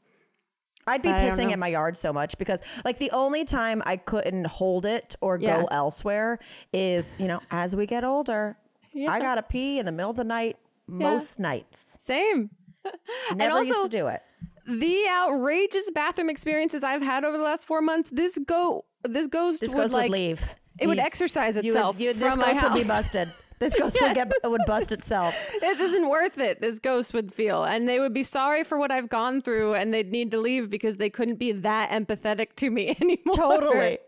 I'd 0.86 1.00
be 1.02 1.10
But 1.10 1.20
pissing 1.22 1.52
in 1.52 1.60
my 1.60 1.68
yard 1.68 1.96
so 1.96 2.12
much 2.12 2.36
because, 2.38 2.60
like, 2.84 2.98
the 2.98 3.10
only 3.12 3.44
time 3.44 3.82
I 3.86 3.96
couldn't 3.96 4.46
hold 4.48 4.84
it 4.84 5.14
or 5.20 5.38
Yeah. 5.38 5.60
go 5.60 5.66
elsewhere 5.70 6.38
is, 6.72 7.14
you 7.20 7.28
know, 7.28 7.40
as 7.52 7.76
we 7.76 7.86
get 7.86 8.02
older, 8.04 8.56
Yeah. 8.92 9.10
I 9.12 9.20
gotta 9.20 9.42
pee 9.42 9.78
in 9.78 9.86
the 9.86 9.92
middle 9.92 10.10
of 10.10 10.16
the 10.16 10.24
night 10.24 10.56
most 10.98 11.38
nights. 11.40 11.96
same. 11.98 12.50
Never 13.34 13.58
used 13.62 13.72
also- 13.76 13.88
to 13.88 13.96
do 13.96 14.06
it. 14.08 14.22
the 14.66 15.06
outrageous 15.10 15.90
bathroom 15.94 16.28
experiences 16.30 16.82
I've 16.82 17.02
had 17.02 17.24
over 17.24 17.36
the 17.36 17.42
last 17.44 17.66
four 17.66 17.80
months, 17.82 18.10
this 18.10 18.38
go 18.46 18.84
this 19.04 19.26
ghost 19.26 19.60
This 19.60 19.70
would 19.70 19.76
ghost 19.76 19.92
like 19.92 20.10
would 20.10 20.18
leave. 20.18 20.54
it 20.78 20.86
would 20.86 20.98
exercise 20.98 21.56
you 21.56 21.62
would- 21.62 21.68
itself 21.78 22.00
you- 22.00 22.12
this 22.12 22.22
from 22.28 22.38
my 22.38 22.52
ghost 22.52 22.62
would 22.62 22.74
be 22.74 22.84
busted. 22.84 23.28
This 23.58 23.74
ghost 23.76 23.96
would 24.02 24.14
get 24.20 24.28
would 24.44 24.62
bust 24.66 24.90
itself. 24.90 25.34
this 25.60 25.78
isn't 25.80 26.08
worth 26.08 26.38
it. 26.38 26.60
This 26.60 26.80
ghost 26.80 27.14
would 27.14 27.32
feel, 27.32 27.62
and 27.62 27.88
they 27.88 28.00
would 28.00 28.12
be 28.12 28.24
sorry 28.24 28.64
for 28.64 28.76
what 28.76 28.90
I've 28.90 29.08
gone 29.08 29.40
through, 29.40 29.74
and 29.74 29.94
they'd 29.94 30.10
need 30.10 30.32
to 30.32 30.38
leave 30.40 30.68
because 30.68 30.96
they 30.96 31.08
couldn't 31.10 31.36
be 31.36 31.52
that 31.52 31.90
empathetic 31.90 32.56
to 32.56 32.70
me 32.70 32.96
anymore. 33.00 33.34
Totally. 33.36 33.98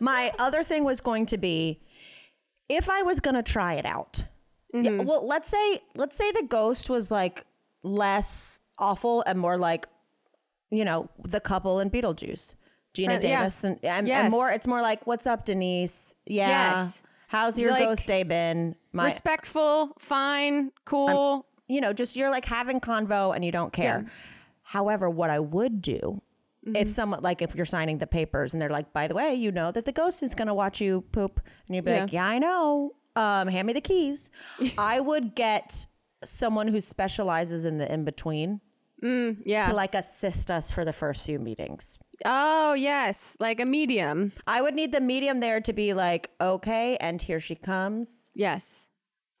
My 0.00 0.32
other 0.40 0.64
thing 0.64 0.82
was 0.82 1.00
going 1.00 1.26
to 1.26 1.38
be 1.38 1.80
if 2.68 2.90
I 2.90 3.02
was 3.02 3.20
going 3.20 3.34
to 3.36 3.42
try 3.44 3.74
it 3.74 3.86
out. 3.86 4.24
Yeah, 4.74 4.90
Mm-hmm. 4.90 5.06
well, 5.06 5.26
let's 5.26 5.48
say 5.48 5.78
let's 5.94 6.16
say 6.16 6.30
the 6.32 6.46
ghost 6.48 6.90
was 6.90 7.10
like 7.10 7.46
less 7.82 8.60
awful 8.78 9.22
and 9.26 9.38
more 9.38 9.56
like 9.56 9.86
you 10.70 10.84
know, 10.84 11.08
the 11.22 11.38
couple 11.40 11.78
in 11.78 11.90
Beetlejuice. 11.90 12.54
Geena 12.94 13.04
Friend- 13.06 13.24
yeah. 13.24 13.38
Davis 13.40 13.62
and, 13.64 13.78
and, 13.84 14.08
Yes. 14.08 14.22
and 14.24 14.30
more 14.32 14.50
it's 14.50 14.66
more 14.66 14.82
like 14.82 15.06
what's 15.06 15.26
up 15.26 15.44
Denise? 15.44 16.14
Yeah. 16.26 16.48
Yes. 16.48 17.02
How's 17.28 17.58
your 17.58 17.70
Like, 17.72 17.84
ghost 17.84 18.06
day 18.06 18.22
been? 18.24 18.76
My 18.92 19.06
Respectful, 19.06 19.92
fine, 19.98 20.70
cool. 20.84 21.46
you 21.68 21.80
know, 21.80 21.92
just 21.92 22.14
you're 22.16 22.30
like 22.30 22.44
having 22.44 22.80
convo 22.80 23.34
and 23.34 23.44
you 23.44 23.50
don't 23.52 23.72
care. 23.72 24.02
Yeah. 24.04 24.10
However, 24.62 25.08
what 25.10 25.30
I 25.30 25.38
would 25.38 25.80
do 25.82 26.20
Mm-hmm. 26.66 26.76
if 26.76 26.88
someone 26.88 27.20
like 27.22 27.42
if 27.42 27.54
you're 27.54 27.66
signing 27.66 27.98
the 27.98 28.06
papers 28.06 28.54
and 28.54 28.62
they're 28.62 28.70
like, 28.70 28.90
by 28.94 29.06
the 29.06 29.14
way, 29.14 29.34
you 29.34 29.52
know 29.52 29.70
that 29.70 29.84
the 29.84 29.92
ghost 29.92 30.22
is 30.22 30.34
gonna 30.34 30.54
watch 30.54 30.80
you 30.80 31.02
poop, 31.12 31.38
and 31.66 31.76
you'd 31.76 31.84
be 31.84 31.92
like, 31.92 32.10
yeah, 32.10 32.24
I 32.26 32.38
know. 32.38 32.92
Um, 33.16 33.48
hand 33.48 33.66
me 33.66 33.72
the 33.72 33.80
keys. 33.80 34.28
I 34.78 35.00
would 35.00 35.34
get 35.34 35.86
someone 36.24 36.68
who 36.68 36.80
specializes 36.80 37.64
in 37.64 37.78
the 37.78 37.92
in 37.92 38.04
between 38.04 38.60
yeah. 39.44 39.68
to 39.68 39.74
like 39.74 39.94
assist 39.94 40.50
us 40.50 40.70
for 40.70 40.84
the 40.84 40.92
first 40.92 41.26
few 41.26 41.38
meetings. 41.38 41.98
oh 42.24 42.74
yes, 42.74 43.36
like 43.40 43.60
a 43.60 43.64
medium. 43.64 44.32
I 44.46 44.62
would 44.62 44.74
need 44.74 44.92
the 44.92 45.00
medium 45.00 45.40
there 45.40 45.60
to 45.60 45.72
be 45.72 45.94
like, 45.94 46.30
okay, 46.40 46.96
and 46.96 47.20
here 47.20 47.40
she 47.40 47.54
comes. 47.54 48.30
Yes. 48.34 48.88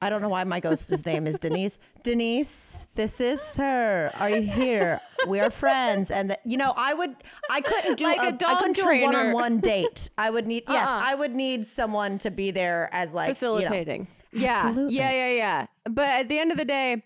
I 0.04 0.10
don't 0.10 0.20
know 0.20 0.28
why 0.28 0.44
my 0.44 0.60
ghost's 0.60 1.06
name 1.06 1.26
is 1.26 1.38
Denise. 1.38 1.78
Denise, 2.02 2.86
this 2.94 3.20
is 3.22 3.56
her. 3.56 4.10
Are 4.16 4.28
you 4.28 4.42
here? 4.42 5.00
We 5.26 5.40
are 5.40 5.50
friends, 5.50 6.10
and 6.10 6.30
the, 6.30 6.38
you 6.44 6.58
know, 6.58 6.74
I 6.76 6.92
would, 6.92 7.16
I 7.48 7.62
couldn't 7.62 7.96
do 7.96 8.04
Like 8.04 8.18
a 8.18 8.22
a, 8.22 8.26
I 8.26 8.30
dog 8.32 8.58
couldn't 8.58 8.76
do 8.76 8.86
a 8.86 9.02
one-on-one 9.02 9.60
date. 9.60 10.10
I 10.18 10.28
would 10.28 10.46
need, 10.46 10.64
yes, 10.68 10.86
Uh-uh. 10.86 11.00
I 11.02 11.14
would 11.14 11.34
need 11.34 11.66
someone 11.66 12.18
to 12.18 12.30
be 12.30 12.50
there 12.50 12.90
as 12.92 13.14
like 13.14 13.28
you 13.28 13.30
know. 13.30 13.34
facilitating. 13.34 14.08
yeah, 14.32 14.60
Absolutely. 14.64 14.96
yeah, 14.96 15.10
yeah, 15.12 15.30
yeah. 15.32 15.66
But 15.88 16.08
at 16.08 16.28
the 16.28 16.38
end 16.38 16.50
of 16.52 16.58
the 16.58 16.66
day, 16.66 17.02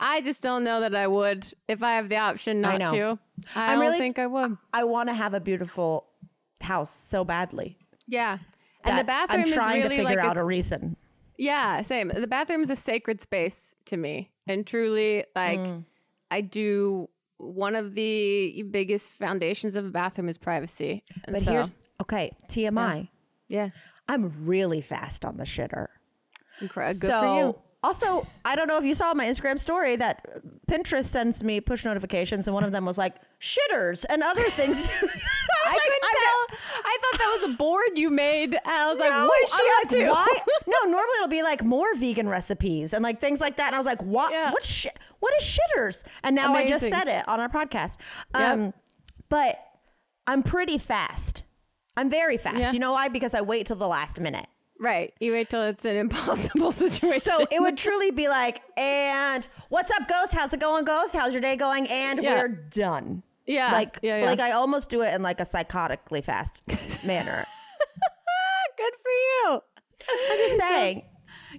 I 0.00 0.20
just 0.22 0.42
don't 0.42 0.64
know 0.64 0.80
that 0.80 0.96
I 0.96 1.06
would 1.06 1.46
if 1.68 1.84
I 1.84 1.92
have 1.92 2.08
the 2.08 2.16
option 2.16 2.60
not 2.60 2.80
know. 2.80 2.90
to. 2.90 3.18
I 3.54 3.66
I'm 3.66 3.70
don't 3.78 3.80
really- 3.80 3.98
think 3.98 4.18
I 4.18 4.26
would. 4.26 4.56
I 4.72 4.82
want 4.82 5.08
to 5.08 5.14
have 5.14 5.34
a 5.34 5.40
beautiful 5.40 6.06
house 6.60 6.90
so 6.92 7.22
badly. 7.24 7.78
Yeah, 8.08 8.38
and 8.82 8.98
the 8.98 9.04
bathroom 9.04 9.42
I'm 9.42 9.52
trying 9.52 9.82
is 9.82 9.84
to 9.84 9.90
figure 9.90 10.04
like 10.04 10.18
out 10.18 10.36
a, 10.36 10.40
a 10.40 10.44
reason. 10.44 10.96
Yeah, 11.40 11.80
same. 11.82 12.08
The 12.08 12.26
bathroom 12.26 12.62
is 12.62 12.70
a 12.70 12.76
sacred 12.76 13.20
space 13.20 13.74
to 13.86 13.96
me, 13.96 14.30
and 14.46 14.66
truly, 14.66 15.24
like, 15.34 15.58
Mm. 15.58 15.84
I 16.30 16.42
do. 16.42 17.08
One 17.38 17.74
of 17.74 17.94
the 17.94 18.62
biggest 18.70 19.10
foundations 19.10 19.74
of 19.74 19.86
a 19.86 19.88
bathroom 19.88 20.28
is 20.28 20.36
privacy. 20.36 21.02
And 21.24 21.32
But 21.34 21.42
so, 21.44 21.50
here's 21.52 21.76
okay, 22.02 22.32
TMI. 22.48 23.08
yeah, 23.48 23.70
I'm 24.08 24.44
really 24.46 24.82
fast 24.82 25.24
on 25.24 25.38
the 25.38 25.44
shitter. 25.44 25.86
incre- 26.60 26.88
good 27.00 27.10
so, 27.10 27.20
for 27.22 27.38
you. 27.38 27.58
Also, 27.82 28.26
I 28.44 28.56
don't 28.56 28.68
know 28.68 28.76
if 28.76 28.84
you 28.84 28.94
saw 28.94 29.14
my 29.14 29.24
Instagram 29.24 29.58
story 29.58 29.96
that 29.96 30.26
Pinterest 30.70 31.06
sends 31.06 31.42
me 31.42 31.62
push 31.62 31.82
notifications, 31.86 32.46
and 32.46 32.54
one 32.54 32.62
of 32.64 32.72
them 32.72 32.84
was 32.84 32.98
like 32.98 33.14
shitters 33.40 34.04
and 34.10 34.22
other 34.22 34.44
things. 34.50 34.86
I 36.12 36.18
was 36.18 36.26
I 36.26 36.40
like, 36.40 36.48
couldn't 36.48 36.72
I'm 36.72 36.80
tell. 36.80 36.82
I 36.84 36.98
thought 37.00 37.18
that 37.18 37.38
was 37.42 37.54
a 37.54 37.56
board 37.56 37.88
you 37.96 38.10
made. 38.10 38.54
And 38.54 38.62
I 38.66 38.90
was 38.90 38.98
like, 38.98 39.10
what 39.10 39.42
is 39.42 39.50
she 39.50 39.62
I'm 39.62 39.70
up 39.86 39.92
like, 39.92 40.00
to? 40.00 40.10
Why? 40.10 40.44
No, 40.66 40.90
normally 40.90 41.14
it'll 41.18 41.28
be 41.28 41.42
like 41.42 41.64
more 41.64 41.94
vegan 41.96 42.28
recipes 42.28 42.92
and 42.92 43.02
like 43.02 43.20
things 43.20 43.40
like 43.40 43.56
that. 43.56 43.66
And 43.68 43.74
I 43.74 43.78
was 43.78 43.86
like, 43.86 44.02
what? 44.02 44.32
Yeah. 44.32 44.50
What? 44.50 44.64
Shi- 44.64 44.90
what 45.18 45.32
is 45.40 45.58
shitters? 45.76 46.04
And 46.22 46.34
now 46.36 46.54
I 46.54 46.66
just 46.66 46.88
said 46.88 47.08
it 47.08 47.28
on 47.28 47.40
our 47.40 47.48
podcast. 47.48 47.96
Yep. 48.34 48.42
Um, 48.58 48.74
but 49.28 49.58
I'm 50.26 50.42
pretty 50.42 50.78
fast. 50.78 51.42
I'm 51.96 52.08
very 52.08 52.36
fast. 52.38 52.58
Yeah. 52.58 52.72
You 52.72 52.78
know 52.78 52.92
why? 52.92 53.08
Because 53.08 53.34
I 53.34 53.40
wait 53.42 53.66
till 53.66 53.76
the 53.76 53.88
last 53.88 54.20
minute. 54.20 54.46
Right. 54.78 55.12
You 55.20 55.32
wait 55.32 55.50
till 55.50 55.62
it's 55.64 55.84
an 55.84 55.96
impossible 55.96 56.72
situation. 56.72 57.20
So 57.20 57.44
it 57.50 57.60
would 57.60 57.76
truly 57.76 58.12
be 58.12 58.28
like, 58.28 58.62
and 58.78 59.46
what's 59.68 59.90
up, 59.90 60.08
Ghost? 60.08 60.32
How's 60.32 60.54
it 60.54 60.60
going, 60.60 60.84
Ghost? 60.86 61.14
How's 61.14 61.34
your 61.34 61.42
day 61.42 61.56
going? 61.56 61.86
And 61.88 62.22
Yeah. 62.22 62.38
we're 62.40 62.48
done. 62.48 63.22
Yeah, 63.50 63.72
Like, 63.72 63.98
yeah, 64.02 64.20
yeah. 64.20 64.26
like 64.26 64.40
I 64.40 64.52
almost 64.52 64.90
do 64.90 65.02
it 65.02 65.12
in 65.14 65.22
like 65.22 65.40
a 65.40 65.44
psychotically 65.44 66.22
fast 66.22 66.62
manner. 67.04 67.44
good 68.76 68.92
for 69.02 69.10
you. 69.10 69.60
I'm 70.30 70.38
just 70.38 70.56
saying. 70.58 71.02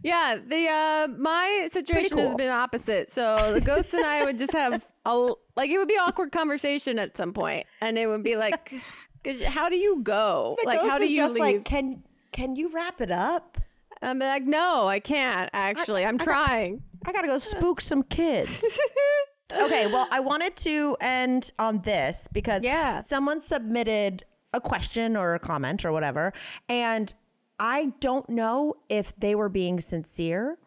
Yeah, 0.04 0.38
the 0.46 0.68
uh 0.68 1.08
my 1.20 1.68
situation 1.70 2.18
has 2.18 2.34
been 2.36 2.50
opposite. 2.50 3.12
So 3.12 3.54
the 3.54 3.62
ghost 3.62 3.94
and 3.94 4.06
I 4.06 4.24
would 4.26 4.38
just 4.38 4.54
have 4.54 4.88
a 5.06 5.34
like 5.56 5.70
it 5.70 5.78
would 5.78 5.88
be 5.88 5.98
awkward 5.98 6.32
conversation 6.32 6.98
at 6.98 7.16
some 7.18 7.34
point, 7.34 7.66
and 7.82 7.98
it 7.98 8.08
would 8.08 8.24
be 8.24 8.36
like, 8.36 8.74
how 9.46 9.70
do 9.70 9.76
you 9.76 10.02
go? 10.02 10.56
The 10.62 10.68
like 10.68 10.80
how 10.80 10.98
do 10.98 11.06
you 11.12 11.18
just 11.18 11.36
leave? 11.36 11.42
like, 11.58 11.66
can 11.66 12.04
can 12.32 12.56
you 12.56 12.70
wrap 12.70 13.02
it 13.02 13.12
up? 13.12 13.58
I'm 14.02 14.18
like, 14.20 14.44
no, 14.46 14.88
I 14.88 15.00
can't. 15.00 15.50
Actually, 15.54 16.06
I'm 16.06 16.18
trying. 16.18 16.82
I 17.06 17.12
gotta 17.12 17.28
go 17.28 17.38
spook 17.38 17.82
some 17.82 18.02
kids. 18.04 18.80
okay, 19.54 19.88
well, 19.88 20.08
I 20.12 20.20
wanted 20.20 20.56
to 20.58 20.96
end 21.02 21.52
on 21.60 21.80
this 21.82 22.28
because 22.32 22.64
Yeah. 22.64 23.00
someone 23.00 23.40
submitted 23.40 24.24
a 24.54 24.60
question 24.62 25.16
or 25.16 25.34
a 25.34 25.40
comment 25.40 25.86
or 25.86 25.92
whatever, 25.92 26.34
and 26.68 27.14
I 27.60 27.94
don't 28.00 28.28
know 28.30 28.76
if 28.90 29.16
they 29.16 29.36
were 29.36 29.50
being 29.50 29.80
sincere 29.80 30.58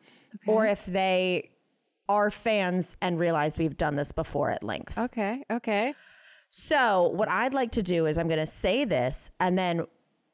or 0.47 0.67
if 0.67 0.87
they 0.87 1.51
are 2.09 2.31
fans 2.31 2.97
and 3.01 3.19
realize 3.19 3.57
we've 3.59 3.77
done 3.77 3.97
this 3.97 4.13
before 4.13 4.51
at 4.51 4.63
length. 4.63 4.97
Okay. 4.99 5.43
Okay. 5.51 5.95
So, 6.51 7.09
what 7.09 7.29
I'd 7.29 7.53
like 7.55 7.73
to 7.73 7.83
do 7.83 8.07
is 8.07 8.17
I'm 8.17 8.29
going 8.29 8.39
to 8.39 8.47
say 8.47 8.85
this 8.85 9.31
and 9.41 9.59
then 9.59 9.87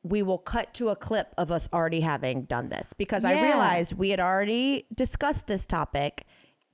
we 0.03 0.22
will 0.22 0.38
cut 0.38 0.74
to 0.74 0.88
a 0.90 0.96
clip 0.96 1.34
of 1.38 1.51
us 1.51 1.68
already 1.72 2.01
having 2.01 2.42
done 2.44 2.68
this 2.68 2.92
because 2.94 3.24
I 3.24 3.40
realized 3.42 3.92
we 3.94 4.11
had 4.11 4.20
already 4.20 4.84
discussed 4.94 5.46
this 5.46 5.66
topic, 5.66 6.24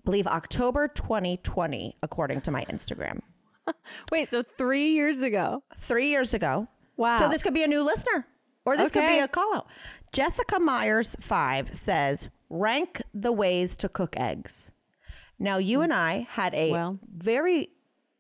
believe 0.07 0.27
October 0.27 0.89
2020, 0.89 1.97
according 2.03 2.41
to 2.43 2.51
my 2.51 2.65
Instagram. 2.65 3.21
Wait. 4.11 4.31
So 4.31 4.43
three 4.57 4.89
years 4.91 5.21
ago. 5.21 5.63
Three 5.79 6.09
years 6.09 6.33
ago. 6.33 6.69
Wow. 6.97 7.19
So, 7.19 7.29
this 7.29 7.43
could 7.43 7.53
be 7.53 7.63
a 7.63 7.69
new 7.69 7.85
listener 7.85 8.27
or 8.65 8.77
this 8.79 8.91
could 8.91 9.07
be 9.07 9.19
a 9.19 9.29
call 9.29 9.55
out. 9.57 9.67
Jessica 10.13 10.59
Myers, 10.59 11.15
five, 11.21 11.77
says, 11.77 12.31
rank 12.49 13.03
the 13.13 13.33
ways 13.33 13.77
to 13.79 13.89
cook 13.91 14.17
eggs. 14.17 14.71
Now, 15.39 15.59
you 15.59 15.83
and 15.83 15.93
I 15.93 16.27
had 16.31 16.55
a 16.55 16.71
Well. 16.73 16.99
very 17.15 17.69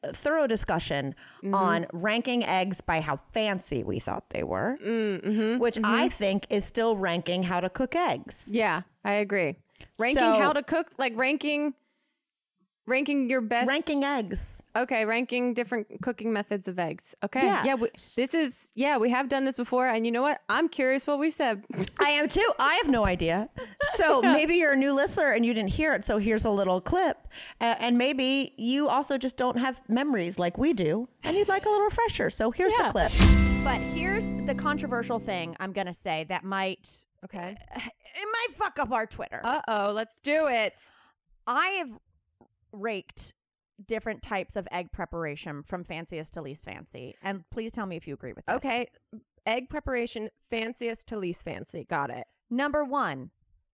thorough 0.04 0.46
discussion 0.46 1.14
Mm-hmm. 1.42 1.54
on 1.54 1.86
ranking 1.94 2.44
eggs 2.44 2.80
by 2.82 3.00
how 3.00 3.20
fancy 3.32 3.82
we 3.84 3.98
thought 3.98 4.28
they 4.30 4.42
were, 4.42 4.76
Mm, 4.84 5.58
which 5.58 5.78
I 5.82 6.08
think 6.10 6.46
is 6.50 6.64
still 6.66 6.96
ranking 6.96 7.44
how 7.44 7.60
to 7.60 7.70
cook 7.70 7.94
eggs. 7.96 8.46
mm-hmm. 8.48 8.56
Yeah, 8.56 8.82
I 9.04 9.12
agree. 9.12 9.56
Ranking 9.98 10.22
So- 10.22 10.40
how 10.40 10.52
to 10.52 10.62
cook, 10.62 10.88
like 10.98 11.12
ranking 11.16 11.74
ranking 12.88 13.28
your 13.28 13.40
best 13.40 13.68
ranking 13.68 14.04
eggs. 14.04 14.62
Okay, 14.76 15.04
ranking 15.04 15.54
different 15.54 15.88
cooking 16.02 16.32
methods 16.32 16.68
of 16.68 16.78
eggs. 16.78 17.16
Okay. 17.24 17.42
Yeah. 17.42 17.64
Yeah. 17.64 17.74
We, 17.74 17.88
this 18.14 18.32
is 18.32 18.70
yeah. 18.76 18.96
We 18.96 19.10
have 19.10 19.28
done 19.28 19.44
this 19.44 19.56
before, 19.56 19.88
and 19.88 20.06
you 20.06 20.12
know 20.12 20.22
what? 20.22 20.40
I'm 20.48 20.68
curious 20.68 21.04
what 21.06 21.18
we 21.18 21.30
said. 21.30 21.64
I 22.00 22.10
am 22.10 22.28
too. 22.28 22.48
I 22.60 22.74
have 22.74 22.88
no 22.88 23.04
idea. 23.04 23.48
So 23.94 24.22
maybe 24.38 24.54
you're 24.54 24.72
a 24.74 24.76
new 24.76 24.92
listener 24.94 25.32
and 25.32 25.44
you 25.44 25.52
didn't 25.52 25.70
hear 25.70 25.94
it. 25.94 26.04
So 26.04 26.18
here's 26.18 26.44
a 26.44 26.50
little 26.50 26.80
clip. 26.80 27.16
Uh, 27.60 27.74
and 27.80 27.98
maybe 27.98 28.52
you 28.56 28.88
also 28.88 29.18
just 29.18 29.36
don't 29.36 29.58
have 29.58 29.80
memories 29.88 30.38
like 30.38 30.56
we 30.56 30.72
do 30.72 31.08
and 31.24 31.36
you'd 31.36 31.48
like 31.48 31.66
a 31.66 31.68
little 31.68 31.86
refresher. 31.86 32.30
So 32.30 32.50
here's 32.52 32.72
Yeah. 32.78 32.86
the 32.86 32.92
clip. 32.92 33.12
But 33.66 33.80
here's 33.80 34.30
the 34.46 34.54
controversial 34.54 35.18
thing 35.18 35.56
I'm 35.58 35.72
going 35.72 35.88
to 35.88 35.92
say 35.92 36.22
that 36.28 36.44
might 36.44 36.88
Okay. 37.24 37.56
It 38.16 38.26
might 38.32 38.56
fuck 38.56 38.78
up 38.78 38.90
our 38.90 39.06
Twitter. 39.06 39.40
Uh 39.44 39.60
oh. 39.68 39.92
Let's 39.92 40.18
do 40.18 40.46
it. 40.48 40.74
I 41.46 41.68
have 41.78 41.90
raked 42.72 43.32
different 43.86 44.22
types 44.22 44.56
of 44.56 44.66
egg 44.72 44.90
preparation 44.90 45.62
from 45.62 45.84
fanciest 45.84 46.32
to 46.34 46.42
least 46.42 46.64
fancy. 46.64 47.14
And 47.22 47.44
please 47.50 47.72
tell 47.72 47.86
me 47.86 47.96
if 47.96 48.08
you 48.08 48.14
agree 48.14 48.32
with 48.32 48.46
this. 48.46 48.56
Okay. 48.56 48.88
Egg 49.44 49.68
preparation, 49.68 50.30
fanciest 50.50 51.06
to 51.08 51.18
least 51.18 51.44
fancy. 51.44 51.84
Got 51.88 52.10
it. 52.10 52.24
Number 52.50 52.84
one, 52.84 53.30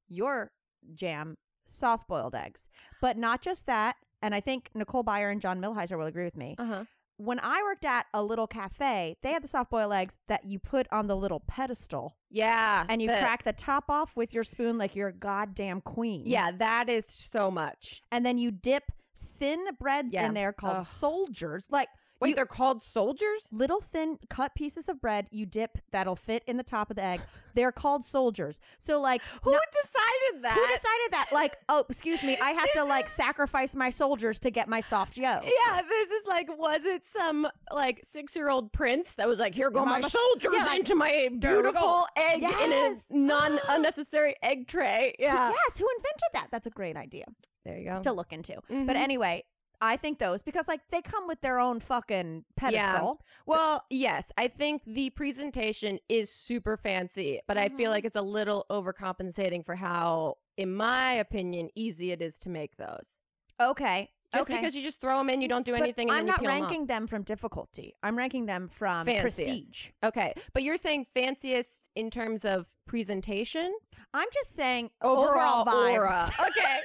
your 0.09 0.51
jam, 0.95 1.36
soft 1.64 2.09
boiled 2.09 2.34
eggs. 2.34 2.68
But 3.01 3.16
not 3.16 3.40
just 3.43 3.66
that. 3.66 3.97
And 4.20 4.34
I 4.34 4.40
think 4.40 4.70
Nicole 4.74 5.03
Byer 5.03 5.32
and 5.32 5.40
John 5.40 5.61
Milhiser 5.61 5.99
will 5.99 6.07
agree 6.07 6.24
with 6.24 6.36
me. 6.36 6.57
Uh 6.59 6.64
huh. 6.64 6.84
When 7.18 7.38
I 7.40 7.62
worked 7.62 7.84
at 7.84 8.06
a 8.12 8.22
little 8.22 8.46
cafe, 8.46 9.16
they 9.22 9.32
had 9.32 9.44
the 9.44 9.48
soft 9.48 9.70
boiled 9.70 9.92
eggs 9.92 10.16
that 10.28 10.44
you 10.44 10.58
put 10.58 10.86
on 10.90 11.06
the 11.06 11.16
little 11.16 11.40
pedestal 11.40 12.16
Yeah. 12.30 12.84
and 12.88 13.00
you 13.00 13.08
the- 13.08 13.18
crack 13.18 13.44
the 13.44 13.52
top 13.52 13.84
off 13.88 14.16
with 14.16 14.32
your 14.34 14.44
spoon 14.44 14.78
like 14.78 14.96
you're 14.96 15.08
a 15.08 15.12
goddamn 15.12 15.80
queen. 15.82 16.22
Yeah, 16.26 16.50
that 16.52 16.88
is 16.88 17.06
so 17.06 17.50
much. 17.50 18.02
And 18.10 18.26
then 18.26 18.38
you 18.38 18.50
dip 18.50 18.84
thin 19.20 19.64
breads 19.78 20.12
Yeah. 20.12 20.26
in 20.26 20.34
there 20.34 20.52
called 20.52 20.78
Ugh. 20.78 20.84
soldiers. 20.84 21.66
Like 21.70 21.88
Wait, 22.22 22.30
you- 22.30 22.34
they're 22.34 22.46
called 22.46 22.80
soldiers. 22.82 23.48
little 23.50 23.80
thin 23.80 24.18
cut 24.30 24.54
pieces 24.54 24.88
of 24.88 25.00
bread 25.00 25.26
you 25.30 25.44
dip 25.46 25.78
that'll 25.90 26.16
fit 26.16 26.42
in 26.46 26.56
the 26.56 26.62
top 26.62 26.90
of 26.90 26.96
the 26.96 27.02
egg. 27.04 27.20
They're 27.54 27.72
called 27.72 28.02
soldiers. 28.04 28.60
So 28.78 29.00
like 29.00 29.20
Who 29.42 29.52
no- 29.52 29.58
decided 29.82 30.44
that? 30.44 30.54
who 30.54 30.66
decided 30.66 31.10
that? 31.12 31.28
Like, 31.32 31.56
oh, 31.68 31.84
excuse 31.88 32.22
me, 32.22 32.38
I 32.42 32.50
have 32.52 32.72
to 32.72 32.84
like 32.84 33.08
sacrifice 33.08 33.74
my 33.74 33.90
soldiers 33.90 34.38
to 34.40 34.50
get 34.50 34.68
my 34.68 34.80
soft 34.80 35.16
yolk. 35.18 35.42
Yeah, 35.44 35.82
this 35.82 36.10
is 36.10 36.26
like, 36.26 36.48
was 36.58 36.84
it 36.84 37.04
some 37.04 37.46
like 37.72 38.00
six 38.04 38.34
year 38.36 38.48
old 38.48 38.72
prince 38.72 39.16
that 39.16 39.28
was 39.28 39.38
like, 39.38 39.54
here 39.54 39.70
go 39.70 39.84
My 39.84 40.00
my, 40.00 40.08
soldiers 40.08 40.52
yeah, 40.54 40.64
like, 40.64 40.78
into 40.80 40.94
my 40.94 41.28
beautiful 41.38 42.06
egg 42.16 42.42
in 42.42 42.50
Yes. 42.50 43.04
a 43.10 43.16
non 43.16 43.58
unnecessary 43.68 44.36
egg 44.42 44.66
tray? 44.68 45.14
Yeah. 45.18 45.50
Yes, 45.50 45.78
who 45.78 45.86
invented 45.98 46.28
that? 46.34 46.48
That's 46.50 46.66
a 46.66 46.70
great 46.70 46.96
idea 46.96 47.24
There 47.64 47.76
you 47.78 47.90
go. 47.90 48.00
to 48.02 48.12
look 48.12 48.32
into. 48.32 48.54
But 48.68 48.74
Mhm. 48.76 48.94
anyway, 48.96 49.44
I 49.84 49.96
think 49.96 50.18
those 50.20 50.42
because 50.42 50.68
like 50.68 50.80
they 50.92 51.02
come 51.02 51.26
with 51.26 51.40
their 51.40 51.58
own 51.58 51.80
fucking 51.80 52.44
pedestal. 52.56 53.20
Well, 53.46 53.84
yes, 53.90 54.30
I 54.38 54.46
think 54.48 54.82
the 54.86 55.10
presentation 55.10 55.98
is 56.08 56.30
super 56.32 56.76
fancy, 56.76 57.40
but 57.48 57.58
I 57.58 57.68
feel 57.68 57.90
Mhm. 57.90 57.94
like 57.94 58.04
it's 58.04 58.14
a 58.16 58.22
little 58.22 58.64
overcompensating 58.70 59.66
for 59.66 59.74
how, 59.74 60.38
in 60.56 60.72
my 60.74 61.12
opinion, 61.14 61.68
easy 61.74 62.12
it 62.12 62.22
is 62.22 62.38
to 62.38 62.48
make 62.48 62.76
those. 62.76 63.18
Okay. 63.60 64.10
Just 64.34 64.48
okay. 64.48 64.60
because 64.60 64.74
you 64.74 64.82
just 64.82 64.98
throw 65.00 65.18
them 65.18 65.28
in, 65.28 65.42
you 65.42 65.48
don't 65.48 65.66
do 65.66 65.74
anything. 65.74 66.08
and 66.08 66.16
I'm 66.20 66.24
not 66.26 66.40
peel 66.40 66.48
'em 66.48 66.62
off. 66.62 66.70
ranking 66.70 66.86
them 66.86 67.06
from 67.06 67.22
difficulty. 67.22 67.94
I'm 68.02 68.16
ranking 68.16 68.46
them 68.46 68.66
from 68.68 69.04
Fanciest. 69.04 69.20
prestige. 69.20 69.90
Okay, 70.02 70.32
but 70.54 70.62
you're 70.62 70.78
saying 70.78 71.06
fanciest 71.12 71.84
in 71.94 72.08
terms 72.10 72.44
of 72.46 72.68
presentation, 72.86 73.74
I'm 74.14 74.28
just 74.32 74.52
saying 74.54 74.90
overall, 75.02 75.60
overall, 75.62 75.64
vibes. 75.66 75.92
aura. 75.98 76.30
Okay. 76.48 76.80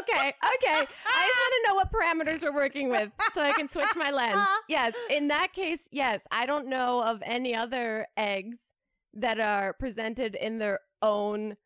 Okay, 0.00 0.28
okay. 0.28 0.34
I 0.72 1.26
just 1.26 1.40
want 1.40 1.54
to 1.54 1.68
know 1.68 1.74
what 1.74 1.92
parameters 1.92 2.42
we're 2.42 2.54
working 2.54 2.88
with 2.88 3.10
so 3.32 3.42
I 3.42 3.52
can 3.52 3.68
switch 3.68 3.94
my 3.96 4.10
lens. 4.10 4.46
Yes, 4.68 4.94
in 5.10 5.28
that 5.28 5.52
case, 5.52 5.88
yes. 5.92 6.26
I 6.30 6.46
don't 6.46 6.68
know 6.68 7.02
of 7.04 7.22
any 7.24 7.54
other 7.54 8.06
eggs 8.16 8.72
that 9.12 9.38
are 9.38 9.72
presented 9.74 10.34
in 10.34 10.58
their 10.58 10.80
own 11.02 11.56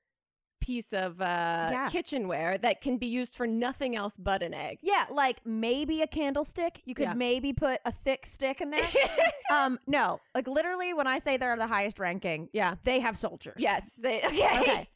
piece 0.61 0.93
of 0.93 1.21
uh, 1.21 1.25
Yeah. 1.71 1.89
kitchenware 1.91 2.59
that 2.59 2.81
can 2.81 2.99
be 2.99 3.07
used 3.07 3.37
for 3.37 3.47
nothing 3.47 3.95
else 3.95 4.17
but 4.19 4.43
an 4.43 4.53
egg. 4.53 4.79
Yeah, 4.83 5.05
like 5.11 5.39
maybe 5.47 6.03
a 6.03 6.09
candlestick. 6.09 6.83
You 6.85 6.95
could 6.97 7.05
Yeah. 7.07 7.15
maybe 7.15 7.53
put 7.53 7.79
a 7.85 7.93
thick 7.93 8.27
stick 8.27 8.61
in 8.61 8.71
there. 8.71 8.83
um, 9.55 9.79
no, 9.87 10.21
like 10.35 10.49
literally, 10.49 10.93
when 10.93 11.07
I 11.07 11.19
say 11.19 11.37
they're 11.37 11.57
the 11.57 11.69
highest 11.69 12.01
ranking, 12.01 12.49
Yeah. 12.53 12.75
they 12.83 12.99
have 12.99 13.17
soldiers. 13.17 13.55
Yes. 13.59 13.93
They, 14.03 14.19
okay. 14.25 14.61
Okay. 14.61 14.89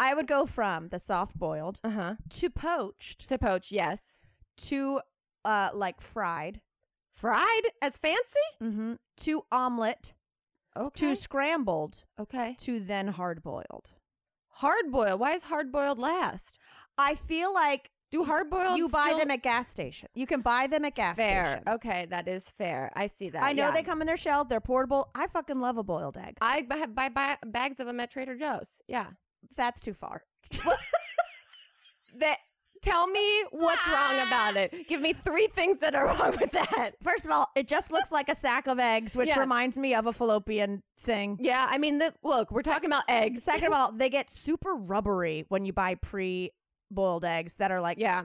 I 0.00 0.14
would 0.14 0.26
go 0.26 0.46
from 0.46 0.88
the 0.88 0.98
soft 0.98 1.38
boiled 1.38 1.80
Uh 1.84 1.90
huh. 1.90 2.14
to 2.30 2.50
poached 2.50 3.28
To 3.28 3.38
poach, 3.38 3.72
yes. 3.72 4.22
to 4.68 5.00
uh 5.44 5.70
like 5.74 6.00
fried 6.00 6.60
Fried 7.12 7.62
as 7.82 7.96
fancy? 7.96 8.48
mm-hmm, 8.62 8.92
to 9.18 9.42
omelet 9.50 10.12
Okay. 10.76 11.08
to 11.08 11.14
scrambled 11.16 12.04
okay. 12.20 12.54
to 12.60 12.78
then 12.78 13.08
hard 13.08 13.42
boiled. 13.42 13.90
Hard 14.50 14.92
boiled. 14.92 15.18
Why 15.18 15.32
is 15.34 15.42
hard 15.44 15.72
boiled 15.72 15.98
last? 15.98 16.56
I 16.96 17.16
feel 17.16 17.52
like 17.52 17.90
Do 18.12 18.22
hard 18.24 18.48
boiled 18.50 18.78
you 18.78 18.88
buy 18.88 19.14
them 19.18 19.30
at 19.32 19.42
gas 19.42 19.68
station. 19.68 20.08
You 20.14 20.26
can 20.26 20.40
buy 20.40 20.68
them 20.68 20.84
at 20.84 20.94
gas 20.94 21.16
fair? 21.16 21.46
stations. 21.62 21.66
Okay, 21.76 22.06
that 22.10 22.28
is 22.28 22.48
fair. 22.50 22.92
I 22.94 23.06
see 23.08 23.30
that. 23.30 23.42
I 23.42 23.52
know 23.52 23.64
yeah. 23.66 23.70
they 23.72 23.82
come 23.82 24.00
in 24.00 24.06
their 24.06 24.16
shell. 24.16 24.44
They're 24.44 24.60
portable. 24.60 25.10
I 25.14 25.26
fucking 25.26 25.60
love 25.60 25.76
a 25.78 25.82
boiled 25.82 26.16
egg. 26.16 26.36
I 26.40 26.64
have 26.70 26.94
buy, 26.94 27.08
buy 27.08 27.36
bags 27.44 27.80
of 27.80 27.86
them 27.86 27.98
at 28.00 28.10
Trader 28.12 28.36
Joe's. 28.36 28.80
Yeah. 28.86 29.08
That's 29.56 29.80
too 29.80 29.94
far. 29.94 30.22
That. 32.18 32.38
Tell 32.80 33.08
me 33.08 33.42
what's 33.50 33.84
wrong 33.88 34.20
about 34.24 34.56
it. 34.56 34.86
Give 34.88 35.00
me 35.00 35.12
three 35.12 35.48
things 35.48 35.80
that 35.80 35.96
are 35.96 36.06
wrong 36.06 36.36
with 36.40 36.52
that. 36.52 36.92
First 37.02 37.26
of 37.26 37.32
all, 37.32 37.48
it 37.56 37.66
just 37.66 37.90
looks 37.90 38.12
like 38.12 38.28
a 38.28 38.36
sack 38.36 38.68
of 38.68 38.78
eggs, 38.78 39.16
which 39.16 39.28
Yeah. 39.30 39.40
reminds 39.40 39.76
me 39.80 39.94
of 39.96 40.06
a 40.06 40.12
fallopian 40.12 40.84
thing. 40.96 41.38
Yeah, 41.40 41.66
I 41.68 41.76
mean, 41.78 41.98
the, 41.98 42.14
look, 42.22 42.52
we're 42.52 42.62
talking 42.62 42.88
about 42.88 43.02
eggs. 43.08 43.42
Second 43.42 43.66
of 43.66 43.72
all, 43.74 43.90
they 43.92 44.08
get 44.08 44.30
super 44.30 44.76
rubbery 44.76 45.44
when 45.48 45.64
you 45.64 45.72
buy 45.72 45.96
pre 45.96 46.52
boiled 46.88 47.24
eggs 47.24 47.54
that 47.54 47.72
are 47.72 47.80
like. 47.80 47.98
yeah, 47.98 48.22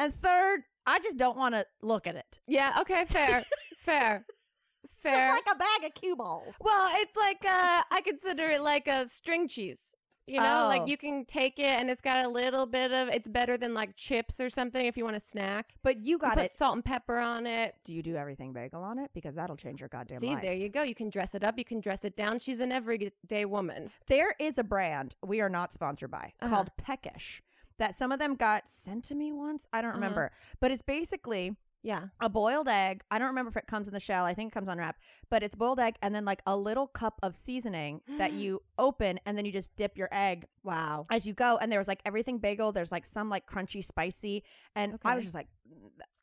And 0.00 0.12
third, 0.12 0.62
I 0.84 0.98
just 0.98 1.16
don't 1.16 1.36
want 1.36 1.54
to 1.54 1.64
look 1.80 2.08
at 2.08 2.16
it. 2.16 2.40
yeah. 2.48 2.78
Okay, 2.80 3.04
fair, 3.04 3.44
fair, 3.78 4.26
fair. 5.00 5.28
It's 5.36 5.46
like 5.46 5.54
a 5.54 5.58
bag 5.58 5.84
of 5.84 5.94
cue 5.94 6.16
balls. 6.16 6.56
Well, 6.60 6.90
it's 6.96 7.16
like 7.16 7.44
uh, 7.44 7.82
I 7.88 8.00
consider 8.04 8.46
it 8.48 8.62
like 8.62 8.88
a 8.88 9.06
string 9.06 9.46
cheese. 9.46 9.94
You 10.32 10.38
know, 10.40 10.64
Oh. 10.64 10.68
like 10.68 10.88
you 10.88 10.96
can 10.96 11.26
take 11.26 11.58
it 11.58 11.64
and 11.66 11.90
it's 11.90 12.00
got 12.00 12.24
a 12.24 12.28
little 12.28 12.64
bit 12.64 12.90
of. 12.90 13.08
It's 13.08 13.28
better 13.28 13.58
than 13.58 13.74
like 13.74 13.96
chips 13.96 14.40
or 14.40 14.48
something 14.48 14.86
if 14.86 14.96
you 14.96 15.04
want 15.04 15.14
to 15.16 15.20
snack. 15.20 15.74
But 15.82 15.98
you 15.98 16.12
You 16.12 16.18
got 16.18 16.36
put 16.36 16.44
it. 16.46 16.50
salt 16.50 16.74
and 16.74 16.84
pepper 16.84 17.18
on 17.18 17.46
it. 17.46 17.74
Do 17.84 17.92
you 17.94 18.02
do 18.02 18.16
everything 18.16 18.52
bagel 18.54 18.82
on 18.82 18.98
it? 18.98 19.10
Because 19.12 19.34
that'll 19.34 19.56
change 19.56 19.80
your 19.80 19.90
goddamn 19.90 20.20
See, 20.20 20.28
life. 20.34 20.40
there 20.42 20.54
you 20.54 20.70
go. 20.70 20.82
You 20.82 20.94
can 20.94 21.10
dress 21.10 21.34
it 21.34 21.44
up. 21.44 21.58
You 21.58 21.64
can 21.66 21.80
dress 21.80 22.02
it 22.04 22.16
down. 22.16 22.38
She's 22.38 22.60
an 22.60 22.72
everyday 22.72 23.44
woman. 23.44 23.90
There 24.06 24.34
is 24.38 24.56
a 24.56 24.64
brand 24.64 25.16
we 25.22 25.40
are 25.42 25.50
not 25.50 25.72
sponsored 25.74 26.10
by 26.10 26.32
Uh-huh. 26.40 26.54
called 26.54 26.70
Peckish 26.78 27.42
that 27.78 27.94
some 27.94 28.10
of 28.12 28.18
them 28.18 28.34
got 28.34 28.70
sent 28.70 29.04
to 29.04 29.14
me 29.14 29.32
once. 29.32 29.66
I 29.72 29.82
don't 29.82 29.90
Uh-huh. 29.90 29.98
remember. 29.98 30.32
But 30.60 30.70
it's 30.70 30.82
basically 30.82 31.56
Yeah. 31.82 32.04
a 32.20 32.28
boiled 32.28 32.68
egg. 32.68 33.02
I 33.10 33.18
don't 33.18 33.28
remember 33.28 33.48
if 33.50 33.56
it 33.56 33.66
comes 33.66 33.88
in 33.88 33.94
the 33.94 34.00
shell. 34.00 34.24
I 34.24 34.34
think 34.34 34.52
it 34.52 34.54
comes 34.54 34.68
on 34.68 34.78
wrap, 34.78 34.96
but 35.30 35.42
it's 35.42 35.54
boiled 35.54 35.80
egg 35.80 35.96
and 36.02 36.14
then 36.14 36.24
like 36.24 36.40
a 36.46 36.56
little 36.56 36.86
cup 36.86 37.18
of 37.22 37.34
seasoning 37.36 38.00
that 38.18 38.32
you 38.40 38.62
open 38.78 39.18
and 39.26 39.36
then 39.36 39.44
you 39.44 39.52
just 39.52 39.74
dip 39.76 39.96
your 39.98 40.08
egg 40.12 40.46
Wow. 40.62 41.06
as 41.10 41.26
you 41.26 41.32
go. 41.34 41.58
And 41.60 41.70
there 41.72 41.80
was 41.80 41.88
like 41.88 42.00
everything 42.04 42.38
bagel. 42.38 42.72
There's 42.72 42.92
like 42.92 43.04
some 43.06 43.28
like 43.28 43.46
crunchy, 43.46 43.84
spicy. 43.84 44.44
And 44.76 44.98
I 45.04 45.16
was 45.16 45.24
just 45.24 45.34
like, 45.34 45.48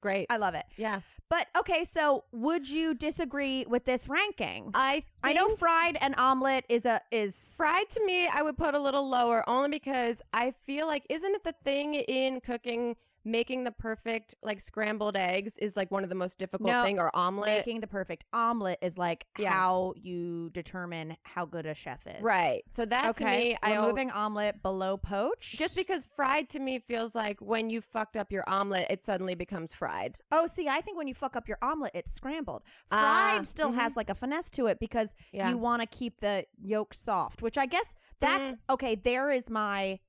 Great. 0.02 0.28
I 0.30 0.38
love 0.38 0.54
it. 0.56 0.66
yeah. 0.78 1.02
But 1.30 1.46
okay, 1.58 1.84
so 1.84 2.24
would 2.32 2.68
you 2.70 2.94
disagree 2.96 3.66
with 3.68 3.86
this 3.86 4.08
ranking? 4.08 4.72
I 4.74 5.04
I 5.24 5.34
know 5.34 5.48
fried 5.50 5.98
and 6.02 6.16
omelet 6.18 6.66
is 6.70 6.86
a 6.86 7.02
is 7.12 7.54
fried 7.58 7.88
to 7.92 8.04
me 8.06 8.28
I 8.28 8.42
would 8.42 8.58
put 8.58 8.74
a 8.74 8.80
little 8.80 9.08
lower 9.08 9.48
only 9.48 9.70
because 9.70 10.22
I 10.34 10.54
feel 10.66 10.88
like 10.88 11.06
isn't 11.10 11.36
it 11.36 11.44
the 11.44 11.54
thing 11.64 11.94
in 11.96 12.40
cooking 12.42 12.96
making 13.26 13.64
the 13.64 13.72
perfect 13.72 14.36
like 14.42 14.60
scrambled 14.62 15.16
eggs 15.16 15.58
is 15.58 15.76
like 15.78 15.92
one 15.92 16.04
of 16.04 16.10
the 16.10 16.16
most 16.16 16.38
difficult 16.38 16.70
No, 16.70 16.84
thing 16.84 17.00
or 17.00 17.14
omelet. 17.16 17.48
making 17.48 17.82
the 17.82 17.88
perfect 17.88 18.26
omelet 18.34 18.80
is 18.82 18.98
like 18.98 19.26
Yeah. 19.38 19.52
how 19.52 19.94
you 19.98 20.50
determine 20.52 21.18
how 21.24 21.46
good 21.46 21.66
a 21.66 21.74
chef 21.76 22.06
is. 22.08 22.22
Right. 22.22 22.64
So 22.70 22.86
that 22.86 23.16
to 23.18 23.24
Okay. 23.26 23.50
me 23.50 23.58
I 23.62 23.72
We're 23.72 23.76
al- 23.78 23.88
moving 23.90 24.12
omelet 24.12 24.62
below 24.64 24.98
poached. 24.98 25.58
just 25.58 25.76
because 25.76 26.06
fried 26.06 26.50
to 26.50 26.60
me 26.60 26.80
feels 26.80 27.14
like 27.16 27.40
when 27.42 27.70
you 27.70 27.82
fucked 27.82 28.16
up 28.18 28.32
your 28.32 28.44
omelet 28.48 28.88
it 28.90 29.04
suddenly 29.04 29.36
becomes 29.36 29.74
fried. 29.74 30.18
Oh, 30.32 30.48
see, 30.48 30.68
I 30.68 30.82
think 30.82 30.98
when 30.98 31.08
you 31.08 31.14
fuck 31.16 31.36
up 31.36 31.48
your 31.48 31.58
omelet, 31.62 31.92
it's 31.94 32.14
scrambled. 32.14 32.64
Ah, 32.92 33.32
Fried 33.34 33.46
still 33.48 33.72
has 33.74 33.96
like 33.98 34.10
a 34.10 34.16
finesse 34.16 34.50
to 34.52 34.68
it 34.68 34.80
because 34.80 35.14
Yeah. 35.32 35.50
you 35.50 35.58
want 35.58 35.82
to 35.82 35.88
keep 35.88 36.20
the 36.22 36.46
yolk 36.62 36.94
soft, 36.94 37.42
which 37.42 37.58
I 37.58 37.66
guess 37.66 37.96
that's 38.20 38.54
okay. 38.70 38.96
There 38.96 39.32
is 39.32 39.50
my 39.50 40.00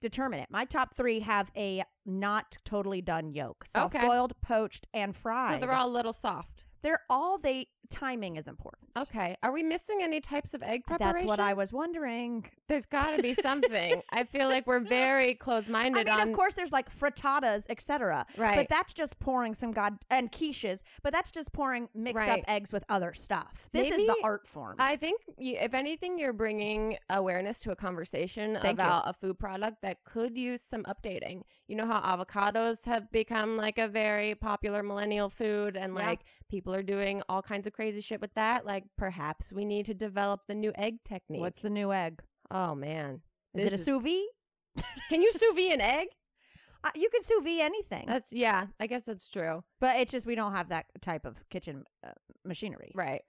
determinant. 0.00 0.50
My 0.50 0.64
top 0.64 0.94
three 0.94 1.20
have 1.20 1.50
a 1.56 1.82
not 2.06 2.58
totally 2.64 3.00
done 3.02 3.32
yolk: 3.32 3.64
soft 3.66 3.94
Okay. 3.94 4.06
boiled, 4.06 4.32
poached, 4.40 4.86
and 4.92 5.14
fried. 5.16 5.60
So 5.60 5.66
they're 5.66 5.76
all 5.76 5.88
a 5.88 5.90
little 5.90 6.12
soft. 6.12 6.64
they're 6.82 7.00
all 7.10 7.38
they 7.38 7.66
timing 7.90 8.36
is 8.36 8.48
important. 8.48 8.88
Okay. 8.96 9.36
Are 9.42 9.52
we 9.52 9.62
missing 9.62 9.98
any 10.02 10.20
types 10.20 10.54
of 10.54 10.62
egg 10.62 10.84
preparation? 10.86 11.14
That's 11.18 11.24
what 11.26 11.40
I 11.40 11.54
was 11.54 11.72
wondering. 11.72 12.46
There's 12.68 12.86
got 12.86 13.16
to 13.16 13.22
be 13.22 13.34
something. 13.34 14.02
I 14.10 14.24
feel 14.24 14.48
like 14.48 14.66
we're 14.66 14.80
very 14.80 15.34
close-minded 15.34 16.08
I 16.08 16.10
mean, 16.16 16.20
on. 16.20 16.28
of 16.28 16.34
course, 16.34 16.54
there's 16.54 16.72
like 16.72 16.90
frittatas, 16.94 17.66
etc. 17.68 18.26
Right. 18.36 18.56
But 18.56 18.68
that's 18.68 18.92
just 18.94 19.18
pouring 19.18 19.54
some 19.54 19.72
god 19.72 19.98
and 20.10 20.30
quiches. 20.30 20.82
But 21.02 21.12
that's 21.12 21.30
just 21.32 21.52
pouring 21.52 21.88
mixed 21.94 22.26
Right. 22.26 22.38
up 22.40 22.44
eggs 22.48 22.72
with 22.72 22.84
other 22.88 23.12
stuff. 23.12 23.68
This 23.72 23.94
is 23.94 24.06
the 24.06 24.16
art 24.22 24.46
form. 24.46 24.76
I 24.78 24.96
think, 24.96 25.20
you, 25.38 25.56
if 25.60 25.74
anything, 25.74 26.18
you're 26.18 26.32
bringing 26.32 26.96
awareness 27.08 27.60
to 27.60 27.72
a 27.72 27.76
conversation 27.76 28.54
Thank 28.54 28.64
you. 28.78 28.84
about 28.84 29.08
a 29.08 29.12
food 29.12 29.38
product 29.38 29.82
that 29.82 30.04
could 30.04 30.36
use 30.38 30.60
some 30.62 30.84
updating. 30.84 31.42
You 31.68 31.76
know 31.76 31.86
how 31.86 32.00
avocados 32.00 32.84
have 32.86 33.10
become 33.12 33.56
like 33.56 33.78
a 33.78 33.88
very 33.88 34.34
popular 34.34 34.82
millennial 34.82 35.28
food, 35.30 35.76
and 35.76 35.94
Yeah. 35.94 36.06
like 36.06 36.20
people 36.48 36.74
are 36.74 36.82
doing 36.82 37.22
all 37.28 37.42
kinds 37.42 37.66
of 37.66 37.72
crazy 37.80 38.02
shit 38.02 38.20
with 38.20 38.34
that. 38.34 38.66
Like 38.66 38.84
perhaps 38.98 39.50
we 39.50 39.64
need 39.64 39.86
to 39.86 39.94
develop 39.94 40.40
the 40.46 40.54
new 40.54 40.70
egg 40.76 40.98
technique. 41.02 41.40
What's 41.40 41.60
the 41.62 41.70
new 41.70 41.92
egg? 41.92 42.20
oh 42.50 42.74
man, 42.74 43.22
Is 43.54 43.64
This 43.64 43.72
it 43.72 43.80
a 43.80 43.82
sous 43.82 44.02
vide? 44.02 44.84
Can 45.08 45.22
you 45.22 45.32
sous 45.32 45.54
vide 45.54 45.72
an 45.72 45.80
egg? 45.80 46.08
Uh, 46.82 46.88
you 46.94 47.10
can 47.10 47.22
sous 47.22 47.42
vide 47.44 47.60
anything, 47.60 48.06
That's 48.08 48.32
yeah. 48.32 48.66
I 48.80 48.86
guess 48.86 49.04
that's 49.04 49.28
true. 49.28 49.62
but 49.82 50.00
it's 50.00 50.10
just 50.12 50.24
we 50.26 50.34
don't 50.34 50.52
have 50.52 50.70
that 50.70 50.86
type 51.02 51.26
of 51.26 51.36
kitchen 51.50 51.84
uh, 52.02 52.12
machinery. 52.42 52.90
Right. 52.94 53.20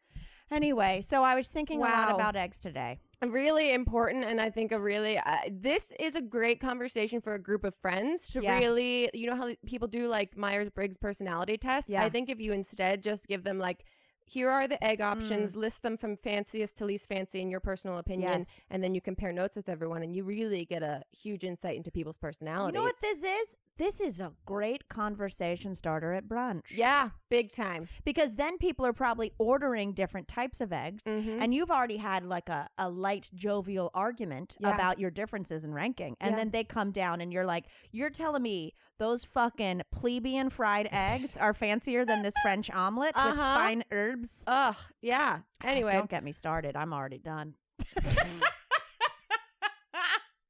Anyway, 0.50 1.02
so 1.02 1.22
I 1.24 1.36
was 1.36 1.50
thinking 1.50 1.80
a 1.80 1.84
lot 1.84 2.16
about 2.16 2.38
eggs 2.38 2.60
today. 2.60 3.00
really 3.26 3.72
important 3.72 4.24
and 4.24 4.42
i 4.42 4.50
think 4.50 4.72
a 4.72 4.80
really 4.80 5.18
uh, 5.18 5.38
this 5.52 5.94
is 6.00 6.16
a 6.16 6.22
great 6.22 6.60
conversation 6.60 7.22
for 7.22 7.34
a 7.36 7.40
group 7.40 7.64
of 7.64 7.76
friends 7.76 8.28
to 8.30 8.42
Yeah. 8.42 8.58
really 8.58 9.10
you 9.14 9.28
know 9.28 9.36
how 9.36 9.48
people 9.66 9.88
do 9.88 10.08
like 10.08 10.36
myers-briggs 10.36 10.98
personality 10.98 11.56
tests 11.58 11.92
Yeah. 11.92 12.04
i 12.04 12.10
think 12.10 12.30
if 12.30 12.40
you 12.40 12.52
instead 12.54 13.04
just 13.04 13.28
give 13.28 13.44
them 13.44 13.60
like 13.60 13.86
here 14.32 14.50
are 14.50 14.66
the 14.68 14.82
egg 14.84 15.02
options 15.02 15.54
mm. 15.54 15.58
list 15.58 15.84
them 15.84 15.98
from 15.98 16.16
fanciest 16.16 16.78
to 16.78 16.86
least 16.86 17.10
fancy 17.10 17.42
in 17.42 17.50
your 17.50 17.60
personal 17.60 17.98
opinion 17.98 18.40
Yes. 18.40 18.62
and 18.70 18.82
then 18.82 18.96
you 18.96 19.02
compare 19.02 19.34
notes 19.34 19.58
with 19.58 19.68
everyone 19.68 20.04
and 20.04 20.16
you 20.16 20.24
really 20.24 20.64
get 20.64 20.84
a 20.84 21.04
huge 21.12 21.44
insight 21.44 21.76
into 21.76 21.92
people's 21.92 22.18
personalities. 22.18 22.74
You 22.74 22.80
know 22.80 22.84
what 22.84 23.02
this 23.02 23.24
is? 23.24 23.58
This 23.82 24.00
is 24.00 24.20
a 24.20 24.34
great 24.46 24.88
conversation 24.90 25.74
starter 25.74 26.14
at 26.14 26.28
brunch. 26.28 26.70
yeah 26.70 27.10
big 27.32 27.52
time 27.52 27.88
Because 28.06 28.36
then 28.36 28.60
people 28.60 28.86
are 28.86 28.94
probably 28.94 29.32
ordering 29.40 29.94
different 29.94 30.28
types 30.28 30.62
of 30.62 30.72
eggs, 30.72 31.04
Mm-hmm. 31.04 31.42
and 31.42 31.52
you've 31.56 31.72
already 31.72 31.98
had 31.98 32.24
like 32.24 32.48
a, 32.50 32.70
a 32.78 32.88
light, 32.90 33.30
jovial 33.34 33.90
argument 33.96 34.56
Yeah. 34.60 34.76
about 34.76 35.00
your 35.00 35.10
differences 35.10 35.66
in 35.66 35.74
ranking. 35.74 36.16
And 36.22 36.32
Yeah. 36.34 36.38
then 36.38 36.50
they 36.52 36.64
come 36.64 36.92
down 36.92 37.22
and 37.22 37.34
you're 37.34 37.46
like, 37.56 37.66
You're 37.92 38.12
telling 38.12 38.44
me 38.44 38.76
those 39.00 39.24
fucking 39.24 39.82
plebeian 39.92 40.52
fried 40.52 40.88
eggs 40.92 41.36
are 41.36 41.54
fancier 41.66 42.06
than 42.06 42.22
this 42.22 42.36
French 42.44 42.70
omelet 42.70 43.16
with 43.16 43.26
Uh-huh. 43.34 43.56
fine 43.62 43.84
herbs? 43.92 44.44
ugh 44.46 44.78
yeah 45.02 45.40
anyway 45.64 45.94
Don't 45.94 46.10
get 46.10 46.24
me 46.24 46.34
started. 46.34 46.76
I'm 46.76 46.94
already 46.94 47.18
done. 47.34 47.56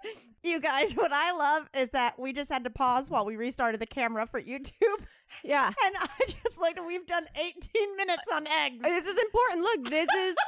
you 0.44 0.60
guys, 0.60 0.94
what 0.94 1.12
I 1.14 1.32
love 1.32 1.70
is 1.76 1.90
that 1.92 2.20
we 2.20 2.34
just 2.34 2.52
had 2.52 2.64
to 2.64 2.70
pause 2.70 3.10
while 3.10 3.26
we 3.26 3.36
restarted 3.36 3.80
the 3.80 3.86
camera 3.88 4.28
for 4.28 4.42
YouTube. 4.42 4.72
yeah 5.44 5.68
And 5.68 5.96
I 5.96 6.26
just 6.26 6.60
like 6.60 6.78
we've 6.86 7.06
done 7.06 7.26
18 7.36 7.98
minutes 7.98 8.24
on 8.34 8.48
eggs. 8.48 8.82
This 8.82 9.06
is 9.06 9.18
important. 9.18 9.62
Look, 9.62 9.90
this 9.90 10.10
is. 10.18 10.36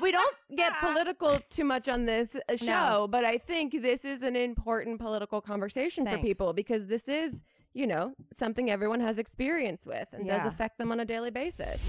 We 0.00 0.12
don't 0.12 0.36
get 0.54 0.74
political 0.78 1.40
too 1.50 1.64
much 1.64 1.88
on 1.88 2.04
this 2.04 2.36
uh, 2.48 2.54
show, 2.56 3.08
but 3.10 3.24
I 3.24 3.36
think 3.36 3.72
this 3.82 4.04
is 4.04 4.22
an 4.22 4.36
important 4.36 5.00
political 5.00 5.40
conversation 5.40 6.06
for 6.06 6.18
people 6.18 6.52
because 6.52 6.86
this 6.86 7.08
is, 7.08 7.40
you 7.72 7.86
know, 7.86 8.12
something 8.32 8.70
everyone 8.70 9.00
has 9.00 9.18
experience 9.18 9.84
with 9.86 10.06
and 10.12 10.28
does 10.28 10.44
affect 10.46 10.78
them 10.78 10.92
on 10.92 11.00
a 11.00 11.04
daily 11.04 11.30
basis. 11.30 11.82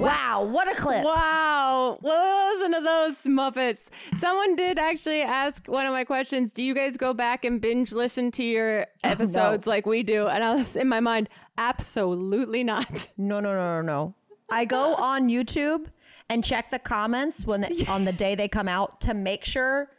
Wow, 0.00 0.48
what 0.50 0.66
a 0.66 0.74
clip. 0.74 1.04
Wow. 1.04 1.98
Listen 2.02 2.72
to 2.72 2.80
those 2.80 3.16
Muppets. 3.24 3.90
Someone 4.14 4.56
did 4.56 4.78
actually 4.78 5.20
ask 5.20 5.66
one 5.66 5.84
of 5.84 5.92
my 5.92 6.04
questions 6.04 6.52
Do 6.52 6.62
you 6.62 6.74
guys 6.74 6.96
go 6.96 7.12
back 7.12 7.44
and 7.44 7.60
binge 7.60 7.92
listen 7.92 8.30
to 8.32 8.42
your 8.42 8.82
oh, 8.82 9.08
episodes 9.08 9.66
like 9.66 9.84
we 9.84 10.02
do? 10.02 10.26
And 10.26 10.42
I 10.42 10.54
was 10.54 10.74
in 10.74 10.88
my 10.88 11.00
mind, 11.00 11.28
absolutely 11.58 12.64
not. 12.64 13.08
No, 13.18 13.40
no, 13.40 13.52
no, 13.54 13.82
no, 13.82 13.82
no. 13.82 14.14
I 14.50 14.64
go 14.64 14.94
on 14.94 15.28
YouTube 15.28 15.86
and 16.30 16.42
check 16.42 16.70
the 16.70 16.78
comments 16.78 17.46
when 17.46 17.60
they, 17.60 17.84
on 17.88 18.06
the 18.06 18.12
day 18.12 18.34
they 18.34 18.48
come 18.48 18.68
out 18.68 19.02
to 19.02 19.12
make 19.12 19.44
sure 19.44 19.90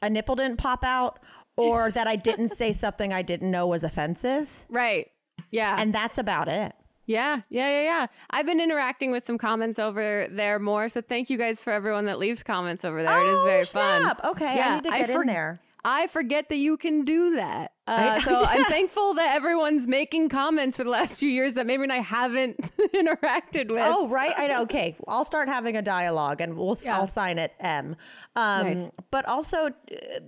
a 0.00 0.08
nipple 0.08 0.34
didn't 0.34 0.56
pop 0.56 0.82
out 0.82 1.18
or 1.56 1.90
that 1.90 2.06
I 2.06 2.16
didn't 2.16 2.48
say 2.48 2.72
something 2.72 3.12
I 3.12 3.20
didn't 3.20 3.50
know 3.50 3.66
was 3.66 3.84
offensive. 3.84 4.64
Right. 4.70 5.10
Yeah. 5.50 5.76
And 5.78 5.94
that's 5.94 6.16
about 6.16 6.48
it. 6.48 6.72
Yeah, 7.06 7.40
yeah, 7.50 7.68
yeah, 7.68 7.82
yeah. 7.82 8.06
I've 8.30 8.46
been 8.46 8.60
interacting 8.60 9.10
with 9.10 9.24
some 9.24 9.36
comments 9.38 9.78
over 9.78 10.28
there 10.30 10.58
more, 10.58 10.88
so 10.88 11.00
thank 11.00 11.30
you 11.30 11.36
guys 11.36 11.62
for 11.62 11.72
everyone 11.72 12.04
that 12.06 12.18
leaves 12.18 12.42
comments 12.42 12.84
over 12.84 13.02
there. 13.02 13.18
it 13.20 13.28
is 13.28 13.38
Oh, 13.40 13.44
very 13.44 13.64
snap. 13.64 14.20
fun. 14.20 14.30
Okay, 14.32 14.60
I 14.60 14.74
need 14.76 14.84
to 14.84 14.90
get 14.90 15.10
in 15.10 15.26
there. 15.26 15.60
I 15.84 16.06
forget 16.06 16.48
that 16.48 16.56
you 16.58 16.76
can 16.76 17.04
do 17.04 17.34
that. 17.36 17.72
Uh, 17.86 18.20
so 18.20 18.44
I'm 18.44 18.62
thankful 18.64 19.14
that 19.14 19.34
everyone's 19.34 19.88
making 19.88 20.28
comments 20.28 20.76
for 20.76 20.84
the 20.84 20.90
last 20.90 21.18
few 21.18 21.28
years 21.28 21.54
that 21.54 21.66
maybe 21.66 21.88
I 21.90 21.96
haven't 21.96 22.56
interacted 22.94 23.70
with. 23.72 23.82
Oh, 23.84 24.06
right. 24.08 24.32
I 24.36 24.46
know. 24.46 24.62
Okay. 24.62 24.96
I'll 25.08 25.24
start 25.24 25.48
having 25.48 25.76
a 25.76 25.82
dialogue 25.82 26.40
and 26.40 26.56
we'll, 26.56 26.76
Yeah. 26.84 26.96
I'll 26.96 27.08
sign 27.08 27.38
it 27.38 27.52
M. 27.58 27.96
Um, 28.36 28.66
Nice. 28.66 28.90
But 29.10 29.26
also, 29.26 29.66
uh, 29.66 29.70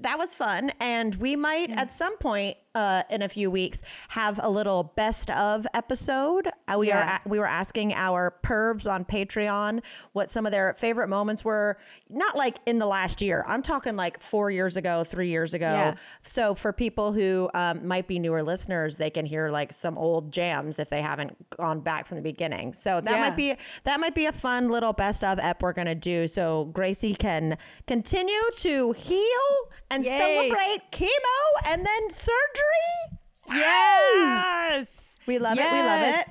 that 0.01 0.19
was 0.19 0.35
fun. 0.35 0.73
And 0.81 1.15
we 1.15 1.37
might 1.37 1.71
at 1.71 1.93
some 1.93 2.17
point 2.19 2.57
uh, 2.75 3.05
in 3.09 3.23
a 3.23 3.29
few 3.29 3.53
weeks 3.53 3.83
have 4.09 4.41
a 4.43 4.51
little 4.51 4.93
best 4.97 5.31
of 5.31 5.65
episode. 5.75 6.49
Uh, 6.67 6.75
we, 6.77 6.89
Yeah. 6.89 7.15
are 7.19 7.21
a- 7.25 7.29
we 7.29 7.39
were 7.39 7.47
asking 7.47 7.95
our 7.95 8.35
pervs 8.43 8.91
on 8.91 9.05
Patreon 9.05 9.81
what 10.13 10.29
some 10.33 10.45
of 10.45 10.51
their 10.51 10.75
favorite 10.75 11.07
moments 11.09 11.45
were, 11.45 11.79
not 12.11 12.37
like 12.37 12.59
in 12.67 12.81
the 12.81 12.87
last 12.87 13.23
year. 13.23 13.45
I'm 13.47 13.63
talking 13.63 13.95
like 13.95 14.21
four 14.21 14.51
years 14.51 14.77
ago, 14.77 15.05
three 15.05 15.29
years 15.29 15.55
ago. 15.55 15.67
Yeah. 15.67 15.95
So 16.23 16.57
for 16.57 16.73
people 16.73 17.13
who 17.13 17.44
um, 17.55 17.87
might 17.87 18.07
be 18.09 18.19
newer 18.19 18.43
listeners, 18.43 18.97
they 18.97 19.11
can 19.11 19.27
hear 19.27 19.51
like 19.51 19.73
some 19.73 19.99
old 19.99 20.33
jams 20.33 20.79
if 20.79 20.89
they 20.91 21.03
haven't 21.03 21.37
gone 21.57 21.81
back 21.81 22.07
from 22.07 22.17
the 22.17 22.23
beginning. 22.23 22.73
So 22.75 23.01
that 23.01 23.11
Yeah. 23.11 23.21
might 23.21 23.37
be 23.37 23.55
that 23.85 24.01
might 24.01 24.15
be 24.15 24.27
a 24.27 24.33
fun 24.33 24.69
little 24.69 24.93
best 24.93 25.23
of 25.25 25.39
ep 25.39 25.63
we're 25.63 25.73
gonna 25.73 25.95
do. 25.95 26.27
So 26.29 26.67
Gracie 26.67 27.15
can 27.15 27.57
continue 27.87 28.41
to 28.59 28.93
heal 28.93 29.47
and 29.91 30.05
Yay. 30.05 30.19
celebrate 30.19 30.83
chemo 30.93 31.39
and 31.67 31.85
then 31.85 32.11
surgery. 32.11 33.19
yes. 33.49 35.17
We 35.27 35.39
love 35.39 35.59
it. 35.59 35.71
We 35.73 35.81
love 35.83 36.03
it. 36.03 36.27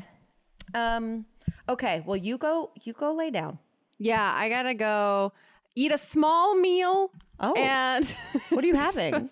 Um. 0.75 1.25
Okay. 1.69 2.03
Well, 2.05 2.17
you 2.17 2.37
go. 2.37 2.71
You 2.83 2.93
go 2.93 3.13
lay 3.13 3.31
down. 3.31 3.59
Yeah, 3.99 4.33
I 4.35 4.49
gotta 4.49 4.73
go 4.73 5.31
eat 5.75 5.91
a 5.91 5.97
small 5.97 6.55
meal. 6.55 7.11
Oh. 7.43 7.53
and 7.55 8.15
What 8.49 8.63
are 8.63 8.67
you 8.67 8.75
having? 8.87 9.29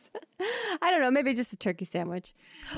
I 0.82 0.91
don't 0.91 1.01
know, 1.01 1.12
maybe 1.12 1.34
just 1.34 1.53
a 1.53 1.57
turkey 1.57 1.86
sandwich. 1.86 2.34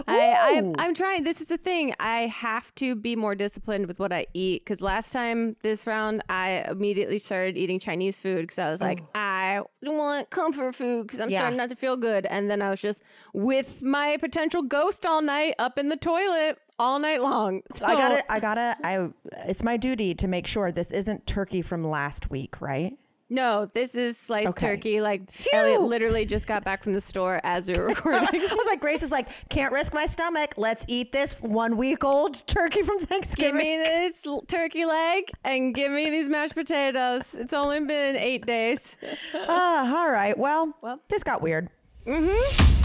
I, 0.07 0.61
Ooh. 0.61 0.73
I 0.77 0.85
I'm 0.85 0.93
trying. 0.93 1.23
This 1.23 1.41
is 1.41 1.47
the 1.47 1.57
thing. 1.57 1.93
I 1.99 2.27
have 2.27 2.73
to 2.75 2.95
be 2.95 3.15
more 3.15 3.33
disciplined 3.35 3.87
with 3.87 3.99
what 3.99 4.11
I 4.11 4.27
eat 4.33 4.63
because 4.63 4.81
last 4.81 5.11
time 5.13 5.55
this 5.63 5.87
round 5.87 6.23
I 6.29 6.65
immediately 6.69 7.19
started 7.19 7.57
eating 7.57 7.79
Chinese 7.79 8.19
food 8.19 8.41
because 8.41 8.59
I 8.59 8.69
was 8.69 8.81
like, 8.81 9.01
oh. 9.01 9.09
I 9.15 9.61
want 9.81 10.29
comfort 10.29 10.75
food 10.75 11.07
because 11.07 11.19
I'm 11.19 11.29
Yeah. 11.29 11.39
starting 11.39 11.57
not 11.57 11.69
to 11.69 11.75
feel 11.75 11.97
good, 11.97 12.25
and 12.27 12.49
then 12.49 12.61
I 12.61 12.69
was 12.69 12.81
just 12.81 13.01
with 13.33 13.81
my 13.81 14.17
potential 14.19 14.61
ghost 14.61 15.05
all 15.05 15.21
night 15.21 15.55
up 15.59 15.77
in 15.79 15.89
the 15.89 15.97
toilet 15.97 16.57
all 16.79 16.99
night 16.99 17.21
long. 17.21 17.61
So 17.71 17.85
I 17.85 17.93
gotta. 17.95 18.31
I 18.31 18.39
gotta. 18.39 18.77
I. 18.83 19.09
It's 19.47 19.63
my 19.63 19.77
duty 19.77 20.13
to 20.15 20.27
make 20.27 20.47
sure 20.47 20.71
this 20.71 20.91
isn't 20.91 21.25
turkey 21.27 21.61
from 21.61 21.83
last 21.83 22.29
week, 22.29 22.59
right? 22.61 22.93
No, 23.33 23.65
this 23.73 23.95
is 23.95 24.15
sliced 24.15 24.49
Okay. 24.49 24.67
turkey. 24.75 25.01
Like 25.01 25.31
Phew. 25.31 25.49
Elliot 25.53 25.81
literally 25.81 26.25
just 26.25 26.45
got 26.45 26.63
back 26.63 26.83
from 26.83 26.93
the 26.93 27.01
store 27.01 27.41
as 27.43 27.67
we 27.67 27.73
were 27.75 27.85
recording. 27.87 28.21
I 28.29 28.31
was 28.55 28.67
like, 28.67 28.79
Grace 28.79 29.01
is 29.01 29.09
like, 29.11 29.27
can't 29.49 29.73
risk 29.73 29.91
my 29.93 30.05
stomach. 30.05 30.53
Let's 30.55 30.85
eat 30.87 31.11
this 31.11 31.41
one 31.41 31.75
week 31.75 32.03
old 32.03 32.45
turkey 32.45 32.83
from 32.83 32.99
Thanksgiving. 32.99 33.59
Give 33.59 33.79
me 33.79 33.83
this 33.83 34.13
turkey 34.47 34.85
leg 34.85 35.31
and 35.43 35.73
give 35.73 35.91
me 35.91 36.09
these 36.11 36.29
mashed 36.29 36.53
potatoes. 36.53 37.33
It's 37.33 37.53
only 37.53 37.79
been 37.79 38.15
eight 38.17 38.45
days. 38.45 38.97
Ah, 39.35 39.97
all 39.97 40.11
right. 40.11 40.37
Well, 40.37 40.75
Well. 40.81 40.99
this 41.09 41.23
got 41.23 41.41
weird. 41.41 41.69
Mm-hmm. 42.05 42.82